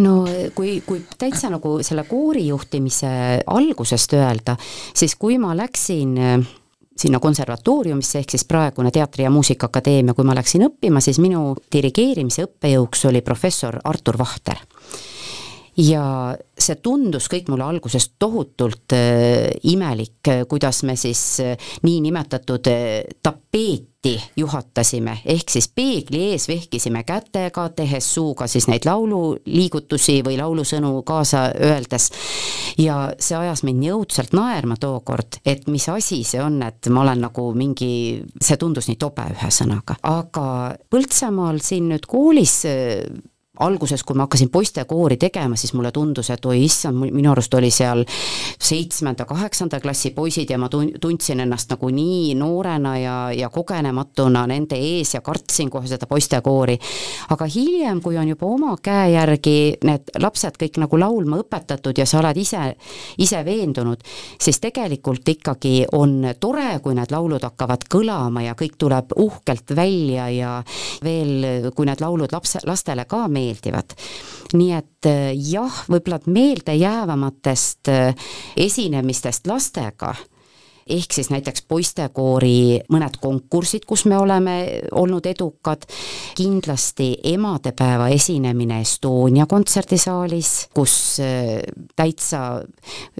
No 0.00 0.24
kui, 0.54 0.80
kui 0.86 1.02
täitsa 1.18 1.50
nagu 1.52 1.76
selle 1.84 2.06
koorijuhtimise 2.08 3.12
algusest 3.52 4.16
öelda, 4.16 4.56
siis 4.94 5.16
kui 5.20 5.38
ma 5.42 5.52
läksin 5.56 6.18
äh, 6.18 6.50
sinna 6.96 7.20
konservatooriumisse, 7.20 8.20
ehk 8.20 8.34
siis 8.34 8.44
praegune 8.48 8.90
Teatri- 8.90 9.26
ja 9.26 9.30
Muusikaakadeemia, 9.30 10.14
kui 10.14 10.26
ma 10.28 10.36
läksin 10.36 10.66
õppima, 10.68 11.00
siis 11.00 11.18
minu 11.22 11.54
dirigeerimise 11.72 12.46
õppejõuks 12.46 13.08
oli 13.10 13.22
professor 13.24 13.80
Artur 13.84 14.18
Vahter. 14.20 14.60
Ja 15.80 16.04
see 16.58 16.76
tundus 16.84 17.30
kõik 17.32 17.46
mulle 17.48 17.64
alguses 17.64 18.10
tohutult 18.20 18.92
äh, 18.96 19.48
imelik, 19.72 20.20
äh, 20.28 20.44
kuidas 20.48 20.82
me 20.84 20.96
siis 21.00 21.40
niinimetatud 21.82 22.68
äh, 22.68 23.00
tapeeti 24.02 24.32
juhatasime, 24.36 25.18
ehk 25.24 25.48
siis 25.50 25.68
peegli 25.68 26.32
ees 26.32 26.48
vehkisime 26.48 27.04
kätega, 27.04 27.68
tehes 27.68 28.14
suuga 28.14 28.46
siis 28.46 28.66
neid 28.68 28.86
laululiigutusi 28.86 30.22
või 30.26 30.38
laulusõnu 30.38 31.02
kaasa 31.02 31.52
öeldes. 31.54 32.10
ja 32.78 33.12
see 33.18 33.36
ajas 33.36 33.62
mind 33.62 33.78
nii 33.78 33.92
õudselt 33.92 34.32
naerma 34.32 34.76
tookord, 34.76 35.38
et 35.46 35.68
mis 35.68 35.88
asi 35.88 36.24
see 36.24 36.42
on, 36.42 36.62
et 36.62 36.88
ma 36.88 37.02
olen 37.02 37.20
nagu 37.28 37.52
mingi, 37.54 38.22
see 38.40 38.56
tundus 38.56 38.88
nii 38.88 38.96
tobe 38.96 39.22
ühesõnaga, 39.36 39.96
aga 40.02 40.74
Põltsamaal 40.90 41.60
siin 41.62 41.88
nüüd 41.88 42.06
koolis 42.06 42.62
alguses, 43.64 44.04
kui 44.04 44.16
ma 44.16 44.26
hakkasin 44.26 44.50
poistekoori 44.52 45.16
tegema, 45.16 45.56
siis 45.56 45.74
mulle 45.74 45.92
tundus, 45.92 46.30
et 46.30 46.44
oi 46.46 46.64
issand, 46.64 46.98
minu 47.02 47.32
arust 47.32 47.54
oli 47.54 47.70
seal 47.70 48.04
seitsmenda-kaheksanda 48.62 49.80
klassi 49.80 50.12
poisid 50.16 50.50
ja 50.50 50.58
ma 50.58 50.68
tun-, 50.72 50.92
tundsin 51.00 51.40
ennast 51.44 51.72
nagu 51.72 51.90
nii 51.92 52.34
noorena 52.38 52.96
ja, 52.98 53.16
ja 53.36 53.50
kogenematuna 53.52 54.46
nende 54.50 54.78
ees 54.78 55.14
ja 55.14 55.22
kartsin 55.24 55.70
kohe 55.70 55.88
seda 55.90 56.06
poistekoori. 56.10 56.78
aga 57.30 57.46
hiljem, 57.46 58.00
kui 58.02 58.18
on 58.18 58.28
juba 58.28 58.46
oma 58.46 58.76
käe 58.82 59.12
järgi 59.14 59.56
need 59.84 60.12
lapsed 60.18 60.58
kõik 60.60 60.78
nagu 60.82 60.98
laulma 60.98 61.40
õpetatud 61.42 61.98
ja 61.98 62.06
sa 62.06 62.20
oled 62.20 62.36
ise, 62.36 62.62
ise 63.18 63.44
veendunud, 63.44 64.02
siis 64.40 64.60
tegelikult 64.62 65.28
ikkagi 65.28 65.86
on 65.92 66.32
tore, 66.40 66.78
kui 66.82 66.96
need 66.98 67.12
laulud 67.12 67.42
hakkavad 67.42 67.86
kõlama 67.90 68.44
ja 68.46 68.56
kõik 68.58 68.76
tuleb 68.80 69.14
uhkelt 69.16 69.74
välja 69.76 70.28
ja 70.32 70.52
veel, 71.04 71.70
kui 71.74 71.86
need 71.88 72.02
laulud 72.02 72.32
lapse, 72.32 72.62
lastele 72.66 73.04
ka 73.08 73.26
meeldivad, 73.28 73.51
meeldivad. 73.52 73.96
nii 74.52 74.72
et 74.76 75.08
äh, 75.08 75.30
jah, 75.36 75.84
võib-olla 75.88 76.20
meeldejäävamatest 76.26 77.88
äh, 77.88 78.28
esinemistest 78.56 79.46
lastega 79.46 80.14
ehk 80.86 81.12
siis 81.14 81.30
näiteks 81.32 81.64
poistekoori 81.68 82.82
mõned 82.92 83.18
konkursid, 83.22 83.84
kus 83.88 84.04
me 84.10 84.18
oleme 84.18 84.56
olnud 84.92 85.26
edukad, 85.26 85.86
kindlasti 86.36 87.12
emadepäeva 87.32 88.08
esinemine 88.12 88.80
Estonia 88.82 89.46
kontserdisaalis, 89.46 90.52
kus 90.74 90.94
äh, 91.22 91.60
täitsa 91.96 92.62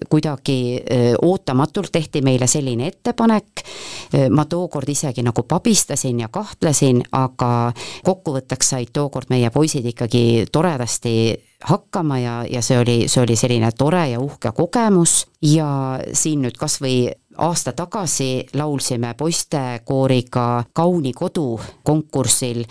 kuidagi 0.09 0.59
äh, 0.81 1.07
ootamatult 1.23 1.93
tehti 1.93 2.23
meile 2.23 2.47
selline 2.51 2.91
ettepanek, 2.93 3.63
äh, 3.63 4.29
ma 4.31 4.45
tookord 4.45 4.89
isegi 4.89 5.23
nagu 5.23 5.47
pabistasin 5.49 6.25
ja 6.25 6.29
kahtlesin, 6.33 7.03
aga 7.13 7.73
kokkuvõtteks 8.05 8.75
said 8.75 8.93
tookord 8.93 9.31
meie 9.31 9.51
poisid 9.51 9.87
ikkagi 9.93 10.47
toredasti 10.53 11.17
hakkama 11.65 12.19
ja, 12.19 12.45
ja 12.51 12.63
see 12.63 12.79
oli, 12.79 12.97
see 13.09 13.23
oli 13.23 13.37
selline 13.39 13.71
tore 13.79 14.05
ja 14.11 14.21
uhke 14.21 14.53
kogemus. 14.57 15.27
Ja 15.43 15.99
siin 16.15 16.45
nüüd 16.45 16.59
kas 16.59 16.79
või 16.83 17.09
aasta 17.39 17.73
tagasi 17.73 18.47
laulsime 18.55 19.15
poistekooriga 19.19 20.65
Kauni 20.73 21.13
kodu 21.13 21.61
konkursil, 21.83 22.65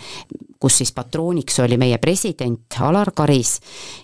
kus 0.60 0.78
siis 0.78 0.92
patrooniks 0.92 1.58
oli 1.64 1.76
meie 1.76 1.98
president 1.98 2.78
Alar 2.80 3.10
Karis 3.14 3.56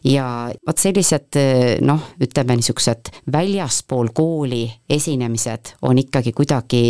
ja 0.05 0.51
vot 0.67 0.79
sellised 0.79 1.39
noh, 1.87 2.11
ütleme 2.21 2.57
niisugused 2.59 3.13
väljaspool 3.33 4.11
kooli 4.15 4.65
esinemised 4.91 5.75
on 5.83 5.99
ikkagi 5.99 6.33
kuidagi 6.33 6.85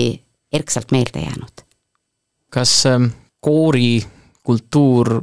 erksalt 0.53 0.93
meelde 0.93 1.21
jäänud. 1.21 1.65
kas 2.51 2.87
ähm, 2.87 3.11
koorikultuur, 3.41 5.21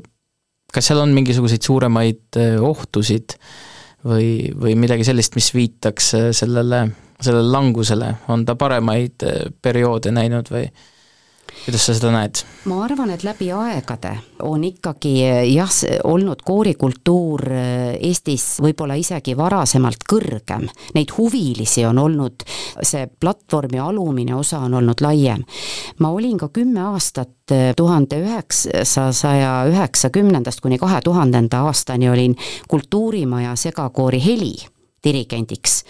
kas 0.74 0.88
seal 0.88 1.02
on 1.02 1.14
mingisuguseid 1.18 1.66
suuremaid 1.66 2.38
äh, 2.38 2.62
ohtusid 2.62 3.38
või, 4.06 4.54
või 4.54 4.76
midagi 4.78 5.04
sellist, 5.08 5.36
mis 5.36 5.50
viitaks 5.56 6.14
äh, 6.14 6.30
sellele 6.38 6.86
sellele 7.22 7.52
langusele, 7.52 8.16
on 8.28 8.46
ta 8.46 8.56
paremaid 8.56 9.24
eh, 9.24 9.48
perioode 9.62 10.12
näinud 10.12 10.52
või 10.52 10.68
kuidas 11.66 11.86
sa 11.88 11.94
seda 11.96 12.12
näed? 12.12 12.42
ma 12.70 12.82
arvan, 12.84 13.14
et 13.14 13.24
läbi 13.24 13.48
aegade 13.56 14.12
on 14.44 14.64
ikkagi 14.68 15.14
eh, 15.24 15.40
jah, 15.54 15.72
olnud 16.04 16.44
koorikultuur 16.46 17.46
eh, 17.52 17.96
Eestis 18.10 18.58
võib-olla 18.64 18.98
isegi 19.00 19.38
varasemalt 19.38 20.04
kõrgem. 20.10 20.68
Neid 20.98 21.16
huvilisi 21.18 21.86
on 21.88 22.02
olnud, 22.04 22.44
see 22.84 23.08
platvormi 23.08 23.80
alumine 23.80 24.36
osa 24.36 24.60
on 24.68 24.76
olnud 24.82 25.02
laiem. 25.02 25.46
ma 26.00 26.12
olin 26.12 26.38
ka 26.38 26.50
kümme 26.50 26.82
aastat 26.92 27.32
tuhande 27.78 28.20
üheksasaja 28.20 29.66
üheksakümnendast 29.70 30.62
kuni 30.66 30.78
kahe 30.82 31.02
tuhandenda 31.06 31.62
aastani 31.70 32.10
olin 32.10 32.36
Kultuurimaja 32.68 33.56
segakoori 33.56 34.24
Heli 34.26 34.56
dirigendiks 35.06 35.84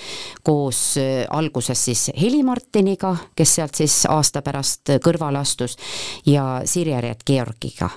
koos 0.44 0.98
äh, 1.02 1.26
alguses 1.30 1.86
siis 1.86 2.10
Heli 2.22 2.44
Martiniga, 2.44 3.16
kes 3.36 3.56
sealt 3.60 3.76
siis 3.76 4.02
aasta 4.10 4.44
pärast 4.46 4.98
kõrvale 5.04 5.42
astus, 5.42 5.78
ja 6.26 6.62
Sirje 6.66 7.02
Reet 7.02 7.24
Georgiga. 7.28 7.90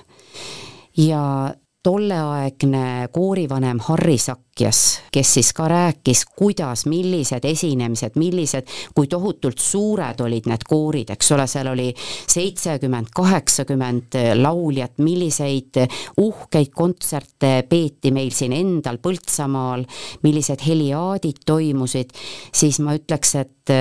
ja 0.97 1.53
tolleaegne 1.83 3.07
koorivanem 3.11 3.79
Harri 3.79 4.17
Sakjas, 4.19 4.79
kes 5.11 5.33
siis 5.33 5.53
ka 5.55 5.67
rääkis, 5.71 6.25
kuidas, 6.35 6.83
millised 6.91 7.45
esinemised, 7.47 8.17
millised, 8.19 8.67
kui 8.95 9.07
tohutult 9.07 9.63
suured 9.63 10.19
olid 10.25 10.49
need 10.51 10.65
koorid, 10.67 11.13
eks 11.15 11.31
ole, 11.37 11.47
seal 11.47 11.71
oli 11.71 11.87
seitsekümmend, 11.95 13.13
kaheksakümmend 13.15 14.19
lauljat, 14.41 14.99
milliseid 14.99 15.79
uhkeid 16.19 16.75
kontserte 16.75 17.53
peeti 17.69 18.11
meil 18.11 18.35
siin 18.35 18.57
endal 18.59 18.99
Põltsamaal, 18.99 19.87
millised 20.27 20.65
heliaadid 20.67 21.45
toimusid, 21.47 22.11
siis 22.51 22.83
ma 22.83 22.99
ütleks, 22.99 23.37
et 23.39 23.75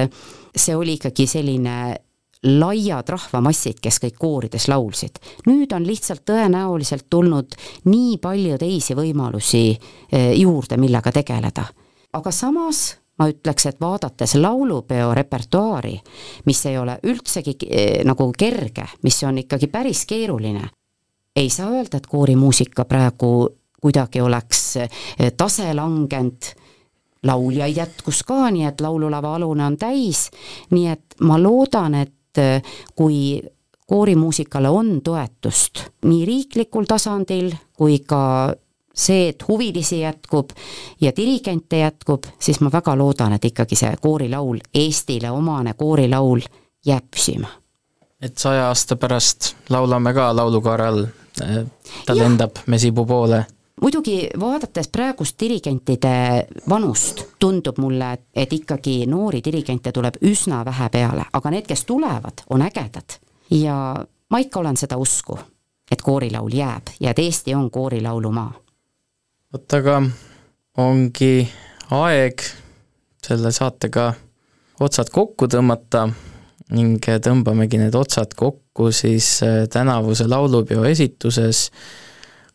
see 0.55 0.76
oli 0.78 1.01
ikkagi 1.01 1.26
selline 1.26 1.78
laiad 2.43 3.09
rahvamassid, 3.09 3.80
kes 3.82 3.99
kõik 4.03 4.18
koorides 4.18 4.68
laulsid. 4.68 5.18
nüüd 5.47 5.72
on 5.72 5.86
lihtsalt 5.86 6.22
tõenäoliselt 6.24 7.07
tulnud 7.11 7.57
nii 7.84 8.18
palju 8.18 8.59
teisi 8.59 8.95
võimalusi 8.95 9.64
eh, 10.12 10.32
juurde, 10.39 10.76
millega 10.76 11.12
tegeleda. 11.12 11.64
aga 12.12 12.30
samas 12.30 12.97
ma 13.18 13.28
ütleks, 13.28 13.66
et 13.66 13.80
vaadates 13.80 14.34
laulupeo 14.39 15.14
repertuaari, 15.14 15.97
mis 16.47 16.66
ei 16.66 16.78
ole 16.78 16.99
üldsegi 17.03 17.57
eh, 17.66 18.05
nagu 18.05 18.32
kerge, 18.39 18.86
mis 19.03 19.22
on 19.24 19.39
ikkagi 19.39 19.66
päris 19.66 20.05
keeruline, 20.07 20.68
ei 21.36 21.51
saa 21.51 21.70
öelda, 21.70 21.99
et 21.99 22.07
koorimuusika 22.07 22.84
praegu 22.84 23.49
kuidagi 23.82 24.20
oleks 24.20 24.76
eh, 24.76 24.89
tase 25.36 25.74
langenud, 25.74 26.55
lauljaid 27.26 27.76
jätkus 27.76 28.22
ka, 28.22 28.47
nii 28.55 28.68
et 28.68 28.80
laululava 28.80 29.34
alune 29.34 29.64
on 29.66 29.76
täis, 29.78 30.28
nii 30.70 30.86
et 30.86 31.18
ma 31.26 31.34
loodan, 31.43 31.97
et 31.99 32.12
et 32.39 32.62
äh, 32.62 32.62
kui 32.95 33.43
koorimuusikale 33.86 34.68
on 34.68 35.01
toetust 35.05 35.84
nii 36.05 36.24
riiklikul 36.24 36.84
tasandil 36.89 37.53
kui 37.76 37.99
ka 38.07 38.55
see, 38.95 39.28
et 39.28 39.45
huvilisi 39.49 40.01
jätkub 40.01 40.51
ja 41.01 41.12
dirigente 41.16 41.78
jätkub, 41.78 42.24
siis 42.39 42.61
ma 42.61 42.70
väga 42.72 42.97
loodan, 42.99 43.32
et 43.32 43.45
ikkagi 43.45 43.78
see 43.78 43.95
koorilaul, 44.01 44.59
Eestile 44.74 45.30
omane 45.30 45.74
koorilaul 45.74 46.43
jääb 46.86 47.07
püsima. 47.11 47.49
et 48.22 48.39
saja 48.39 48.66
aasta 48.68 48.97
pärast 48.97 49.55
laulame 49.70 50.14
ka 50.14 50.36
laulukaare 50.36 50.86
all, 50.86 51.07
ta 51.39 51.47
ja. 52.12 52.16
lendab 52.16 52.59
Mesipuu 52.66 53.07
poole 53.07 53.47
muidugi 53.81 54.29
vaadates 54.41 54.89
praegust 54.93 55.41
dirigentide 55.41 56.47
vanust, 56.68 57.22
tundub 57.39 57.79
mulle, 57.79 58.12
et, 58.35 58.53
ikkagi 58.53 59.07
noori 59.07 59.41
dirigente 59.45 59.93
tuleb 59.93 60.20
üsna 60.22 60.64
vähe 60.64 60.89
peale, 60.93 61.24
aga 61.33 61.51
need, 61.51 61.66
kes 61.68 61.85
tulevad, 61.85 62.45
on 62.51 62.62
ägedad. 62.62 63.18
ja 63.51 64.05
ma 64.31 64.39
ikka 64.39 64.61
olen 64.61 64.76
seda 64.76 64.97
usku, 64.97 65.39
et 65.91 66.03
koorilaul 66.03 66.53
jääb 66.53 66.95
ja 67.01 67.11
et 67.11 67.18
Eesti 67.18 67.55
on 67.55 67.70
koorilaulumaa. 67.70 68.53
vot 69.53 69.74
aga 69.74 70.03
ongi 70.76 71.49
aeg 71.91 72.43
selle 73.26 73.53
saatega 73.53 74.12
otsad 74.81 75.11
kokku 75.12 75.49
tõmmata 75.51 76.09
ning 76.76 77.01
tõmbamegi 77.24 77.81
need 77.81 77.95
otsad 77.97 78.35
kokku 78.37 78.93
siis 78.93 79.41
tänavuse 79.72 80.29
laulupeo 80.29 80.85
esituses 80.85 81.70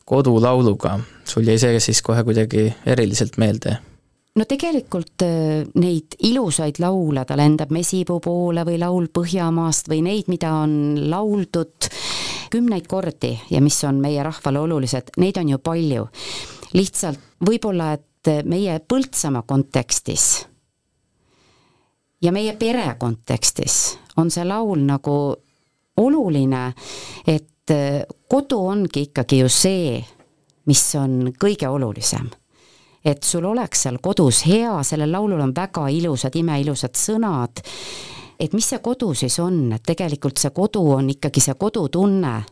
kodulauluga, 0.06 1.00
sul 1.26 1.48
jäi 1.48 1.58
see 1.60 1.80
siis 1.80 2.02
kohe 2.02 2.24
kuidagi 2.24 2.68
eriliselt 2.86 3.38
meelde? 3.38 3.78
no 4.36 4.46
tegelikult 4.50 5.22
äh, 5.22 5.62
neid 5.78 6.18
ilusaid 6.26 6.80
laule, 6.82 7.26
ta 7.26 7.38
lendab 7.38 7.74
mesipuu 7.74 8.20
poole 8.24 8.66
või 8.66 8.80
laul 8.82 9.10
Põhjamaast 9.14 9.92
või 9.92 10.02
neid, 10.06 10.32
mida 10.32 10.56
on 10.64 10.74
lauldud 11.10 11.90
kümneid 12.54 12.88
kordi 12.90 13.36
ja 13.50 13.62
mis 13.62 13.78
on 13.86 14.02
meie 14.02 14.24
rahvale 14.26 14.62
olulised, 14.62 15.14
neid 15.22 15.38
on 15.38 15.54
ju 15.54 15.60
palju. 15.60 16.08
lihtsalt 16.74 17.20
võib-olla, 17.46 17.94
et 17.94 18.46
meie 18.50 18.80
Põltsamaa 18.80 19.46
kontekstis 19.46 20.48
ja 22.24 22.32
meie 22.32 22.56
pere 22.58 22.96
kontekstis 23.00 23.98
on 24.18 24.32
see 24.32 24.46
laul 24.48 24.80
nagu 24.88 25.18
oluline, 25.98 26.74
et 27.28 27.53
et 27.72 28.08
kodu 28.30 28.60
ongi 28.68 29.08
ikkagi 29.08 29.40
ju 29.40 29.50
see, 29.50 30.00
mis 30.68 30.84
on 30.96 31.34
kõige 31.40 31.68
olulisem. 31.68 32.30
et 33.06 33.24
sul 33.24 33.44
oleks 33.44 33.82
seal 33.84 33.98
kodus 34.00 34.46
hea, 34.48 34.78
sellel 34.84 35.12
laulul 35.12 35.42
on 35.44 35.52
väga 35.56 35.90
ilusad, 35.92 36.36
imeilusad 36.40 36.96
sõnad, 36.96 37.60
et 38.40 38.54
mis 38.54 38.66
see 38.66 38.80
kodu 38.80 39.14
siis 39.14 39.40
on, 39.40 39.74
et 39.74 39.84
tegelikult 39.84 40.40
see 40.40 40.52
kodu 40.56 40.86
on 40.96 41.10
ikkagi 41.10 41.42
see 41.44 41.54
kodutunne, 41.60 42.44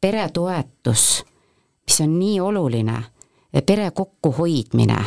peretoetus, 0.00 1.24
mis 1.86 2.00
on 2.04 2.18
nii 2.18 2.40
oluline, 2.40 2.98
pere 3.66 3.90
kokkuhoidmine. 3.90 4.98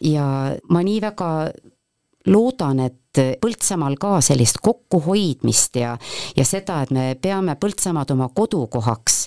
Ja 0.00 0.24
ma 0.70 0.82
nii 0.82 1.00
väga 1.02 1.28
loodan, 2.26 2.80
et 2.80 3.07
Põltsamaal 3.42 3.96
ka 4.00 4.18
sellist 4.24 4.60
kokkuhoidmist 4.64 5.76
ja, 5.80 5.94
ja 6.36 6.44
seda, 6.46 6.82
et 6.82 6.92
me 6.94 7.06
peame 7.20 7.56
Põltsamaad 7.60 8.12
oma 8.14 8.28
kodukohaks, 8.34 9.18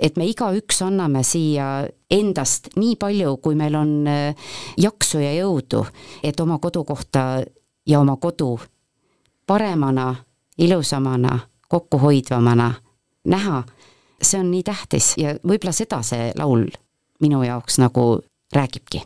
et 0.00 0.18
me 0.20 0.26
igaüks 0.30 0.82
anname 0.86 1.24
siia 1.26 1.86
endast 2.10 2.74
nii 2.76 2.96
palju, 3.00 3.36
kui 3.42 3.58
meil 3.58 3.76
on 3.78 3.94
äh, 4.10 4.50
jaksu 4.80 5.22
ja 5.22 5.32
jõudu, 5.38 5.84
et 6.22 6.40
oma 6.40 6.58
kodukohta 6.62 7.44
ja 7.86 8.00
oma 8.00 8.16
kodu 8.16 8.56
paremana, 9.46 10.14
ilusamana, 10.58 11.38
kokkuhoidvamana 11.68 12.72
näha, 13.24 13.62
see 14.22 14.40
on 14.40 14.50
nii 14.52 14.62
tähtis 14.66 15.14
ja 15.20 15.34
võib-olla 15.42 15.74
seda 15.74 16.02
see 16.06 16.30
laul 16.38 16.68
minu 17.20 17.42
jaoks 17.44 17.80
nagu 17.82 18.06
räägibki 18.54 19.02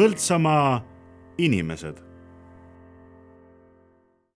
Põltsamaa 0.00 0.80
inimesed 1.36 1.98